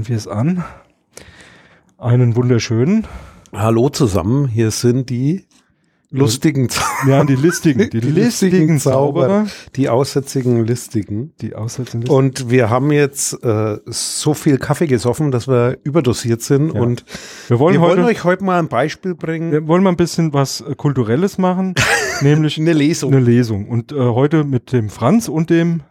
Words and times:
starten 0.00 0.08
wir 0.08 0.16
es 0.16 0.28
an. 0.28 0.64
Einen 1.98 2.36
wunderschönen. 2.36 3.06
Hallo 3.52 3.88
zusammen, 3.90 4.46
hier 4.48 4.70
sind 4.70 5.10
die 5.10 5.44
lustigen 6.10 6.68
Ja, 7.06 7.24
die 7.24 7.34
listigen, 7.34 7.90
die, 7.90 8.00
die 8.00 8.10
listigen 8.10 8.78
Zauberer, 8.78 9.46
die 9.76 9.88
aussätzigen 9.88 10.64
Listigen. 10.64 11.34
Die 11.40 11.54
aussätzigen 11.54 12.02
Listigen. 12.02 12.16
Und 12.16 12.50
wir 12.50 12.70
haben 12.70 12.90
jetzt 12.92 13.44
äh, 13.44 13.78
so 13.86 14.32
viel 14.32 14.56
Kaffee 14.58 14.86
gesoffen, 14.86 15.30
dass 15.30 15.48
wir 15.48 15.78
überdosiert 15.82 16.40
sind. 16.40 16.74
Ja. 16.74 16.80
Und 16.80 17.04
wir, 17.48 17.58
wollen, 17.58 17.74
wir 17.74 17.80
heute, 17.80 17.98
wollen, 17.98 18.08
euch 18.08 18.24
heute 18.24 18.44
mal 18.44 18.58
ein 18.58 18.68
Beispiel 18.68 19.14
bringen. 19.14 19.52
Wir 19.52 19.66
wollen 19.68 19.82
mal 19.82 19.90
ein 19.90 19.96
bisschen 19.96 20.32
was 20.32 20.62
äh, 20.62 20.74
Kulturelles 20.74 21.36
machen, 21.36 21.74
nämlich 22.22 22.58
eine 22.58 22.72
Lesung. 22.72 23.12
Eine 23.12 23.22
Lesung. 23.22 23.68
Und 23.68 23.92
äh, 23.92 23.96
heute 23.96 24.44
mit 24.44 24.72
dem 24.72 24.88
Franz 24.88 25.28
und 25.28 25.50
dem 25.50 25.82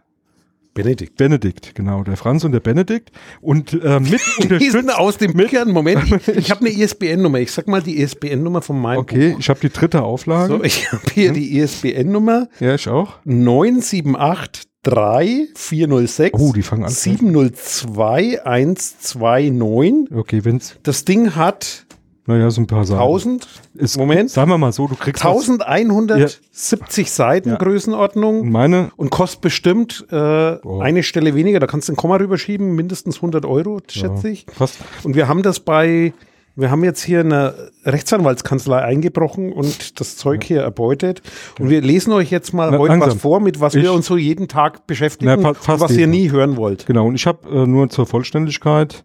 Benedikt. 0.82 1.16
Benedikt, 1.16 1.74
genau, 1.74 2.02
der 2.02 2.16
Franz 2.16 2.44
und 2.44 2.52
der 2.52 2.60
Benedikt. 2.60 3.10
Und 3.40 3.72
äh, 3.72 4.00
mit 4.00 4.20
unterstützt 4.38 4.94
aus 4.98 5.18
dem 5.18 5.34
Büchern. 5.34 5.70
Moment, 5.70 6.04
ich, 6.04 6.28
ich 6.36 6.50
habe 6.50 6.66
eine 6.66 6.70
ISBN-Nummer. 6.70 7.38
Ich 7.38 7.52
sag 7.52 7.68
mal 7.68 7.82
die 7.82 8.00
ISBN-Nummer 8.00 8.62
von 8.62 8.80
meinem 8.80 9.00
Okay, 9.00 9.32
Buch. 9.32 9.40
ich 9.40 9.48
habe 9.48 9.60
die 9.60 9.70
dritte 9.70 10.02
Auflage. 10.02 10.54
So, 10.54 10.64
ich 10.64 10.90
habe 10.92 11.02
hier 11.12 11.28
hm? 11.28 11.34
die 11.34 11.58
ISBN-Nummer. 11.58 12.48
Ja, 12.60 12.74
ich 12.74 12.88
auch. 12.88 13.18
978 13.24 14.70
3 14.82 15.48
406 15.54 16.40
oh, 16.40 16.52
die 16.54 16.62
fangen 16.62 16.84
an. 16.84 16.90
702 16.90 18.42
129. 18.44 20.16
Okay, 20.16 20.44
wenn's. 20.44 20.76
Das 20.82 21.04
Ding 21.04 21.34
hat 21.36 21.86
naja, 22.30 22.50
so 22.50 22.60
ein 22.60 22.66
paar 22.66 22.84
Seiten. 22.84 23.00
1000? 23.00 23.48
Ist, 23.74 23.98
Moment. 23.98 24.30
Sagen 24.30 24.50
wir 24.50 24.58
mal 24.58 24.72
so, 24.72 24.86
du 24.86 24.94
kriegst 24.94 25.24
1170 25.24 27.06
ja. 27.06 27.12
Seiten 27.12 27.50
ja. 27.50 27.56
Größenordnung. 27.56 28.40
Und 28.40 28.50
meine? 28.50 28.90
Und 28.96 29.10
kostet 29.10 29.40
bestimmt 29.40 30.06
äh, 30.10 30.16
oh. 30.62 30.80
eine 30.80 31.02
Stelle 31.02 31.34
weniger. 31.34 31.58
Da 31.58 31.66
kannst 31.66 31.88
du 31.88 31.92
ein 31.92 31.96
Komma 31.96 32.16
rüberschieben, 32.16 32.74
mindestens 32.74 33.16
100 33.16 33.44
Euro, 33.44 33.80
schätze 33.88 34.28
ja. 34.28 34.32
ich. 34.32 34.46
Fast. 34.52 34.78
Und 35.02 35.16
wir 35.16 35.26
haben 35.26 35.42
das 35.42 35.60
bei, 35.60 36.12
wir 36.54 36.70
haben 36.70 36.84
jetzt 36.84 37.02
hier 37.02 37.20
eine 37.20 37.54
Rechtsanwaltskanzlei 37.84 38.80
eingebrochen 38.80 39.52
und 39.52 39.98
das 39.98 40.16
Zeug 40.16 40.44
hier 40.44 40.62
erbeutet. 40.62 41.22
Und 41.58 41.68
wir 41.68 41.80
lesen 41.80 42.12
euch 42.12 42.30
jetzt 42.30 42.52
mal 42.52 42.70
Na, 42.70 42.78
heute 42.78 42.92
langsam. 42.92 43.10
was 43.10 43.18
vor, 43.20 43.40
mit 43.40 43.60
was 43.60 43.74
ich, 43.74 43.82
wir 43.82 43.92
uns 43.92 44.06
so 44.06 44.16
jeden 44.16 44.46
Tag 44.46 44.86
beschäftigen 44.86 45.40
Na, 45.40 45.48
und 45.48 45.68
was 45.80 45.96
ihr 45.96 46.06
nie 46.06 46.30
hören 46.30 46.56
wollt. 46.56 46.86
Genau, 46.86 47.06
und 47.06 47.16
ich 47.16 47.26
habe 47.26 47.48
äh, 47.48 47.66
nur 47.66 47.90
zur 47.90 48.06
Vollständigkeit 48.06 49.04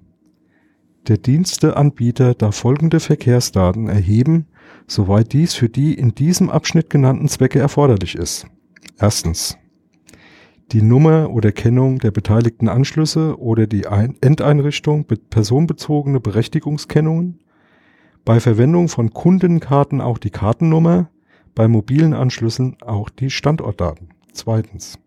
Der 1.07 1.17
Diensteanbieter 1.17 2.33
darf 2.33 2.55
folgende 2.55 3.01
Verkehrsdaten 3.01 3.89
erheben, 3.89 4.47
soweit 4.87 5.33
dies 5.33 5.53
für 5.53 5.67
die 5.67 5.93
in 5.93 6.15
diesem 6.15 6.49
Abschnitt 6.49 6.89
genannten 6.89 7.27
Zwecke 7.27 7.59
erforderlich 7.59 8.15
ist. 8.15 8.47
Erstens 8.99 9.57
die 10.71 10.81
Nummer 10.81 11.29
oder 11.29 11.51
Kennung 11.51 11.99
der 11.99 12.11
beteiligten 12.11 12.67
Anschlüsse 12.67 13.39
oder 13.39 13.67
die 13.67 13.87
Ein 13.87 14.15
Endeinrichtung 14.21 15.05
personenbezogene 15.29 16.19
Berechtigungskennungen, 16.19 17.39
bei 18.25 18.39
Verwendung 18.39 18.87
von 18.87 19.11
Kundenkarten 19.11 20.01
auch 20.01 20.17
die 20.17 20.29
Kartennummer, 20.29 21.09
bei 21.55 21.67
mobilen 21.67 22.13
Anschlüssen 22.13 22.77
auch 22.81 23.09
die 23.09 23.29
Standortdaten. 23.29 24.09
Zweitens. 24.31 24.97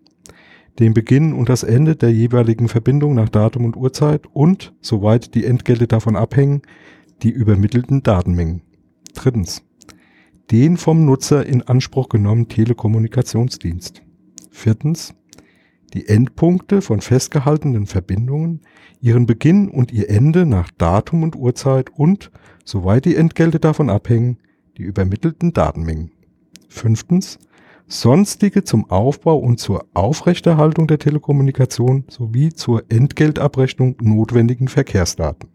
Den 0.79 0.93
Beginn 0.93 1.33
und 1.33 1.49
das 1.49 1.63
Ende 1.63 1.97
der 1.97 2.13
jeweiligen 2.13 2.69
Verbindung 2.69 3.15
nach 3.15 3.31
Datum 3.31 3.65
und 3.65 3.77
Uhrzeit 3.77 4.27
und, 4.35 4.75
soweit 4.83 5.35
die 5.35 5.47
Entgelte 5.47 5.87
davon 5.87 6.17
abhängen, 6.17 6.61
die 7.23 7.31
übermittelten 7.31 8.03
Datenmengen. 8.03 8.61
Drittens. 9.15 9.63
Den 10.51 10.77
vom 10.77 11.07
Nutzer 11.07 11.47
in 11.47 11.63
Anspruch 11.63 12.11
genommenen 12.11 12.49
Telekommunikationsdienst. 12.49 14.03
Viertens 14.51 15.15
die 15.95 16.09
Endpunkte 16.09 16.83
von 16.83 17.01
festgehaltenen 17.01 17.87
Verbindungen, 17.87 18.61
ihren 19.01 19.27
Beginn 19.27 19.69
und 19.69 19.93
ihr 19.93 20.11
Ende 20.11 20.47
nach 20.47 20.71
Datum 20.77 21.23
und 21.23 21.37
Uhrzeit 21.37 21.91
und, 21.91 22.31
soweit 22.65 23.05
die 23.05 23.17
Entgelte 23.17 23.61
davon 23.61 23.91
abhängen, 23.91 24.39
die 24.77 24.83
übermittelten 24.83 25.53
Datenmengen. 25.53 26.11
Fünftens, 26.69 27.39
sonstige 27.89 28.65
zum 28.65 28.91
Aufbau 28.91 29.39
und 29.39 29.59
zur 29.61 29.87
Aufrechterhaltung 29.95 30.87
der 30.87 30.99
Telekommunikation 30.99 32.05
sowie 32.09 32.53
zur 32.53 32.85
Entgeltabrechnung 32.89 33.97
notwendigen 34.01 34.69
Verkehrsdaten. 34.69 35.49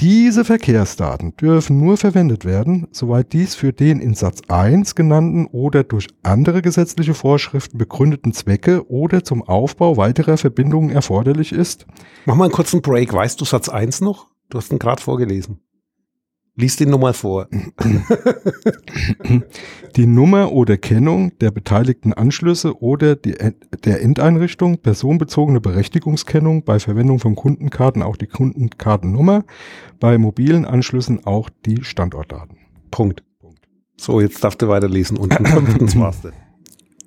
Diese 0.00 0.46
Verkehrsdaten 0.46 1.36
dürfen 1.36 1.78
nur 1.78 1.98
verwendet 1.98 2.46
werden, 2.46 2.88
soweit 2.90 3.34
dies 3.34 3.54
für 3.54 3.74
den 3.74 4.00
in 4.00 4.14
Satz 4.14 4.40
1 4.48 4.94
genannten 4.94 5.44
oder 5.44 5.84
durch 5.84 6.06
andere 6.22 6.62
gesetzliche 6.62 7.12
Vorschriften 7.12 7.76
begründeten 7.76 8.32
Zwecke 8.32 8.88
oder 8.88 9.24
zum 9.24 9.42
Aufbau 9.42 9.98
weiterer 9.98 10.38
Verbindungen 10.38 10.88
erforderlich 10.88 11.52
ist. 11.52 11.86
Mach 12.24 12.34
mal 12.34 12.44
einen 12.44 12.52
kurzen 12.54 12.80
Break. 12.80 13.12
Weißt 13.12 13.38
du 13.42 13.44
Satz 13.44 13.68
1 13.68 14.00
noch? 14.00 14.28
Du 14.48 14.56
hast 14.56 14.72
ihn 14.72 14.78
gerade 14.78 15.02
vorgelesen. 15.02 15.60
Lies 16.60 16.76
den 16.76 16.90
nochmal 16.90 17.14
vor. 17.14 17.48
Die 19.96 20.06
Nummer 20.06 20.52
oder 20.52 20.76
Kennung 20.76 21.32
der 21.38 21.50
beteiligten 21.50 22.12
Anschlüsse 22.12 22.80
oder 22.82 23.16
die, 23.16 23.34
der 23.84 24.02
Endeinrichtung, 24.02 24.78
personenbezogene 24.78 25.60
Berechtigungskennung, 25.60 26.64
bei 26.64 26.78
Verwendung 26.78 27.18
von 27.18 27.34
Kundenkarten 27.34 28.02
auch 28.02 28.16
die 28.16 28.26
Kundenkartennummer, 28.26 29.44
bei 29.98 30.18
mobilen 30.18 30.66
Anschlüssen 30.66 31.24
auch 31.26 31.48
die 31.64 31.82
Standortdaten. 31.82 32.58
Punkt. 32.90 33.22
So, 33.96 34.20
jetzt 34.20 34.44
darfst 34.44 34.60
du 34.60 34.68
weiterlesen 34.68 35.16
und 35.16 35.38
den 35.38 35.46
fünften 35.46 36.00
warst 36.00 36.24
du. 36.24 36.30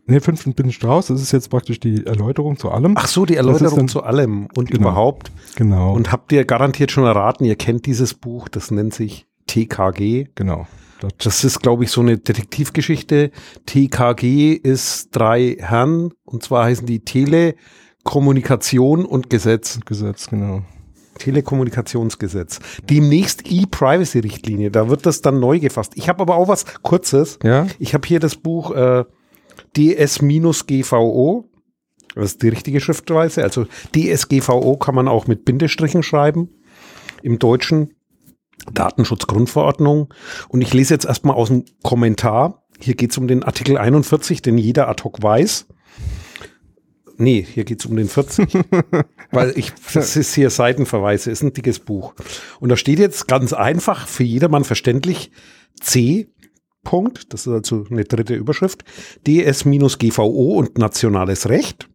Ne, 0.05 0.19
fünften 0.19 0.53
bin 0.53 0.67
ich 0.67 0.83
raus. 0.83 1.07
Das 1.07 1.21
ist 1.21 1.31
jetzt 1.31 1.49
praktisch 1.49 1.79
die 1.79 2.05
Erläuterung 2.05 2.57
zu 2.57 2.71
allem. 2.71 2.95
Ach 2.97 3.07
so, 3.07 3.25
die 3.25 3.35
Erläuterung 3.35 3.77
dann, 3.77 3.87
zu 3.87 4.03
allem 4.03 4.47
und 4.55 4.69
genau, 4.69 4.89
überhaupt. 4.89 5.31
Genau. 5.55 5.93
Und 5.93 6.11
habt 6.11 6.31
ihr 6.31 6.43
garantiert 6.43 6.91
schon 6.91 7.05
erraten, 7.05 7.45
ihr 7.45 7.55
kennt 7.55 7.85
dieses 7.85 8.13
Buch, 8.13 8.49
das 8.49 8.69
nennt 8.69 8.93
sich 8.93 9.27
TKG. 9.53 10.27
Genau. 10.35 10.67
Das 11.17 11.43
ist, 11.43 11.61
glaube 11.61 11.83
ich, 11.83 11.91
so 11.91 11.99
eine 12.01 12.17
Detektivgeschichte. 12.17 13.31
TKG 13.65 14.53
ist 14.53 15.09
drei 15.11 15.57
Herren 15.59 16.13
und 16.23 16.43
zwar 16.43 16.65
heißen 16.65 16.87
die 16.87 17.01
Telekommunikation 17.01 19.05
und 19.05 19.29
Gesetz. 19.29 19.79
Gesetz, 19.85 20.27
genau. 20.27 20.63
Telekommunikationsgesetz. 21.19 22.59
Demnächst 22.89 23.51
E-Privacy-Richtlinie, 23.51 24.71
da 24.71 24.89
wird 24.89 25.05
das 25.05 25.21
dann 25.21 25.39
neu 25.39 25.59
gefasst. 25.59 25.93
Ich 25.95 26.09
habe 26.09 26.21
aber 26.21 26.37
auch 26.37 26.47
was 26.47 26.65
Kurzes. 26.81 27.37
Ja. 27.43 27.67
Ich 27.79 27.93
habe 27.93 28.07
hier 28.07 28.19
das 28.19 28.37
Buch 28.37 28.71
äh, 28.71 29.03
DS-GVO. 29.77 31.45
Das 32.15 32.25
ist 32.25 32.41
die 32.41 32.49
richtige 32.49 32.79
Schriftweise. 32.79 33.43
Also 33.43 33.67
DSGVO 33.95 34.77
kann 34.77 34.95
man 34.95 35.07
auch 35.07 35.27
mit 35.27 35.45
Bindestrichen 35.45 36.01
schreiben. 36.01 36.49
im 37.21 37.37
Deutschen. 37.39 37.91
Datenschutzgrundverordnung. 38.71 40.13
Und 40.49 40.61
ich 40.61 40.73
lese 40.73 40.93
jetzt 40.93 41.05
erstmal 41.05 41.35
aus 41.35 41.49
dem 41.49 41.65
Kommentar. 41.83 42.63
Hier 42.79 42.95
geht 42.95 43.11
es 43.11 43.17
um 43.17 43.27
den 43.27 43.43
Artikel 43.43 43.77
41, 43.77 44.41
den 44.41 44.57
jeder 44.57 44.87
ad 44.87 45.03
hoc 45.03 45.21
weiß. 45.21 45.67
Nee, 47.17 47.45
hier 47.47 47.63
geht 47.63 47.79
es 47.79 47.85
um 47.85 47.95
den 47.95 48.07
40. 48.07 48.57
weil 49.31 49.57
ich, 49.57 49.71
das 49.93 50.15
ist 50.15 50.33
hier 50.33 50.49
Seitenverweise, 50.49 51.31
ist 51.31 51.43
ein 51.43 51.53
dickes 51.53 51.79
Buch. 51.79 52.13
Und 52.59 52.69
da 52.69 52.77
steht 52.77 52.99
jetzt 52.99 53.27
ganz 53.27 53.53
einfach, 53.53 54.07
für 54.07 54.23
jedermann 54.23 54.63
verständlich, 54.63 55.31
C. 55.79 56.29
Punkt, 56.83 57.31
das 57.31 57.47
ist 57.47 57.53
also 57.53 57.85
eine 57.89 58.03
dritte 58.03 58.35
Überschrift, 58.35 58.83
DS-GVO 59.25 60.57
und 60.57 60.77
nationales 60.77 61.47
Recht. 61.47 61.87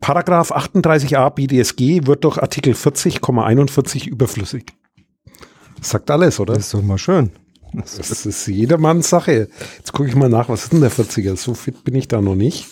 Paragraph 0.00 0.52
38a 0.52 1.30
BDSG 1.30 2.06
wird 2.06 2.24
durch 2.24 2.38
Artikel 2.38 2.74
40,41 2.74 4.08
überflüssig. 4.08 4.66
Das 5.80 5.90
sagt 5.90 6.10
alles, 6.10 6.38
oder? 6.38 6.54
Das 6.54 6.66
ist 6.66 6.74
doch 6.74 6.82
mal 6.82 6.98
schön. 6.98 7.30
Das, 7.72 7.96
das 7.96 8.26
ist 8.26 8.46
jedermanns 8.46 9.10
Sache. 9.10 9.48
Jetzt 9.78 9.92
gucke 9.92 10.08
ich 10.08 10.14
mal 10.14 10.28
nach, 10.28 10.48
was 10.48 10.64
ist 10.64 10.72
denn 10.72 10.80
der 10.80 10.90
40er? 10.90 11.36
So 11.36 11.54
fit 11.54 11.84
bin 11.84 11.94
ich 11.94 12.08
da 12.08 12.20
noch 12.20 12.34
nicht. 12.34 12.66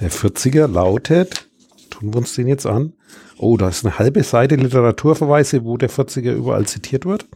Der 0.00 0.10
40er 0.10 0.66
lautet, 0.66 1.48
tun 1.90 2.12
wir 2.12 2.18
uns 2.18 2.34
den 2.34 2.48
jetzt 2.48 2.66
an. 2.66 2.92
Oh, 3.38 3.56
da 3.56 3.68
ist 3.68 3.84
eine 3.84 3.98
halbe 3.98 4.22
Seite 4.22 4.56
Literaturverweise, 4.56 5.64
wo 5.64 5.76
der 5.76 5.90
40er 5.90 6.32
überall 6.32 6.66
zitiert 6.66 7.06
wird. 7.06 7.26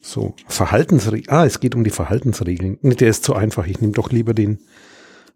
So, 0.00 0.34
Verhaltensregeln. 0.46 1.28
Ah, 1.28 1.44
es 1.44 1.60
geht 1.60 1.74
um 1.74 1.84
die 1.84 1.90
Verhaltensregeln. 1.90 2.78
Nee, 2.82 2.94
der 2.94 3.08
ist 3.08 3.24
zu 3.24 3.34
einfach. 3.34 3.66
Ich 3.66 3.80
nehme 3.80 3.92
doch 3.92 4.10
lieber 4.10 4.34
den 4.34 4.60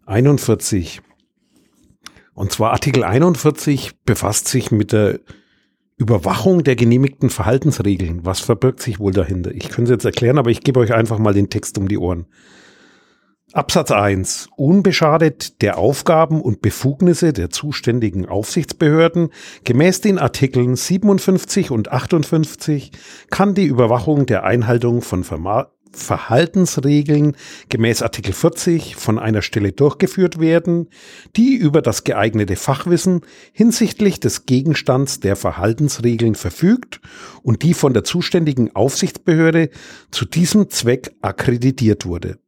41. 0.05 1.01
Und 2.33 2.51
zwar 2.51 2.71
Artikel 2.71 3.03
41 3.03 4.03
befasst 4.05 4.47
sich 4.47 4.71
mit 4.71 4.91
der 4.91 5.19
Überwachung 5.97 6.63
der 6.63 6.75
genehmigten 6.75 7.29
Verhaltensregeln. 7.29 8.25
Was 8.25 8.39
verbirgt 8.39 8.81
sich 8.81 8.99
wohl 8.99 9.13
dahinter? 9.13 9.51
Ich 9.51 9.69
könnte 9.69 9.83
es 9.83 9.97
jetzt 9.97 10.05
erklären, 10.05 10.37
aber 10.37 10.49
ich 10.49 10.61
gebe 10.61 10.79
euch 10.79 10.93
einfach 10.93 11.19
mal 11.19 11.33
den 11.33 11.49
Text 11.49 11.77
um 11.77 11.87
die 11.87 11.97
Ohren. 11.97 12.25
Absatz 13.53 13.91
1. 13.91 14.49
Unbeschadet 14.55 15.61
der 15.61 15.77
Aufgaben 15.77 16.41
und 16.41 16.63
Befugnisse 16.63 17.33
der 17.33 17.51
zuständigen 17.51 18.25
Aufsichtsbehörden 18.25 19.29
gemäß 19.63 20.01
den 20.01 20.17
Artikeln 20.17 20.75
57 20.75 21.69
und 21.69 21.91
58 21.91 22.91
kann 23.29 23.53
die 23.53 23.65
Überwachung 23.65 24.25
der 24.25 24.43
Einhaltung 24.43 25.03
von 25.03 25.23
Verhaltensregeln 25.93 27.35
gemäß 27.69 28.01
Artikel 28.01 28.33
40 28.33 28.95
von 28.95 29.19
einer 29.19 29.41
Stelle 29.41 29.71
durchgeführt 29.71 30.39
werden, 30.39 30.89
die 31.35 31.55
über 31.55 31.81
das 31.81 32.03
geeignete 32.03 32.55
Fachwissen 32.55 33.21
hinsichtlich 33.51 34.19
des 34.19 34.45
Gegenstands 34.45 35.19
der 35.19 35.35
Verhaltensregeln 35.35 36.35
verfügt 36.35 37.01
und 37.41 37.63
die 37.63 37.73
von 37.73 37.93
der 37.93 38.03
zuständigen 38.03 38.75
Aufsichtsbehörde 38.75 39.69
zu 40.11 40.25
diesem 40.25 40.69
Zweck 40.69 41.11
akkreditiert 41.21 42.05
wurde. 42.05 42.39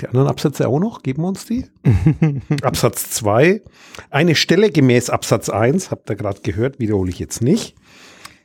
Die 0.00 0.08
anderen 0.08 0.28
Absätze 0.28 0.68
auch 0.68 0.78
noch, 0.78 1.02
geben 1.02 1.22
wir 1.22 1.28
uns 1.28 1.44
die. 1.44 1.66
Absatz 2.62 3.10
2. 3.10 3.62
Eine 4.10 4.34
Stelle 4.34 4.70
gemäß 4.70 5.10
Absatz 5.10 5.48
1, 5.48 5.90
habt 5.90 6.10
ihr 6.10 6.16
gerade 6.16 6.40
gehört, 6.40 6.78
wiederhole 6.78 7.10
ich 7.10 7.18
jetzt 7.18 7.42
nicht, 7.42 7.76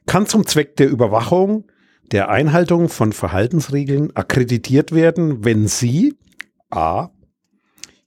kann 0.05 0.25
zum 0.25 0.45
Zweck 0.45 0.75
der 0.75 0.89
Überwachung 0.89 1.65
der 2.11 2.29
Einhaltung 2.29 2.89
von 2.89 3.11
Verhaltensregeln 3.11 4.15
akkreditiert 4.15 4.93
werden, 4.93 5.43
wenn 5.43 5.67
sie 5.67 6.15
a. 6.69 7.09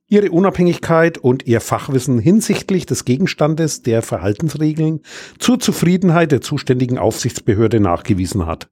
ihre 0.09 0.31
Unabhängigkeit 0.31 1.19
und 1.19 1.47
ihr 1.47 1.61
Fachwissen 1.61 2.19
hinsichtlich 2.19 2.87
des 2.87 3.05
Gegenstandes 3.05 3.83
der 3.83 4.03
Verhaltensregeln 4.03 5.01
zur 5.39 5.61
Zufriedenheit 5.61 6.33
der 6.33 6.41
zuständigen 6.41 6.99
Aufsichtsbehörde 6.99 7.81
nachgewiesen 7.81 8.47
hat. 8.47 8.71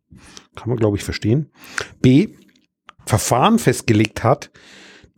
Kann 0.57 0.69
man, 0.69 0.79
glaube 0.79 0.97
ich, 0.97 1.05
verstehen. 1.05 1.51
b. 2.01 2.31
Verfahren 3.07 3.59
festgelegt 3.59 4.23
hat, 4.23 4.51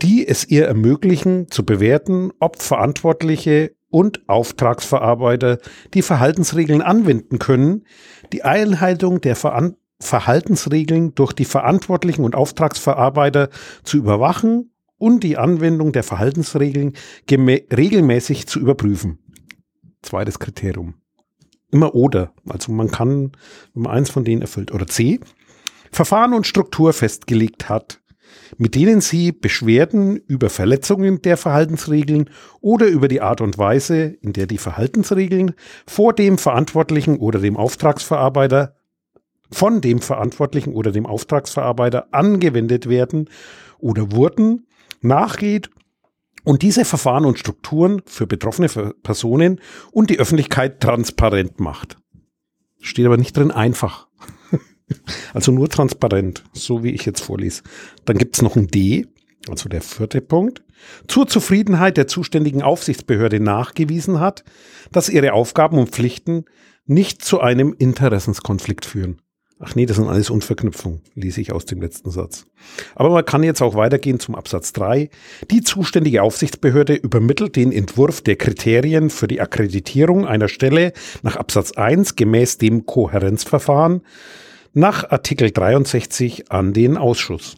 die 0.03 0.27
es 0.27 0.49
ihr 0.49 0.67
ermöglichen, 0.67 1.51
zu 1.51 1.65
bewerten, 1.65 2.31
ob 2.39 2.63
Verantwortliche 2.63 3.73
und 3.91 4.29
Auftragsverarbeiter 4.29 5.59
die 5.95 6.03
Verhaltensregeln 6.03 6.81
anwenden 6.81 7.39
können, 7.39 7.85
die 8.33 8.45
Einhaltung 8.45 9.21
der 9.21 9.37
Ver 9.37 9.55
Verhaltensregeln 10.01 11.15
durch 11.15 11.33
die 11.33 11.45
Verantwortlichen 11.45 12.25
und 12.25 12.35
Auftragsverarbeiter 12.35 13.51
zu 13.85 13.99
überwachen 13.99 14.71
und 14.99 15.23
die 15.23 15.39
Anwendung 15.39 15.93
der 15.93 16.03
Verhaltensregeln 16.03 16.95
regelmäßig 17.31 18.47
zu 18.47 18.61
überprüfen. 18.61 19.19
Zweites 20.03 20.39
Kriterium. 20.39 20.95
Immer 21.71 21.95
oder. 21.95 22.33
Also 22.49 22.73
man 22.73 22.91
kann, 22.91 23.33
wenn 23.75 23.83
man 23.85 23.93
eins 23.93 24.11
von 24.11 24.25
denen 24.25 24.43
erfüllt. 24.43 24.73
Oder 24.73 24.87
C. 24.87 25.21
Verfahren 25.93 26.35
und 26.35 26.47
Struktur 26.47 26.93
festgelegt 26.93 27.69
hat, 27.69 28.01
mit 28.59 28.75
denen 28.75 29.01
sie 29.01 29.33
Beschwerden 29.33 30.17
über 30.17 30.51
Verletzungen 30.51 31.23
der 31.23 31.37
Verhaltensregeln 31.37 32.31
oder 32.61 32.87
über 32.87 33.09
die 33.09 33.21
Art 33.21 33.41
und 33.41 33.59
Weise, 33.59 34.17
in 34.21 34.33
der 34.33 34.47
die 34.47 34.59
Verhaltensregeln 34.59 35.55
vor 35.87 36.13
dem 36.13 36.39
Verantwortlichen 36.39 37.19
oder 37.19 37.41
dem 37.41 37.57
Auftragsverarbeiter 37.57 38.77
von 39.53 39.81
dem 39.81 40.01
Verantwortlichen 40.01 40.75
oder 40.75 40.93
dem 40.93 41.07
Auftragsverarbeiter 41.07 42.09
angewendet 42.13 42.89
werden 42.89 43.29
oder 43.79 44.13
wurden, 44.13 44.67
nachgeht 45.01 45.71
und 46.45 46.63
diese 46.63 46.85
Verfahren 46.85 47.25
und 47.25 47.39
Strukturen 47.39 48.03
für 48.07 48.27
betroffene 48.27 48.69
Personen 49.03 49.61
und 49.93 50.11
die 50.11 50.19
Öffentlichkeit 50.19 50.81
transparent 50.81 51.61
macht. 51.61 51.97
Steht 52.81 53.07
aber 53.07 53.17
nicht 53.17 53.37
drin 53.37 53.51
einfach. 53.51 54.09
also 55.35 55.53
nur 55.53 55.69
transparent, 55.69 56.45
so 56.53 56.83
wie 56.83 56.93
ich 56.93 57.05
jetzt 57.05 57.21
vorlese. 57.21 57.63
Dann 58.05 58.19
gibt 58.19 58.37
es 58.37 58.43
noch 58.43 58.57
ein 58.57 58.69
D, 58.69 59.07
also 59.49 59.69
der 59.69 59.83
vierte 59.83 60.21
Punkt, 60.21 60.63
zur 61.09 61.27
Zufriedenheit 61.27 61.97
der 61.97 62.07
zuständigen 62.07 62.63
Aufsichtsbehörde 62.63 63.41
nachgewiesen 63.41 64.21
hat, 64.21 64.45
dass 64.93 65.09
ihre 65.09 65.35
Aufgaben 65.35 65.79
und 65.79 65.91
Pflichten 65.91 66.47
nicht 66.87 67.23
zu 67.23 67.41
einem 67.41 67.75
Interessenskonflikt 67.79 68.87
führen. 68.87 69.21
Ach 69.63 69.75
nee, 69.75 69.85
das 69.85 69.99
sind 69.99 70.09
alles 70.09 70.31
Unverknüpfungen, 70.31 71.03
lese 71.15 71.43
ich 71.43 71.53
aus 71.53 71.67
dem 71.67 71.83
letzten 71.83 72.11
Satz. 72.11 72.47
Aber 72.95 73.11
man 73.11 73.27
kann 73.27 73.43
jetzt 73.43 73.61
auch 73.61 73.75
weitergehen 73.75 74.19
zum 74.19 74.35
Absatz 74.35 74.73
3. 74.73 75.11
Die 75.51 75.61
zuständige 75.61 76.23
Aufsichtsbehörde 76.23 76.95
übermittelt 76.95 77.57
den 77.57 77.71
Entwurf 77.71 78.23
der 78.23 78.37
Kriterien 78.37 79.11
für 79.11 79.29
die 79.29 79.43
Akkreditierung 79.43 80.27
einer 80.27 80.49
Stelle 80.49 80.95
nach 81.23 81.37
Absatz 81.37 81.73
1 81.73 82.17
gemäß 82.17 82.57
dem 82.57 82.87
Kohärenzverfahren 82.87 84.01
nach 84.73 85.11
Artikel 85.11 85.51
63 85.51 86.51
an 86.51 86.73
den 86.73 86.97
Ausschuss. 86.97 87.57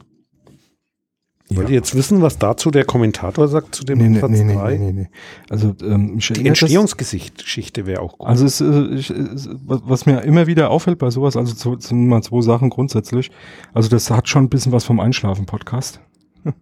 Wollt 1.56 1.68
ihr 1.68 1.74
jetzt 1.76 1.94
wissen, 1.94 2.22
was 2.22 2.38
dazu 2.38 2.70
der 2.70 2.84
Kommentator 2.84 3.48
sagt 3.48 3.74
zu 3.74 3.84
dem 3.84 3.98
nee, 3.98 4.16
Absatz 4.18 4.30
nee, 4.30 4.44
nee, 4.44 4.54
3? 4.54 4.70
Nee, 4.70 4.78
nee, 4.78 4.92
nee. 4.92 5.08
Also, 5.50 5.74
ähm, 5.82 6.18
Die 6.18 6.46
Entstehungsgeschichte 6.46 7.86
wäre 7.86 8.00
auch 8.00 8.18
gut. 8.18 8.28
Also 8.28 8.44
es, 8.44 8.60
äh, 8.60 9.54
was 9.66 10.06
mir 10.06 10.20
immer 10.22 10.46
wieder 10.46 10.70
auffällt 10.70 10.98
bei 10.98 11.10
sowas, 11.10 11.36
also 11.36 11.54
zu, 11.54 11.78
sind 11.78 12.06
mal 12.08 12.22
zwei 12.22 12.40
Sachen 12.42 12.70
grundsätzlich. 12.70 13.30
Also 13.74 13.88
das 13.88 14.10
hat 14.10 14.28
schon 14.28 14.44
ein 14.44 14.48
bisschen 14.48 14.72
was 14.72 14.84
vom 14.84 15.00
Einschlafen-Podcast. 15.00 16.00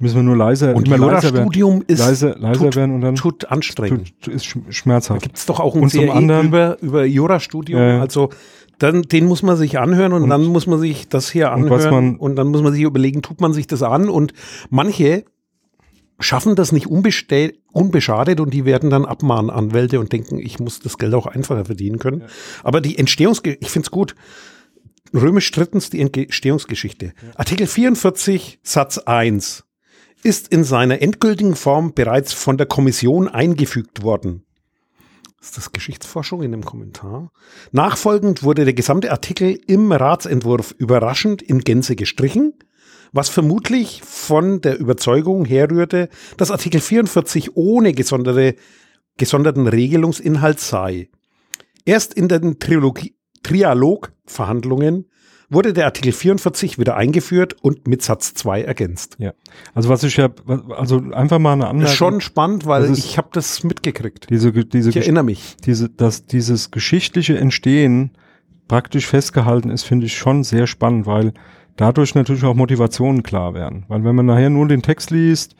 Müssen 0.00 0.16
wir 0.16 0.22
nur 0.22 0.36
leiser, 0.36 0.74
und 0.74 0.86
immer 0.86 0.98
leiser 0.98 1.28
Studium 1.28 1.80
werden, 1.80 1.84
ist 1.88 1.98
leiser, 1.98 2.38
leiser 2.38 2.64
tut, 2.64 2.76
werden 2.76 2.94
und 2.94 3.00
dann 3.00 3.14
tut 3.14 3.50
anstrengend. 3.50 4.20
Tut, 4.20 4.34
ist 4.34 4.46
schmerzhaft. 4.46 5.22
Da 5.22 5.24
gibt 5.24 5.38
es 5.38 5.46
doch 5.46 5.60
auch 5.60 5.74
ein 5.74 5.88
Serie 5.88 6.12
anderen, 6.12 6.48
über, 6.48 6.80
über 6.80 7.04
Jurastudium. 7.04 7.80
Äh, 7.80 7.98
also 7.98 8.30
dann, 8.78 9.02
den 9.02 9.26
muss 9.26 9.42
man 9.42 9.56
sich 9.56 9.78
anhören 9.78 10.12
und, 10.12 10.22
und, 10.22 10.30
dann 10.30 10.44
muss 10.44 10.66
man 10.66 10.78
sich 10.78 11.08
das 11.08 11.30
hier 11.30 11.52
anhören 11.52 11.94
und, 11.94 12.16
und, 12.16 12.36
dann 12.36 12.48
muss 12.48 12.62
man 12.62 12.72
sich 12.72 12.82
überlegen, 12.82 13.22
tut 13.22 13.40
man 13.40 13.52
sich 13.52 13.66
das 13.66 13.82
an 13.82 14.08
und 14.08 14.32
manche 14.70 15.24
schaffen 16.20 16.56
das 16.56 16.72
nicht 16.72 16.86
unbeschadet 16.86 18.40
und 18.40 18.54
die 18.54 18.64
werden 18.64 18.90
dann 18.90 19.04
abmahnen 19.04 19.50
Anwälte 19.50 20.00
und 20.00 20.12
denken, 20.12 20.38
ich 20.38 20.58
muss 20.58 20.80
das 20.80 20.98
Geld 20.98 21.14
auch 21.14 21.26
einfacher 21.26 21.64
verdienen 21.64 21.98
können. 21.98 22.22
Ja. 22.22 22.26
Aber 22.64 22.80
die 22.80 22.98
Entstehungsgeschichte, 22.98 23.64
ich 23.64 23.70
finde 23.70 23.86
es 23.86 23.90
gut. 23.90 24.14
Römisch 25.14 25.50
drittens 25.52 25.90
die 25.90 26.00
Entstehungsgeschichte. 26.00 27.06
Ja. 27.06 27.12
Artikel 27.36 27.66
44 27.66 28.58
Satz 28.62 28.98
1 28.98 29.64
ist 30.22 30.48
in 30.48 30.64
seiner 30.64 31.00
endgültigen 31.00 31.54
Form 31.54 31.94
bereits 31.94 32.32
von 32.32 32.58
der 32.58 32.66
Kommission 32.66 33.28
eingefügt 33.28 34.02
worden. 34.02 34.42
Ist 35.40 35.56
das 35.56 35.70
Geschichtsforschung 35.70 36.42
in 36.42 36.50
dem 36.50 36.64
Kommentar. 36.64 37.30
Nachfolgend 37.70 38.42
wurde 38.42 38.64
der 38.64 38.74
gesamte 38.74 39.12
Artikel 39.12 39.60
im 39.68 39.92
Ratsentwurf 39.92 40.74
überraschend 40.78 41.42
in 41.42 41.60
Gänze 41.60 41.94
gestrichen, 41.94 42.54
was 43.12 43.28
vermutlich 43.28 44.02
von 44.02 44.60
der 44.60 44.80
Überzeugung 44.80 45.44
herrührte, 45.44 46.08
dass 46.36 46.50
Artikel 46.50 46.80
44 46.80 47.56
ohne 47.56 47.92
gesonderte, 47.92 48.56
gesonderten 49.16 49.68
Regelungsinhalt 49.68 50.58
sei. 50.58 51.08
Erst 51.84 52.14
in 52.14 52.26
den 52.26 52.58
Trialogverhandlungen 52.58 55.08
wurde 55.50 55.72
der 55.72 55.86
Artikel 55.86 56.12
44 56.12 56.78
wieder 56.78 56.96
eingeführt 56.96 57.56
und 57.62 57.88
mit 57.88 58.02
Satz 58.02 58.34
2 58.34 58.62
ergänzt. 58.62 59.16
Ja. 59.18 59.32
Also 59.74 59.88
was 59.88 60.02
ich 60.02 60.16
ja, 60.16 60.28
also 60.76 61.02
einfach 61.12 61.38
mal 61.38 61.52
eine 61.54 61.62
Das 61.62 61.70
Anmerkung. 61.70 61.92
ist 61.92 61.96
schon 61.96 62.20
spannend, 62.20 62.66
weil 62.66 62.92
ich 62.92 63.16
habe 63.16 63.28
das 63.32 63.64
mitgekriegt. 63.64 64.28
diese, 64.30 64.52
diese, 64.52 64.90
Ich 64.90 64.96
erinnere 64.96 65.24
mich. 65.24 65.56
diese, 65.64 65.88
dass 65.88 66.26
dieses 66.26 66.70
geschichtliche 66.70 67.38
Entstehen 67.38 68.10
praktisch 68.68 69.06
festgehalten 69.06 69.70
ist, 69.70 69.84
finde 69.84 70.04
ich 70.06 70.16
schon 70.18 70.44
sehr 70.44 70.66
spannend, 70.66 71.06
weil 71.06 71.32
dadurch 71.76 72.14
natürlich 72.14 72.44
auch 72.44 72.54
Motivationen 72.54 73.22
klar 73.22 73.54
werden. 73.54 73.84
Weil 73.88 74.04
wenn 74.04 74.14
man 74.14 74.26
nachher 74.26 74.50
nur 74.50 74.68
den 74.68 74.82
Text 74.82 75.10
liest, 75.10 75.54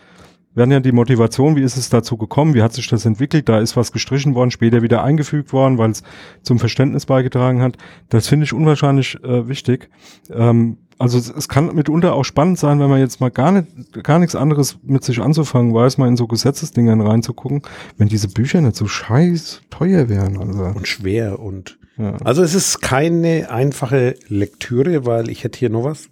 werden 0.59 0.71
ja 0.71 0.81
die 0.81 0.93
Motivationen, 0.93 1.57
wie 1.57 1.63
ist 1.63 1.77
es 1.77 1.89
dazu 1.89 2.17
gekommen, 2.17 2.55
wie 2.55 2.63
hat 2.63 2.75
sich 2.75 2.89
das 2.89 3.07
entwickelt, 3.07 3.49
da 3.49 3.61
ist 3.61 3.77
was 3.77 3.93
gestrichen 3.93 4.35
worden, 4.35 4.51
später 4.51 4.83
wieder 4.83 5.03
eingefügt 5.03 5.53
worden, 5.53 5.79
weil 5.79 5.91
es 5.91 6.03
zum 6.43 6.59
Verständnis 6.59 7.07
beigetragen 7.07 7.63
hat. 7.63 7.79
Das 8.11 8.29
finde 8.29 8.45
ich 8.45 8.53
unwahrscheinlich 8.53 9.23
äh, 9.25 9.49
wichtig. 9.49 9.89
Ähm, 10.31 10.79
also 10.99 11.17
es, 11.17 11.31
es 11.31 11.49
kann 11.49 11.75
mitunter 11.75 12.15
auch 12.15 12.25
spannend 12.25 12.59
sein, 12.59 12.81
wenn 12.81 12.91
man 12.91 12.99
jetzt 12.99 13.21
mal 13.21 13.31
gar 13.31 13.53
nicht, 13.53 14.03
gar 14.03 14.19
nichts 14.19 14.35
anderes 14.35 14.79
mit 14.83 15.05
sich 15.05 15.21
anzufangen 15.21 15.73
weiß, 15.73 15.97
mal 15.97 16.09
in 16.09 16.17
so 16.17 16.27
Gesetzesdingern 16.27 17.01
reinzugucken, 17.01 17.63
wenn 17.97 18.09
diese 18.09 18.29
Bücher 18.29 18.61
nicht 18.61 18.77
so 18.77 18.89
scheiß 18.89 19.63
teuer 19.71 20.09
wären. 20.09 20.39
Also, 20.39 20.65
Und 20.65 20.89
schwer 20.89 21.39
und 21.39 21.79
ja. 21.97 22.17
Also 22.25 22.43
es 22.43 22.55
ist 22.55 22.81
keine 22.81 23.51
einfache 23.51 24.15
Lektüre, 24.29 25.05
weil 25.05 25.29
ich 25.31 25.43
hätte 25.43 25.59
hier 25.59 25.71
noch 25.71 25.85
was. 25.85 26.09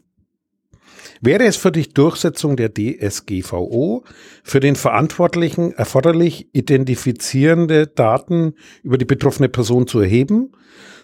Wäre 1.20 1.44
es 1.44 1.56
für 1.56 1.72
die 1.72 1.88
Durchsetzung 1.88 2.56
der 2.56 2.72
DSGVO 2.72 4.04
für 4.42 4.60
den 4.60 4.76
Verantwortlichen 4.76 5.72
erforderlich, 5.72 6.48
identifizierende 6.52 7.86
Daten 7.86 8.54
über 8.82 8.98
die 8.98 9.04
betroffene 9.04 9.48
Person 9.48 9.86
zu 9.86 10.00
erheben, 10.00 10.52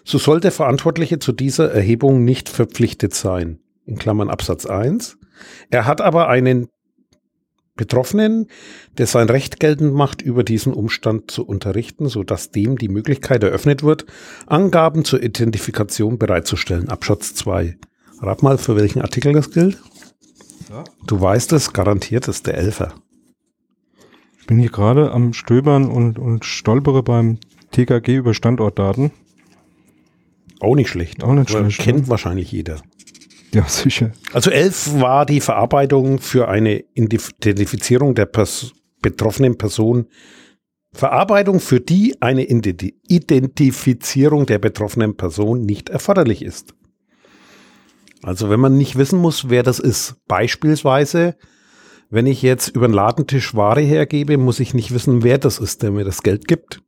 so 0.03 0.17
soll 0.17 0.39
der 0.39 0.51
Verantwortliche 0.51 1.19
zu 1.19 1.31
dieser 1.31 1.71
Erhebung 1.71 2.23
nicht 2.23 2.49
verpflichtet 2.49 3.13
sein. 3.13 3.59
In 3.85 3.97
Klammern 3.97 4.29
Absatz 4.29 4.65
1. 4.65 5.17
Er 5.69 5.85
hat 5.85 6.01
aber 6.01 6.29
einen 6.29 6.67
Betroffenen, 7.75 8.47
der 8.97 9.07
sein 9.07 9.29
Recht 9.29 9.59
geltend 9.59 9.95
macht, 9.95 10.21
über 10.21 10.43
diesen 10.43 10.73
Umstand 10.73 11.31
zu 11.31 11.45
unterrichten, 11.45 12.07
sodass 12.07 12.51
dem 12.51 12.77
die 12.77 12.87
Möglichkeit 12.87 13.41
eröffnet 13.41 13.81
wird, 13.81 14.05
Angaben 14.45 15.05
zur 15.05 15.23
Identifikation 15.23 16.19
bereitzustellen. 16.19 16.89
Absatz 16.89 17.33
2. 17.33 17.77
Rat 18.21 18.43
mal, 18.43 18.57
für 18.59 18.75
welchen 18.75 19.01
Artikel 19.01 19.33
das 19.33 19.49
gilt? 19.49 19.79
Ja. 20.69 20.83
Du 21.05 21.19
weißt 21.19 21.53
es, 21.53 21.73
garantiert 21.73 22.27
ist 22.27 22.47
der 22.47 22.55
Elfer. 22.57 22.93
Ich 24.39 24.47
bin 24.47 24.59
hier 24.59 24.69
gerade 24.71 25.11
am 25.11 25.33
Stöbern 25.33 25.89
und, 25.89 26.19
und 26.19 26.45
stolpere 26.45 27.03
beim 27.03 27.37
TKG 27.71 28.17
über 28.17 28.33
Standortdaten. 28.33 29.11
Auch 30.59 30.75
nicht 30.75 30.89
schlecht. 30.89 31.23
Auch 31.23 31.33
nicht 31.33 31.49
schlecht, 31.49 31.79
Kennt 31.79 32.01
ne? 32.01 32.07
wahrscheinlich 32.09 32.51
jeder. 32.51 32.81
Ja, 33.53 33.67
sicher. 33.67 34.11
Also 34.33 34.49
11 34.49 34.99
war 34.99 35.25
die 35.25 35.39
Verarbeitung 35.39 36.19
für 36.19 36.47
eine 36.47 36.83
Identifizierung 36.95 38.15
der 38.15 38.25
Pers 38.25 38.71
betroffenen 39.01 39.57
Person. 39.57 40.07
Verarbeitung, 40.93 41.59
für 41.59 41.79
die 41.79 42.21
eine 42.21 42.43
Identi- 42.43 42.95
Identifizierung 43.07 44.45
der 44.45 44.59
betroffenen 44.59 45.15
Person 45.17 45.65
nicht 45.65 45.89
erforderlich 45.89 46.41
ist. 46.43 46.73
Also 48.23 48.49
wenn 48.49 48.59
man 48.59 48.77
nicht 48.77 48.97
wissen 48.97 49.19
muss, 49.19 49.49
wer 49.49 49.63
das 49.63 49.79
ist. 49.79 50.15
Beispielsweise, 50.27 51.35
wenn 52.09 52.25
ich 52.25 52.41
jetzt 52.41 52.69
über 52.69 52.87
den 52.87 52.93
Ladentisch 52.93 53.53
Ware 53.55 53.81
hergebe, 53.81 54.37
muss 54.37 54.59
ich 54.59 54.73
nicht 54.73 54.93
wissen, 54.93 55.23
wer 55.23 55.37
das 55.37 55.59
ist, 55.59 55.83
der 55.83 55.91
mir 55.91 56.05
das 56.05 56.23
Geld 56.23 56.47
gibt. 56.47 56.81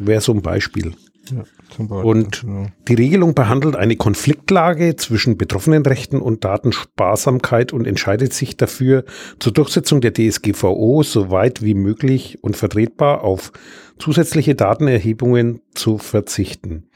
Wäre 0.00 0.20
so 0.20 0.32
ein 0.32 0.42
Beispiel. 0.42 0.94
Ja, 1.30 1.44
zum 1.74 1.88
Beispiel. 1.88 2.10
Und 2.10 2.40
genau. 2.42 2.66
die 2.88 2.94
Regelung 2.94 3.34
behandelt 3.34 3.76
eine 3.76 3.96
Konfliktlage 3.96 4.96
zwischen 4.96 5.36
betroffenen 5.36 5.84
Rechten 5.84 6.20
und 6.20 6.44
Datensparsamkeit 6.44 7.72
und 7.72 7.86
entscheidet 7.86 8.32
sich 8.32 8.56
dafür, 8.56 9.04
zur 9.38 9.52
Durchsetzung 9.52 10.00
der 10.00 10.14
DSGVO 10.14 11.02
so 11.02 11.30
weit 11.30 11.62
wie 11.62 11.74
möglich 11.74 12.38
und 12.42 12.56
vertretbar 12.56 13.22
auf 13.22 13.52
zusätzliche 13.98 14.54
Datenerhebungen 14.54 15.60
zu 15.74 15.98
verzichten. 15.98 16.88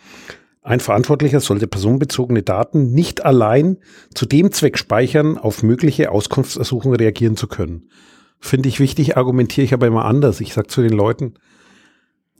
Ein 0.65 0.81
Verantwortlicher 0.81 1.41
sollte 1.41 1.67
personenbezogene 1.67 2.43
Daten 2.43 2.93
nicht 2.93 3.23
allein 3.23 3.77
zu 4.15 4.25
dem 4.25 4.51
Zweck 4.51 4.79
speichern, 4.79 5.37
auf 5.37 5.63
mögliche 5.63 6.11
Auskunftsersuchungen 6.11 6.97
reagieren 6.97 7.37
zu 7.37 7.49
können. 7.49 7.91
Finde 8.41 8.71
ich 8.71 8.81
wichtig, 8.81 9.19
argumentiere 9.19 9.67
ich 9.67 9.75
aber 9.75 9.87
immer 9.87 10.07
anders. 10.07 10.41
Ich 10.41 10.55
sage 10.55 10.69
zu 10.69 10.81
den 10.81 10.95
Leuten, 10.95 11.35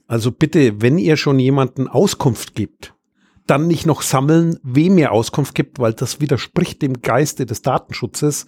also 0.07 0.33
bitte, 0.33 0.81
wenn 0.81 0.97
ihr 0.97 1.19
schon 1.19 1.39
jemanden 1.39 1.87
Auskunft 1.87 2.55
gibt, 2.55 2.95
dann 3.47 3.67
nicht 3.67 3.85
noch 3.85 4.01
sammeln, 4.01 4.59
wem 4.63 4.97
ihr 4.97 5.13
Auskunft 5.13 5.55
gibt, 5.55 5.79
weil 5.79 5.93
das 5.93 6.23
widerspricht 6.23 6.81
dem 6.81 7.03
Geiste 7.03 7.45
des 7.45 7.61
Datenschutzes. 7.61 8.47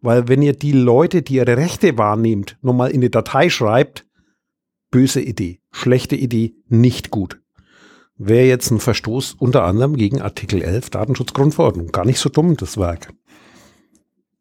Weil 0.00 0.28
wenn 0.28 0.40
ihr 0.40 0.54
die 0.54 0.72
Leute, 0.72 1.20
die 1.20 1.34
ihre 1.34 1.58
Rechte 1.58 1.98
wahrnehmt, 1.98 2.56
nochmal 2.62 2.92
in 2.92 3.00
eine 3.02 3.10
Datei 3.10 3.50
schreibt, 3.50 4.06
böse 4.90 5.20
Idee, 5.20 5.60
schlechte 5.70 6.16
Idee, 6.16 6.54
nicht 6.68 7.10
gut. 7.10 7.42
Wäre 8.18 8.46
jetzt 8.46 8.70
ein 8.70 8.80
Verstoß 8.80 9.36
unter 9.38 9.64
anderem 9.64 9.96
gegen 9.96 10.20
Artikel 10.20 10.60
11 10.60 10.90
Datenschutzgrundverordnung. 10.90 11.88
Gar 11.88 12.04
nicht 12.04 12.18
so 12.18 12.28
dumm, 12.28 12.56
das 12.56 12.76
Werk. 12.76 13.12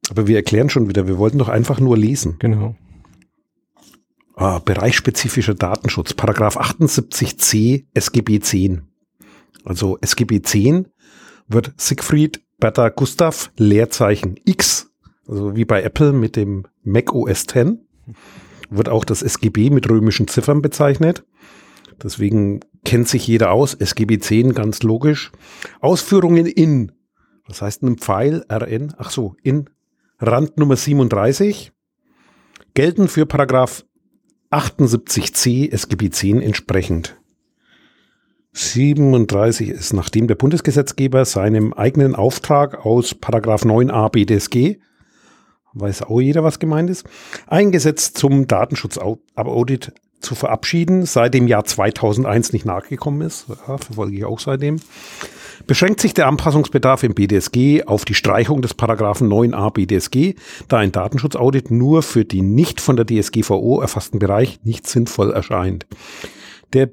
Aber 0.10 0.28
wir 0.28 0.36
erklären 0.36 0.70
schon 0.70 0.90
wieder, 0.90 1.08
wir 1.08 1.20
wollten 1.20 1.38
doch 1.38 1.50
einfach 1.50 1.80
nur 1.80 1.96
lesen. 1.96 2.38
Genau. 2.40 2.76
Ah, 4.36 4.60
bereichsspezifischer 4.60 5.56
Datenschutz, 5.56 6.14
Paragraph 6.14 6.58
78c 6.58 7.86
SGB 7.94 8.40
10. 8.40 8.84
Also 9.64 9.98
SGB 10.02 10.42
10 10.42 10.88
wird 11.48 11.74
Siegfried 11.78 12.44
Bertha 12.60 12.90
Gustav 12.90 13.52
Leerzeichen 13.58 14.40
X, 14.46 14.92
also 15.28 15.56
wie 15.56 15.66
bei 15.66 15.84
Apple 15.84 16.14
mit 16.14 16.36
dem 16.36 16.66
Mac 16.84 17.14
OS 17.14 17.44
X, 17.44 17.66
wird 18.70 18.90
auch 18.90 19.06
das 19.06 19.22
SGB 19.22 19.70
mit 19.70 19.90
römischen 19.90 20.28
Ziffern 20.28 20.62
bezeichnet. 20.62 21.24
Deswegen 22.04 22.62
kennt 22.86 23.08
sich 23.08 23.28
jeder 23.28 23.52
aus. 23.52 23.74
SGB 23.74 24.20
10 24.20 24.54
ganz 24.54 24.84
logisch. 24.84 25.32
Ausführungen 25.80 26.46
in, 26.46 26.92
was 27.46 27.62
heißt 27.62 27.84
ein 27.84 27.98
Pfeil? 27.98 28.46
RN, 28.52 28.94
ach 28.98 29.10
so, 29.10 29.36
in 29.44 29.70
Rand 30.20 30.58
Nummer 30.58 30.76
37 30.76 31.72
gelten 32.74 33.08
für 33.08 33.26
Paragraph 33.26 33.86
78c 34.52 35.72
SGB 35.72 36.10
10 36.10 36.42
entsprechend. 36.42 37.20
37 38.54 39.70
ist, 39.70 39.94
nachdem 39.94 40.28
der 40.28 40.36
Bundesgesetzgeber 40.36 41.26
seinem 41.26 41.74
eigenen 41.74 42.16
Auftrag 42.16 42.86
aus 42.86 43.14
Paragraph 43.14 43.64
9a 43.64 44.10
BDSG, 44.10 44.78
weiß 45.74 46.04
auch 46.04 46.22
jeder, 46.22 46.44
was 46.44 46.58
gemeint 46.58 46.90
ist, 46.90 47.06
ein 47.46 47.72
Gesetz 47.72 48.14
zum 48.14 48.48
Datenschutzaudit 48.48 49.94
zu 50.20 50.36
verabschieden, 50.36 51.06
seit 51.06 51.34
dem 51.34 51.48
Jahr 51.48 51.66
2001 51.66 52.54
nicht 52.54 52.66
nachgekommen 52.66 53.22
ist, 53.22 53.48
ja, 53.50 53.78
verfolge 53.78 54.18
ich 54.18 54.26
auch 54.26 54.40
seitdem, 54.40 54.78
beschränkt 55.66 56.02
sich 56.02 56.14
der 56.14 56.28
Anpassungsbedarf 56.28 57.02
im 57.04 57.14
BDSG 57.14 57.84
auf 57.84 58.06
die 58.06 58.14
Streichung 58.14 58.62
des 58.62 58.74
Paragraphen 58.74 59.30
9a 59.32 59.72
BDSG, 59.72 60.36
da 60.68 60.78
ein 60.78 60.92
Datenschutzaudit 60.92 61.72
nur 61.72 62.04
für 62.04 62.26
den 62.26 62.54
nicht 62.56 62.82
von 62.82 62.96
der 62.96 63.06
DSGVO 63.06 63.82
erfassten 63.82 64.20
Bereich 64.20 64.60
nicht 64.64 64.88
sinnvoll 64.88 65.32
erscheint. 65.32 65.88
Der 66.74 66.90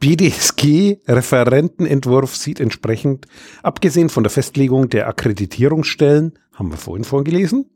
BDSG-Referentenentwurf 0.00 2.34
sieht 2.34 2.58
entsprechend, 2.58 3.28
abgesehen 3.62 4.08
von 4.08 4.24
der 4.24 4.30
Festlegung 4.30 4.88
der 4.88 5.06
Akkreditierungsstellen, 5.06 6.36
haben 6.54 6.70
wir 6.70 6.76
vorhin 6.76 7.04
vorgelesen, 7.04 7.70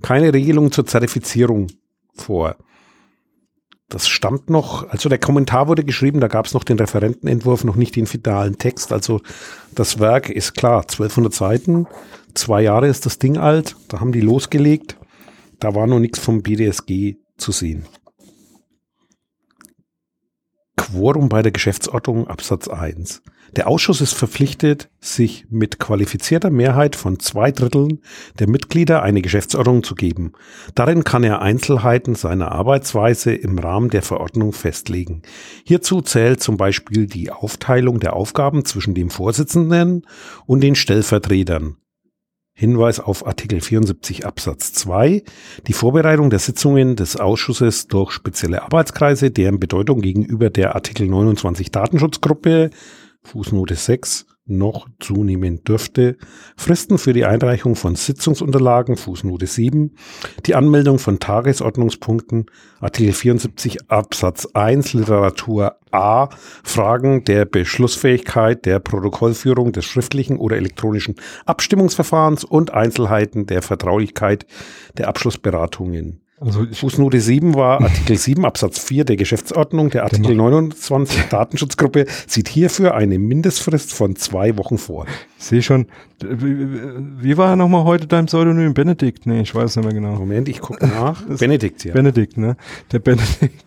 keine 0.00 0.32
Regelung 0.32 0.72
zur 0.72 0.86
Zertifizierung 0.86 1.66
vor. 2.14 2.56
Das 3.88 4.06
stammt 4.06 4.50
noch, 4.50 4.88
also 4.90 5.08
der 5.08 5.18
Kommentar 5.18 5.66
wurde 5.66 5.82
geschrieben, 5.82 6.20
da 6.20 6.28
gab 6.28 6.44
es 6.44 6.52
noch 6.52 6.64
den 6.64 6.78
Referentenentwurf, 6.78 7.64
noch 7.64 7.76
nicht 7.76 7.96
den 7.96 8.06
finalen 8.06 8.58
Text. 8.58 8.92
Also 8.92 9.22
das 9.74 9.98
Werk 9.98 10.28
ist 10.28 10.54
klar, 10.54 10.82
1200 10.82 11.32
Seiten, 11.32 11.86
zwei 12.34 12.60
Jahre 12.62 12.86
ist 12.86 13.06
das 13.06 13.18
Ding 13.18 13.38
alt, 13.38 13.76
da 13.88 14.00
haben 14.00 14.12
die 14.12 14.20
losgelegt, 14.20 14.98
da 15.58 15.74
war 15.74 15.86
noch 15.86 16.00
nichts 16.00 16.18
vom 16.18 16.42
BDSG 16.42 17.16
zu 17.38 17.50
sehen. 17.50 17.86
Quorum 20.90 21.28
bei 21.28 21.42
der 21.42 21.52
Geschäftsordnung 21.52 22.28
Absatz 22.28 22.66
1. 22.66 23.22
Der 23.56 23.68
Ausschuss 23.68 24.00
ist 24.00 24.14
verpflichtet, 24.14 24.88
sich 25.00 25.46
mit 25.50 25.78
qualifizierter 25.78 26.50
Mehrheit 26.50 26.96
von 26.96 27.18
zwei 27.18 27.50
Dritteln 27.50 28.00
der 28.38 28.48
Mitglieder 28.48 29.02
eine 29.02 29.20
Geschäftsordnung 29.20 29.82
zu 29.82 29.94
geben. 29.94 30.32
Darin 30.74 31.04
kann 31.04 31.24
er 31.24 31.42
Einzelheiten 31.42 32.14
seiner 32.14 32.52
Arbeitsweise 32.52 33.34
im 33.34 33.58
Rahmen 33.58 33.90
der 33.90 34.02
Verordnung 34.02 34.54
festlegen. 34.54 35.22
Hierzu 35.64 36.00
zählt 36.00 36.42
zum 36.42 36.56
Beispiel 36.56 37.06
die 37.06 37.30
Aufteilung 37.30 38.00
der 38.00 38.14
Aufgaben 38.14 38.64
zwischen 38.64 38.94
dem 38.94 39.10
Vorsitzenden 39.10 40.06
und 40.46 40.62
den 40.62 40.74
Stellvertretern. 40.74 41.76
Hinweis 42.60 42.98
auf 42.98 43.24
Artikel 43.24 43.60
74 43.60 44.26
Absatz 44.26 44.72
2, 44.72 45.22
die 45.68 45.72
Vorbereitung 45.72 46.28
der 46.28 46.40
Sitzungen 46.40 46.96
des 46.96 47.16
Ausschusses 47.16 47.86
durch 47.86 48.10
spezielle 48.10 48.64
Arbeitskreise, 48.64 49.30
deren 49.30 49.60
Bedeutung 49.60 50.00
gegenüber 50.00 50.50
der 50.50 50.74
Artikel 50.74 51.06
29 51.06 51.70
Datenschutzgruppe, 51.70 52.70
Fußnote 53.22 53.76
6, 53.76 54.26
noch 54.48 54.88
zunehmen 54.98 55.62
dürfte. 55.64 56.16
Fristen 56.56 56.98
für 56.98 57.12
die 57.12 57.24
Einreichung 57.24 57.76
von 57.76 57.94
Sitzungsunterlagen, 57.94 58.96
Fußnote 58.96 59.46
7, 59.46 59.94
die 60.46 60.54
Anmeldung 60.54 60.98
von 60.98 61.20
Tagesordnungspunkten, 61.20 62.46
Artikel 62.80 63.12
74 63.12 63.90
Absatz 63.90 64.46
1 64.54 64.94
Literatur 64.94 65.76
A, 65.90 66.28
Fragen 66.64 67.24
der 67.24 67.44
Beschlussfähigkeit, 67.44 68.66
der 68.66 68.78
Protokollführung 68.78 69.72
des 69.72 69.84
schriftlichen 69.84 70.38
oder 70.38 70.56
elektronischen 70.56 71.16
Abstimmungsverfahrens 71.46 72.44
und 72.44 72.72
Einzelheiten 72.72 73.46
der 73.46 73.62
Vertraulichkeit 73.62 74.46
der 74.96 75.08
Abschlussberatungen. 75.08 76.20
Also 76.40 76.66
Fußnote 76.70 77.20
7 77.20 77.54
war 77.54 77.80
Artikel 77.82 78.16
7 78.16 78.44
Absatz 78.44 78.78
4 78.78 79.04
der 79.04 79.16
Geschäftsordnung. 79.16 79.90
Der 79.90 80.04
Artikel 80.04 80.34
29 80.34 81.22
Datenschutzgruppe 81.30 82.06
sieht 82.26 82.48
hierfür 82.48 82.94
eine 82.94 83.18
Mindestfrist 83.18 83.92
von 83.92 84.16
zwei 84.16 84.56
Wochen 84.56 84.78
vor. 84.78 85.06
Ich 85.38 85.44
sehe 85.44 85.62
schon. 85.62 85.86
Wie 86.20 87.36
war 87.36 87.56
nochmal 87.56 87.84
heute 87.84 88.06
dein 88.06 88.26
Pseudonym? 88.26 88.74
Benedikt? 88.74 89.26
Nee, 89.26 89.42
ich 89.42 89.54
weiß 89.54 89.76
nicht 89.76 89.84
mehr 89.84 89.94
genau. 89.94 90.14
Moment, 90.14 90.48
ich 90.48 90.60
gucke 90.60 90.86
nach. 90.86 91.22
Benedikt, 91.38 91.84
ja. 91.84 91.92
Benedikt, 91.92 92.36
ne? 92.36 92.56
Der 92.92 92.98
Benedikt. 92.98 93.64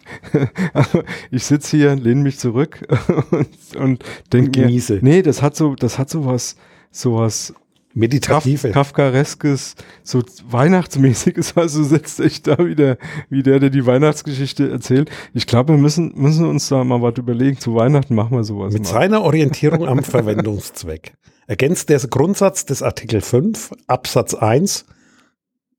ich 1.32 1.44
sitze 1.44 1.78
hier, 1.78 1.96
lehne 1.96 2.22
mich 2.22 2.40
zurück 2.40 2.86
und, 3.32 3.76
und 3.76 4.04
denke 4.34 4.66
mir, 4.66 5.00
nee, 5.02 5.22
das 5.22 5.42
hat 5.42 5.56
so, 5.56 5.76
das 5.76 5.98
hat 5.98 6.10
so 6.10 6.26
was, 6.26 6.56
so 6.92 7.16
was 7.16 7.54
Meditative. 7.94 8.72
Kaf 8.72 8.94
Kafkareskes, 8.94 9.76
so 10.04 10.24
Weihnachtsmäßiges, 10.48 11.54
also 11.58 11.84
setzt 11.84 12.18
sich 12.18 12.42
da 12.42 12.58
wieder, 12.60 12.98
wie 13.30 13.44
der, 13.44 13.60
der 13.60 13.70
die 13.70 13.86
Weihnachtsgeschichte 13.86 14.70
erzählt. 14.70 15.10
Ich 15.34 15.48
glaube, 15.48 15.74
wir 15.74 15.80
müssen, 15.80 16.14
müssen 16.16 16.46
uns 16.46 16.70
da 16.70 16.84
mal 16.84 17.02
was 17.02 17.18
überlegen. 17.18 17.60
Zu 17.60 17.76
Weihnachten 17.76 18.16
machen 18.16 18.38
wir 18.38 18.44
sowas. 18.44 18.74
Mit 18.74 18.84
mal. 18.84 18.90
seiner 18.90 19.22
Orientierung 19.22 19.88
am 19.88 20.04
Verwendungszweck 20.04 21.14
ergänzt 21.48 21.90
der 21.90 22.00
Grundsatz 22.00 22.66
des 22.66 22.82
Artikel 22.82 23.22
5 23.22 23.72
Absatz 23.88 24.34
1, 24.34 24.86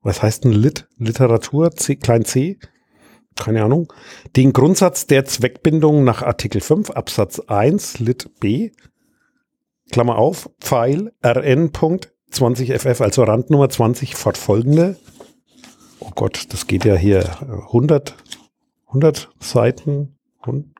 was 0.02 0.22
heißt 0.22 0.44
ein 0.44 0.52
Lit? 0.52 0.86
Literatur, 0.98 1.70
C, 1.70 1.96
klein 1.96 2.24
c? 2.24 2.58
Keine 3.36 3.64
Ahnung. 3.64 3.90
Den 4.36 4.52
Grundsatz 4.52 5.06
der 5.06 5.24
Zweckbindung 5.24 6.04
nach 6.04 6.22
Artikel 6.22 6.60
5 6.60 6.90
Absatz 6.90 7.40
1 7.40 8.00
Lit 8.00 8.28
B 8.40 8.70
Klammer 9.92 10.16
auf, 10.16 10.50
Pfeil 10.58 11.12
rn.20ff, 11.22 13.02
also 13.02 13.22
Randnummer 13.24 13.68
20 13.68 14.16
fortfolgende. 14.16 14.96
Oh 16.00 16.10
Gott, 16.14 16.46
das 16.48 16.66
geht 16.66 16.86
ja 16.86 16.96
hier 16.96 17.24
100, 17.68 18.16
100 18.86 19.30
Seiten, 19.38 20.18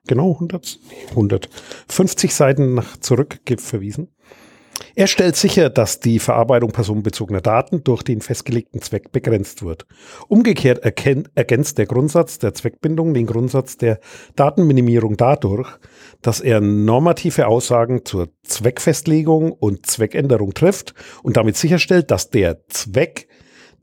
genau 0.06 0.32
100, 0.32 0.80
150 1.10 2.34
Seiten 2.34 2.74
nach 2.74 2.96
zurück 2.96 3.40
verwiesen. 3.58 4.08
Er 4.94 5.06
stellt 5.06 5.36
sicher, 5.36 5.70
dass 5.70 6.00
die 6.00 6.18
Verarbeitung 6.18 6.72
personenbezogener 6.72 7.40
Daten 7.40 7.82
durch 7.84 8.02
den 8.02 8.20
festgelegten 8.20 8.82
Zweck 8.82 9.12
begrenzt 9.12 9.62
wird. 9.62 9.86
Umgekehrt 10.28 10.80
ergänzt 10.80 11.78
der 11.78 11.86
Grundsatz 11.86 12.38
der 12.38 12.54
Zweckbindung 12.54 13.14
den 13.14 13.26
Grundsatz 13.26 13.76
der 13.76 14.00
Datenminimierung 14.36 15.16
dadurch, 15.16 15.68
dass 16.20 16.40
er 16.40 16.60
normative 16.60 17.46
Aussagen 17.46 18.04
zur 18.04 18.28
Zweckfestlegung 18.42 19.52
und 19.52 19.86
Zweckänderung 19.86 20.54
trifft 20.54 20.94
und 21.22 21.36
damit 21.36 21.56
sicherstellt, 21.56 22.10
dass 22.10 22.30
der 22.30 22.66
Zweck, 22.68 23.28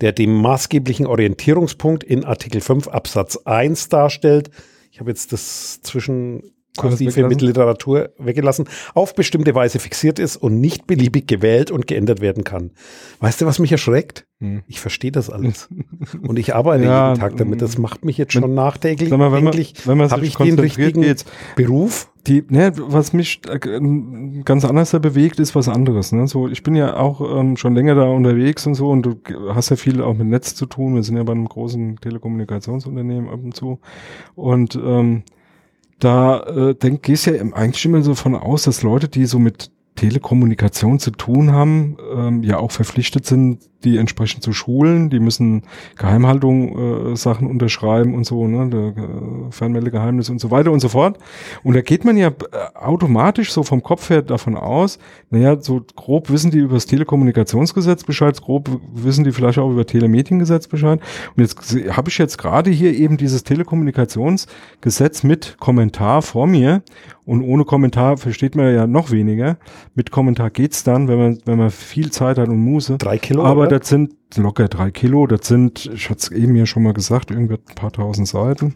der 0.02 0.12
den 0.12 0.34
maßgeblichen 0.34 1.08
Orientierungspunkt 1.08 2.04
in 2.04 2.24
Artikel 2.24 2.62
5 2.62 2.88
Absatz 2.88 3.38
1 3.46 3.90
darstellt, 3.90 4.50
ich 4.92 5.00
habe 5.00 5.12
jetzt 5.12 5.32
das 5.32 5.82
zwischen 5.82 6.44
kursive 6.80 7.28
Mittelliteratur 7.28 8.10
weggelassen, 8.18 8.68
auf 8.94 9.16
bestimmte 9.16 9.54
Weise 9.56 9.80
fixiert 9.80 10.20
ist 10.20 10.38
und 10.38 10.60
nicht 10.60 10.88
beliebig 10.88 11.28
gewählt 11.28 11.72
und 11.72 11.88
geändert 11.88 12.22
werden 12.22 12.44
kann. 12.44 12.72
Weißt 13.20 13.42
du, 13.42 13.46
was 13.46 13.60
mich 13.60 13.72
erschreckt? 13.72 14.26
Hm. 14.42 14.64
Ich 14.68 14.80
verstehe 14.80 15.12
das 15.12 15.30
alles. 15.30 15.68
und 16.22 16.40
ich 16.40 16.56
arbeite 16.56 16.86
ja, 16.86 17.10
jeden 17.10 17.20
Tag 17.20 17.38
damit. 17.38 17.62
Das 17.62 17.78
macht 17.78 18.06
mich 18.06 18.18
jetzt 18.18 18.34
schon 18.34 18.54
nachdenklich. 18.54 19.10
Mal, 19.10 19.32
wenn 19.32 19.44
man, 19.44 19.54
wenn 19.54 19.98
man 19.98 20.10
habe 20.10 20.26
ich 20.26 20.36
den 20.36 20.58
richtigen 20.58 21.02
geht's. 21.02 21.26
Beruf? 21.56 22.10
Die, 22.28 22.44
ne, 22.48 22.74
was 22.76 23.14
mich 23.14 23.42
äh, 23.50 23.60
ganz 24.44 24.66
anders 24.66 24.92
da 24.92 25.00
bewegt, 25.00 25.40
ist 25.40 25.56
was 25.56 25.68
anderes. 25.68 26.12
Ne? 26.12 26.28
So, 26.28 26.48
ich 26.48 26.64
bin 26.64 26.76
ja 26.76 26.98
auch 26.98 27.22
ähm, 27.22 27.58
schon 27.58 27.76
länger 27.76 27.96
da 27.96 28.04
unterwegs 28.04 28.68
und 28.68 28.76
so 28.76 28.90
und 28.90 29.04
du 29.04 29.16
hast 29.54 29.70
ja 29.70 29.76
viel 29.76 30.02
auch 30.02 30.14
mit 30.16 30.28
Netz 30.28 30.54
zu 30.54 30.66
tun. 30.66 30.96
Wir 30.96 31.04
sind 31.04 31.18
ja 31.18 31.24
bei 31.24 31.32
einem 31.32 31.48
großen 31.48 31.98
Telekommunikationsunternehmen 31.98 33.30
ab 33.30 33.40
und 33.44 33.56
zu. 33.56 33.80
Und 34.36 34.76
ähm, 34.76 35.24
da 36.00 36.42
äh, 36.44 36.76
denk, 36.76 37.04
gehst 37.04 37.26
ja 37.26 37.34
eigentlich 37.34 37.86
immer 37.86 38.02
so 38.02 38.16
von 38.16 38.36
aus, 38.36 38.64
dass 38.64 38.84
Leute, 38.84 39.08
die 39.08 39.26
so 39.26 39.40
mit 39.40 39.72
Telekommunikation 40.00 40.98
zu 40.98 41.12
tun 41.12 41.52
haben, 41.52 41.98
ähm, 42.16 42.42
ja 42.42 42.58
auch 42.58 42.72
verpflichtet 42.72 43.26
sind, 43.26 43.60
die 43.84 43.98
entsprechend 43.98 44.44
zu 44.44 44.54
schulen. 44.54 45.10
Die 45.10 45.20
müssen 45.20 45.64
Geheimhaltung 45.98 47.12
äh, 47.12 47.16
Sachen 47.18 47.48
unterschreiben 47.48 48.16
und 48.16 48.26
so, 48.26 48.48
ne, 48.48 48.70
der, 48.70 49.04
äh, 49.04 49.52
Fernmeldegeheimnis 49.52 50.30
und 50.30 50.40
so 50.40 50.52
weiter 50.52 50.72
und 50.72 50.80
so 50.80 50.88
fort. 50.88 51.18
Und 51.64 51.76
da 51.76 51.82
geht 51.82 52.06
man 52.06 52.16
ja 52.16 52.30
äh, 52.30 52.34
automatisch 52.76 53.52
so 53.52 53.64
vom 53.64 53.84
Kopf 53.84 54.10
her 54.10 54.22
davon 54.22 54.56
aus, 54.56 55.00
naja, 55.32 55.60
so 55.60 55.82
grob 55.98 56.30
wissen 56.30 56.50
die 56.50 56.60
über 56.60 56.76
das 56.76 56.86
Telekommunikationsgesetz 56.86 58.06
Bescheid, 58.06 58.42
grob 58.42 58.70
wissen 58.94 59.26
die 59.26 59.34
vielleicht 59.34 59.60
auch 59.60 59.70
über 59.70 59.86
Telemediengesetz 59.86 60.68
Bescheid. 60.68 61.02
Und 61.36 61.44
jetzt 61.44 61.76
habe 61.92 62.10
ich 62.10 62.18
jetzt 62.18 62.38
gerade 62.38 62.70
hier 62.70 62.94
eben 62.94 63.18
dieses 63.18 63.44
Telekommunikationsgesetz 63.44 65.24
mit 65.24 65.58
Kommentar 65.60 66.22
vor 66.22 66.48
mir. 66.48 66.84
Und 67.30 67.44
ohne 67.44 67.64
Kommentar 67.64 68.18
versteht 68.18 68.56
man 68.56 68.74
ja 68.74 68.88
noch 68.88 69.12
weniger. 69.12 69.60
Mit 69.94 70.10
Kommentar 70.10 70.50
geht's 70.50 70.84
dann, 70.84 71.08
wenn 71.08 71.20
man, 71.20 71.40
wenn 71.46 71.60
man 71.60 71.70
viel 71.70 72.10
Zeit 72.10 72.40
hat 72.40 72.50
und 72.50 72.58
Muße. 72.58 72.98
Drei 72.98 73.20
Kilo. 73.20 73.44
Aber 73.44 73.68
das 73.68 73.88
sind 73.88 74.16
locker 74.36 74.68
drei 74.68 74.90
Kilo. 74.90 75.28
Das 75.28 75.48
sind, 75.48 75.92
ich 75.94 76.10
hatte 76.10 76.18
es 76.22 76.32
eben 76.32 76.56
ja 76.56 76.66
schon 76.66 76.82
mal 76.82 76.94
gesagt, 76.94 77.30
irgendwie 77.30 77.54
ein 77.54 77.76
paar 77.76 77.92
tausend 77.92 78.28
Seiten. 78.28 78.74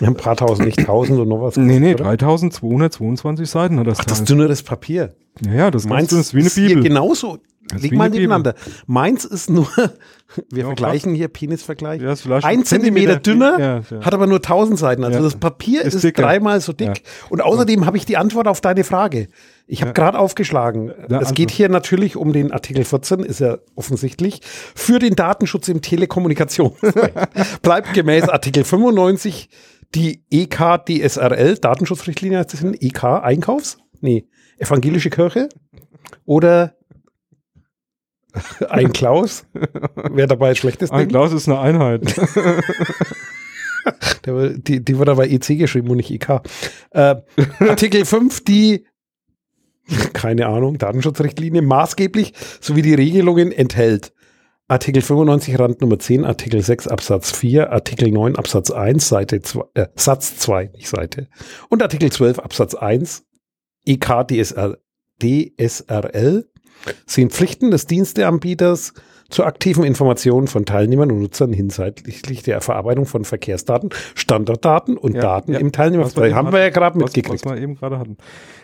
Ja, 0.00 0.08
ein 0.08 0.14
paar 0.14 0.36
tausend, 0.36 0.66
nicht 0.66 0.84
tausend 0.84 1.18
und 1.18 1.28
noch 1.28 1.40
was. 1.40 1.56
Nee, 1.56 1.80
nee, 1.80 1.94
3222 1.94 3.48
Seiten 3.48 3.78
hat 3.78 3.86
das 3.86 4.00
Ach, 4.00 4.04
das 4.04 4.24
dünneres 4.24 4.62
Papier. 4.62 5.16
Ja, 5.46 5.54
ja, 5.54 5.70
das 5.70 5.86
Meinst, 5.86 6.12
ist 6.12 6.34
wie 6.34 6.40
eine 6.40 6.50
Bibel. 6.50 6.82
genauso 6.82 7.38
Leg 7.74 7.92
mal 7.92 8.08
nebeneinander. 8.08 8.54
Meins 8.86 9.24
ist 9.24 9.50
nur, 9.50 9.66
wir 10.50 10.62
ja, 10.62 10.66
vergleichen 10.66 11.14
hier 11.14 11.28
Penisvergleich. 11.28 12.00
Ja, 12.00 12.14
ein 12.42 12.64
Zentimeter 12.64 13.16
dünner, 13.16 13.82
ja, 13.90 14.00
hat 14.00 14.14
aber 14.14 14.26
nur 14.26 14.38
1000 14.38 14.78
Seiten. 14.78 15.04
Also 15.04 15.22
das 15.22 15.36
Papier 15.36 15.82
ist, 15.82 15.94
ist 15.94 16.18
dreimal 16.18 16.60
so 16.60 16.72
dick. 16.72 17.02
Und 17.28 17.42
außerdem 17.42 17.84
habe 17.86 17.96
ich 17.96 18.06
die 18.06 18.16
Antwort 18.16 18.46
auf 18.46 18.60
deine 18.60 18.84
Frage. 18.84 19.28
Ich 19.66 19.82
habe 19.82 19.92
gerade 19.92 20.18
aufgeschlagen. 20.18 20.90
es 20.90 21.12
also. 21.12 21.34
geht 21.34 21.50
hier 21.50 21.68
natürlich 21.68 22.16
um 22.16 22.32
den 22.32 22.52
Artikel 22.52 22.84
14, 22.84 23.20
ist 23.20 23.40
ja 23.40 23.58
offensichtlich, 23.74 24.40
für 24.74 25.00
den 25.00 25.16
Datenschutz 25.16 25.68
im 25.68 25.82
Telekommunikation. 25.82 26.72
Bleibt 27.62 27.92
gemäß 27.92 28.28
Artikel 28.28 28.62
95 28.62 29.48
die 29.94 30.22
EK-DSRL, 30.30 31.56
Datenschutzrichtlinie 31.58 32.38
heißt 32.38 32.52
das 32.52 32.62
EK, 32.62 33.04
Einkaufs? 33.04 33.78
Nee, 34.00 34.26
evangelische 34.58 35.10
Kirche? 35.10 35.48
Oder 36.24 36.74
ein 38.68 38.92
Klaus? 38.92 39.46
Wer 40.10 40.26
dabei 40.26 40.54
schlechtes 40.54 40.90
Ein 40.90 41.08
Klaus 41.08 41.32
ist 41.32 41.48
eine 41.48 41.58
Einheit. 41.58 42.02
Der, 44.26 44.50
die, 44.50 44.84
die 44.84 44.98
wird 44.98 45.08
aber 45.08 45.28
EC 45.28 45.58
geschrieben 45.58 45.90
und 45.90 45.98
nicht 45.98 46.10
IK. 46.10 46.40
Äh, 46.90 47.16
Artikel 47.60 48.04
5, 48.04 48.44
die, 48.44 48.86
keine 50.12 50.46
Ahnung, 50.46 50.78
Datenschutzrichtlinie 50.78 51.62
maßgeblich 51.62 52.32
sowie 52.60 52.82
die 52.82 52.94
Regelungen 52.94 53.52
enthält. 53.52 54.12
Artikel 54.68 55.00
95 55.00 55.58
Rand 55.60 55.80
Nummer 55.80 55.98
10, 55.98 56.24
Artikel 56.24 56.60
6 56.60 56.88
Absatz 56.88 57.30
4, 57.30 57.70
Artikel 57.70 58.10
9 58.10 58.34
Absatz 58.34 58.72
1, 58.72 59.08
Seite 59.08 59.40
2, 59.40 59.64
äh, 59.74 59.86
Satz 59.94 60.38
2, 60.38 60.70
nicht 60.74 60.88
Seite. 60.88 61.28
Und 61.68 61.82
Artikel 61.82 62.10
12 62.10 62.40
Absatz 62.40 62.74
1, 62.74 63.24
EK 63.84 64.26
DSR, 64.28 64.78
DSRL 65.22 66.48
sind 67.06 67.32
Pflichten 67.32 67.70
des 67.70 67.86
Diensteanbieters 67.86 68.94
zur 69.28 69.46
aktiven 69.46 69.84
Information 69.84 70.46
von 70.46 70.64
Teilnehmern 70.64 71.10
und 71.10 71.20
Nutzern 71.20 71.52
hinsichtlich 71.52 72.42
der 72.42 72.60
Verarbeitung 72.60 73.06
von 73.06 73.24
Verkehrsdaten, 73.24 73.90
Standortdaten 74.14 74.96
und 74.96 75.14
ja, 75.14 75.20
Daten 75.20 75.52
ja, 75.52 75.58
im 75.58 75.72
Teilnehmerbereich. 75.72 76.32
Haben 76.32 76.52
wir 76.52 76.60
ja 76.60 76.70
gerade 76.70 76.98
mitgekriegt. 76.98 77.44
Was 77.44 77.52
wir 77.52 77.60
eben 77.60 77.76
gerade 77.76 77.98
hatten. 77.98 78.16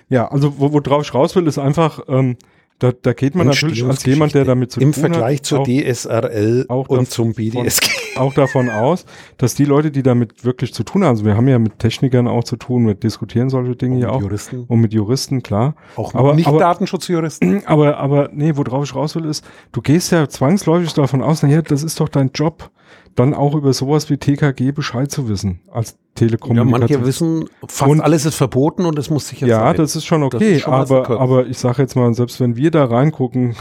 Ja, 0.08 0.28
also 0.28 0.54
wo, 0.58 0.72
worauf 0.72 1.02
ich 1.02 1.14
raus 1.14 1.34
will, 1.34 1.46
ist 1.46 1.58
einfach, 1.58 2.00
ähm, 2.08 2.36
da, 2.78 2.92
da 2.92 3.12
geht 3.12 3.34
man 3.34 3.46
natürlich 3.46 3.84
als 3.84 4.04
jemand, 4.04 4.34
der 4.34 4.44
damit 4.44 4.72
zu 4.72 4.80
Im 4.80 4.92
tun 4.92 5.00
Vergleich 5.00 5.38
hat, 5.38 5.46
zur 5.46 5.64
DSRL 5.64 6.66
auch 6.68 6.88
und 6.88 7.10
zum 7.10 7.32
BDSG. 7.32 7.88
Auch 8.16 8.34
davon 8.34 8.68
aus, 8.70 9.04
dass 9.38 9.54
die 9.54 9.64
Leute, 9.64 9.90
die 9.90 10.02
damit 10.02 10.44
wirklich 10.44 10.74
zu 10.74 10.82
tun 10.84 11.02
haben, 11.04 11.10
also 11.10 11.24
wir 11.24 11.36
haben 11.36 11.48
ja 11.48 11.58
mit 11.58 11.78
Technikern 11.78 12.28
auch 12.28 12.44
zu 12.44 12.56
tun, 12.56 12.86
wir 12.86 12.94
diskutieren 12.94 13.48
solche 13.50 13.76
Dinge 13.76 13.96
hier 13.96 14.12
auch. 14.12 14.20
Juristen. 14.20 14.64
Und 14.68 14.80
mit 14.80 14.92
Juristen, 14.92 15.42
klar. 15.42 15.74
Auch 15.96 16.14
Aber- 16.14 16.34
nicht 16.34 16.46
aber- 16.46 16.58
Datenschutzjuristen. 16.58 17.62
Aber, 17.66 17.96
aber, 17.98 18.30
nee, 18.32 18.52
worauf 18.54 18.84
ich 18.84 18.94
raus 18.94 19.14
will, 19.16 19.24
ist, 19.24 19.44
du 19.72 19.80
gehst 19.80 20.12
ja 20.12 20.28
zwangsläufig 20.28 20.92
davon 20.94 21.22
aus, 21.22 21.42
naja, 21.42 21.62
das 21.62 21.82
ist 21.82 21.98
doch 22.00 22.08
dein 22.08 22.30
Job, 22.34 22.70
dann 23.14 23.34
auch 23.34 23.54
über 23.54 23.72
sowas 23.72 24.08
wie 24.10 24.16
TKG 24.16 24.72
Bescheid 24.72 25.10
zu 25.10 25.28
wissen, 25.28 25.60
als 25.70 25.90
Ja, 25.92 25.96
Telekommunikation. 26.28 26.80
manche 26.80 27.06
wissen, 27.06 27.48
fast 27.66 27.90
Und- 27.90 28.00
alles 28.00 28.26
ist 28.26 28.34
verboten 28.34 28.84
und 28.84 28.98
es 28.98 29.08
muss 29.10 29.28
sicher 29.28 29.46
Ja, 29.46 29.60
sein. 29.60 29.76
das 29.76 29.96
ist 29.96 30.04
schon 30.04 30.22
okay, 30.22 30.56
ist 30.56 30.62
schon 30.62 30.74
aber, 30.74 31.08
aber 31.10 31.46
ich 31.46 31.58
sage 31.58 31.82
jetzt 31.82 31.94
mal, 31.96 32.12
selbst 32.14 32.38
wenn 32.40 32.56
wir 32.56 32.70
da 32.70 32.84
reingucken, 32.84 33.54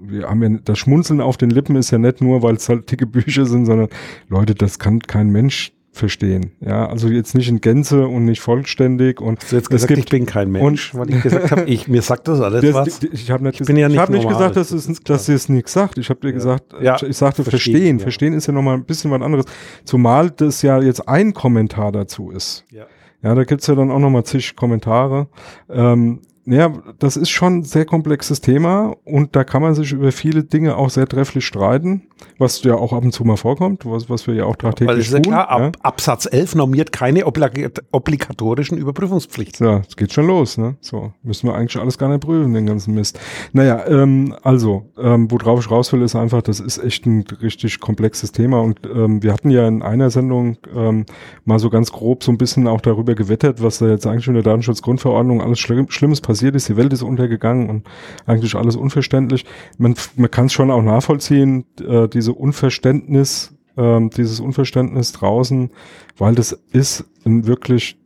wir 0.00 0.28
haben 0.28 0.42
ja 0.42 0.58
das 0.64 0.78
Schmunzeln 0.78 1.20
auf 1.20 1.36
den 1.36 1.50
Lippen 1.50 1.76
ist 1.76 1.90
ja 1.90 1.98
nicht 1.98 2.20
nur, 2.20 2.42
weil 2.42 2.54
es 2.56 2.68
halt 2.68 2.90
dicke 2.90 3.06
Bücher 3.06 3.46
sind, 3.46 3.66
sondern 3.66 3.88
Leute, 4.28 4.54
das 4.54 4.78
kann 4.78 5.00
kein 5.00 5.30
Mensch 5.30 5.72
verstehen. 5.92 6.52
Ja, 6.60 6.86
also 6.88 7.08
jetzt 7.08 7.34
nicht 7.34 7.48
in 7.48 7.60
Gänze 7.60 8.06
und 8.06 8.24
nicht 8.24 8.40
vollständig 8.40 9.20
und 9.20 9.40
Hast 9.42 9.50
du 9.52 9.56
jetzt 9.56 9.64
es 9.64 9.70
gesagt, 9.70 9.90
ich 9.90 9.96
gibt 9.96 10.10
bin 10.10 10.24
kein 10.24 10.50
Mensch, 10.50 10.94
weil 10.94 11.10
ich 11.10 11.20
gesagt 11.22 11.50
habe, 11.50 11.64
ich, 11.64 11.88
mir 11.88 12.00
sagt 12.00 12.28
das 12.28 12.40
alles 12.40 12.62
das, 12.62 12.74
was. 12.74 13.02
ich 13.02 13.30
habe 13.30 13.42
nicht, 13.44 13.60
Ich 13.60 13.66
bin 13.66 13.76
ja 13.76 13.88
ich 13.88 13.98
hab 13.98 14.08
nicht 14.08 14.26
gesagt, 14.28 14.56
dass 14.56 14.68
das 14.70 14.88
es, 14.88 15.00
dass 15.00 15.26
sie 15.26 15.32
es 15.34 15.48
nichts 15.48 15.72
sagt. 15.72 15.98
Ich 15.98 16.08
habe 16.08 16.20
dir 16.20 16.32
gesagt, 16.32 16.74
Ja, 16.80 16.94
ich, 16.96 17.02
ich 17.02 17.16
sagte 17.16 17.42
verstehen, 17.42 17.72
verstehen. 17.74 17.98
ja. 17.98 18.02
Verstehen 18.04 18.32
ist 18.34 18.46
ja 18.46 18.52
nochmal 18.52 18.76
ein 18.76 18.84
bisschen 18.84 19.10
was 19.10 19.20
anderes. 19.20 19.46
Zumal 19.84 20.30
das 20.30 20.62
ja 20.62 20.80
jetzt 20.80 21.08
ein 21.08 21.34
Kommentar 21.34 21.90
dazu 21.92 22.30
ist. 22.30 22.64
Ja. 22.70 22.86
Ja, 23.22 23.34
da 23.34 23.44
gibt's 23.44 23.66
ja 23.66 23.74
dann 23.74 23.90
auch 23.90 23.98
nochmal 23.98 24.24
zig 24.24 24.56
Kommentare. 24.56 25.28
Ähm, 25.68 26.20
ja, 26.46 26.72
das 26.98 27.16
ist 27.16 27.30
schon 27.30 27.58
ein 27.58 27.62
sehr 27.64 27.84
komplexes 27.84 28.40
Thema 28.40 28.96
und 29.04 29.36
da 29.36 29.44
kann 29.44 29.60
man 29.60 29.74
sich 29.74 29.92
über 29.92 30.10
viele 30.10 30.42
Dinge 30.42 30.76
auch 30.76 30.88
sehr 30.88 31.06
trefflich 31.06 31.44
streiten, 31.44 32.02
was 32.38 32.62
ja 32.62 32.74
auch 32.74 32.94
ab 32.94 33.04
und 33.04 33.12
zu 33.12 33.24
mal 33.24 33.36
vorkommt, 33.36 33.84
was, 33.84 34.08
was 34.08 34.26
wir 34.26 34.34
ja 34.34 34.44
auch 34.44 34.56
Weil 34.60 34.72
tagtäglich 34.72 34.98
es 35.00 35.06
ist 35.08 35.12
ja 35.12 35.20
tun. 35.20 35.32
klar, 35.32 35.46
ja. 35.50 35.66
ab, 35.66 35.76
Absatz 35.82 36.26
11 36.30 36.54
normiert 36.54 36.92
keine 36.92 37.26
oblig 37.26 37.70
obligatorischen 37.92 38.78
Überprüfungspflichten. 38.78 39.66
Ja, 39.66 39.82
es 39.86 39.96
geht 39.96 40.12
schon 40.12 40.26
los, 40.26 40.56
ne? 40.56 40.76
So, 40.80 41.12
müssen 41.22 41.46
wir 41.46 41.54
eigentlich 41.54 41.80
alles 41.80 41.98
gar 41.98 42.08
nicht 42.08 42.22
prüfen, 42.22 42.54
den 42.54 42.66
ganzen 42.66 42.94
Mist. 42.94 43.20
Naja, 43.52 43.86
ähm, 43.86 44.34
also, 44.42 44.90
ähm, 44.98 45.30
worauf 45.30 45.60
ich 45.60 45.70
raus 45.70 45.92
will, 45.92 46.02
ist 46.02 46.16
einfach, 46.16 46.40
das 46.42 46.58
ist 46.58 46.82
echt 46.82 47.04
ein 47.06 47.24
richtig 47.42 47.80
komplexes 47.80 48.32
Thema 48.32 48.60
und 48.60 48.80
ähm, 48.86 49.22
wir 49.22 49.32
hatten 49.32 49.50
ja 49.50 49.68
in 49.68 49.82
einer 49.82 50.10
Sendung 50.10 50.56
ähm, 50.74 51.04
mal 51.44 51.58
so 51.58 51.68
ganz 51.68 51.92
grob 51.92 52.24
so 52.24 52.32
ein 52.32 52.38
bisschen 52.38 52.66
auch 52.66 52.80
darüber 52.80 53.14
gewettert, 53.14 53.62
was 53.62 53.78
da 53.78 53.88
jetzt 53.88 54.06
eigentlich 54.06 54.26
in 54.26 54.34
der 54.34 54.42
Datenschutzgrundverordnung 54.42 55.42
alles 55.42 55.58
Schlimm, 55.58 55.90
Schlimmes 55.90 56.20
passiert 56.20 56.29
ist. 56.54 56.68
Die 56.68 56.76
Welt 56.76 56.92
ist 56.92 57.02
untergegangen 57.02 57.68
und 57.68 57.86
eigentlich 58.26 58.54
alles 58.54 58.76
unverständlich. 58.76 59.44
Man, 59.78 59.94
man 60.16 60.30
kann 60.30 60.46
es 60.46 60.52
schon 60.52 60.70
auch 60.70 60.82
nachvollziehen, 60.82 61.64
äh, 61.80 62.08
diese 62.08 62.32
Unverständnis, 62.32 63.56
ähm, 63.76 64.10
dieses 64.10 64.40
Unverständnis 64.40 65.12
draußen, 65.12 65.70
weil 66.16 66.34
das 66.34 66.52
ist 66.72 67.04
ein 67.24 67.46
wirklich 67.46 67.96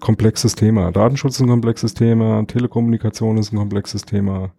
komplexes 0.00 0.54
Thema. 0.54 0.92
Datenschutz 0.92 1.36
ist 1.36 1.40
ein 1.40 1.48
komplexes 1.48 1.94
Thema, 1.94 2.44
Telekommunikation 2.46 3.38
ist 3.38 3.52
ein 3.52 3.58
komplexes 3.58 4.02
Thema. 4.02 4.52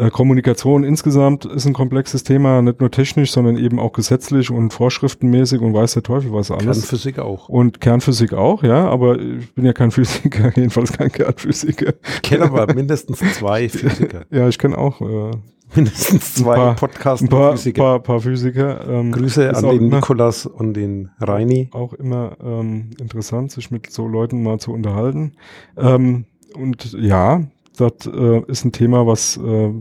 Äh, 0.00 0.10
Kommunikation 0.10 0.84
insgesamt 0.84 1.44
ist 1.44 1.66
ein 1.66 1.72
komplexes 1.72 2.22
Thema, 2.24 2.62
nicht 2.62 2.80
nur 2.80 2.90
technisch, 2.90 3.32
sondern 3.32 3.56
eben 3.56 3.78
auch 3.78 3.92
gesetzlich 3.92 4.50
und 4.50 4.72
vorschriftenmäßig 4.72 5.60
und 5.60 5.74
weiß 5.74 5.94
der 5.94 6.02
Teufel 6.02 6.32
was 6.32 6.50
alles. 6.50 6.64
Kernphysik 6.88 7.18
auch. 7.18 7.48
Und 7.48 7.80
Kernphysik 7.80 8.32
auch, 8.34 8.62
ja, 8.62 8.88
aber 8.88 9.18
ich 9.18 9.52
bin 9.54 9.64
ja 9.64 9.72
kein 9.72 9.90
Physiker, 9.90 10.52
jedenfalls 10.56 10.92
kein 10.92 11.10
Kernphysiker. 11.12 11.94
Ich 12.14 12.22
kenne 12.22 12.44
aber 12.44 12.72
mindestens 12.74 13.18
zwei 13.18 13.68
Physiker. 13.68 14.24
Ja, 14.30 14.48
ich 14.48 14.58
kenne 14.58 14.76
auch 14.78 15.00
äh, 15.00 15.30
Mindestens 15.74 16.34
zwei 16.34 16.54
paar- 16.56 16.74
Podcasts 16.76 17.22
ein 17.22 17.28
paar, 17.28 17.52
Physiker. 17.52 17.82
paar, 17.82 18.00
paar 18.00 18.20
Physiker. 18.20 18.88
Ähm, 18.88 19.12
Grüße 19.12 19.54
an 19.54 19.64
den 19.68 19.88
Nikolas 19.88 20.46
und 20.46 20.74
den 20.74 21.10
Reini. 21.20 21.68
auch 21.72 21.92
immer 21.92 22.36
ähm, 22.42 22.90
interessant, 22.98 23.52
sich 23.52 23.70
mit 23.70 23.90
so 23.90 24.06
Leuten 24.08 24.42
mal 24.42 24.58
zu 24.58 24.72
unterhalten. 24.72 25.32
Ähm, 25.76 26.24
und 26.54 26.92
ja, 26.94 27.42
das 27.80 28.06
äh, 28.06 28.42
ist 28.46 28.64
ein 28.64 28.72
Thema, 28.72 29.06
was 29.06 29.36
äh, 29.36 29.72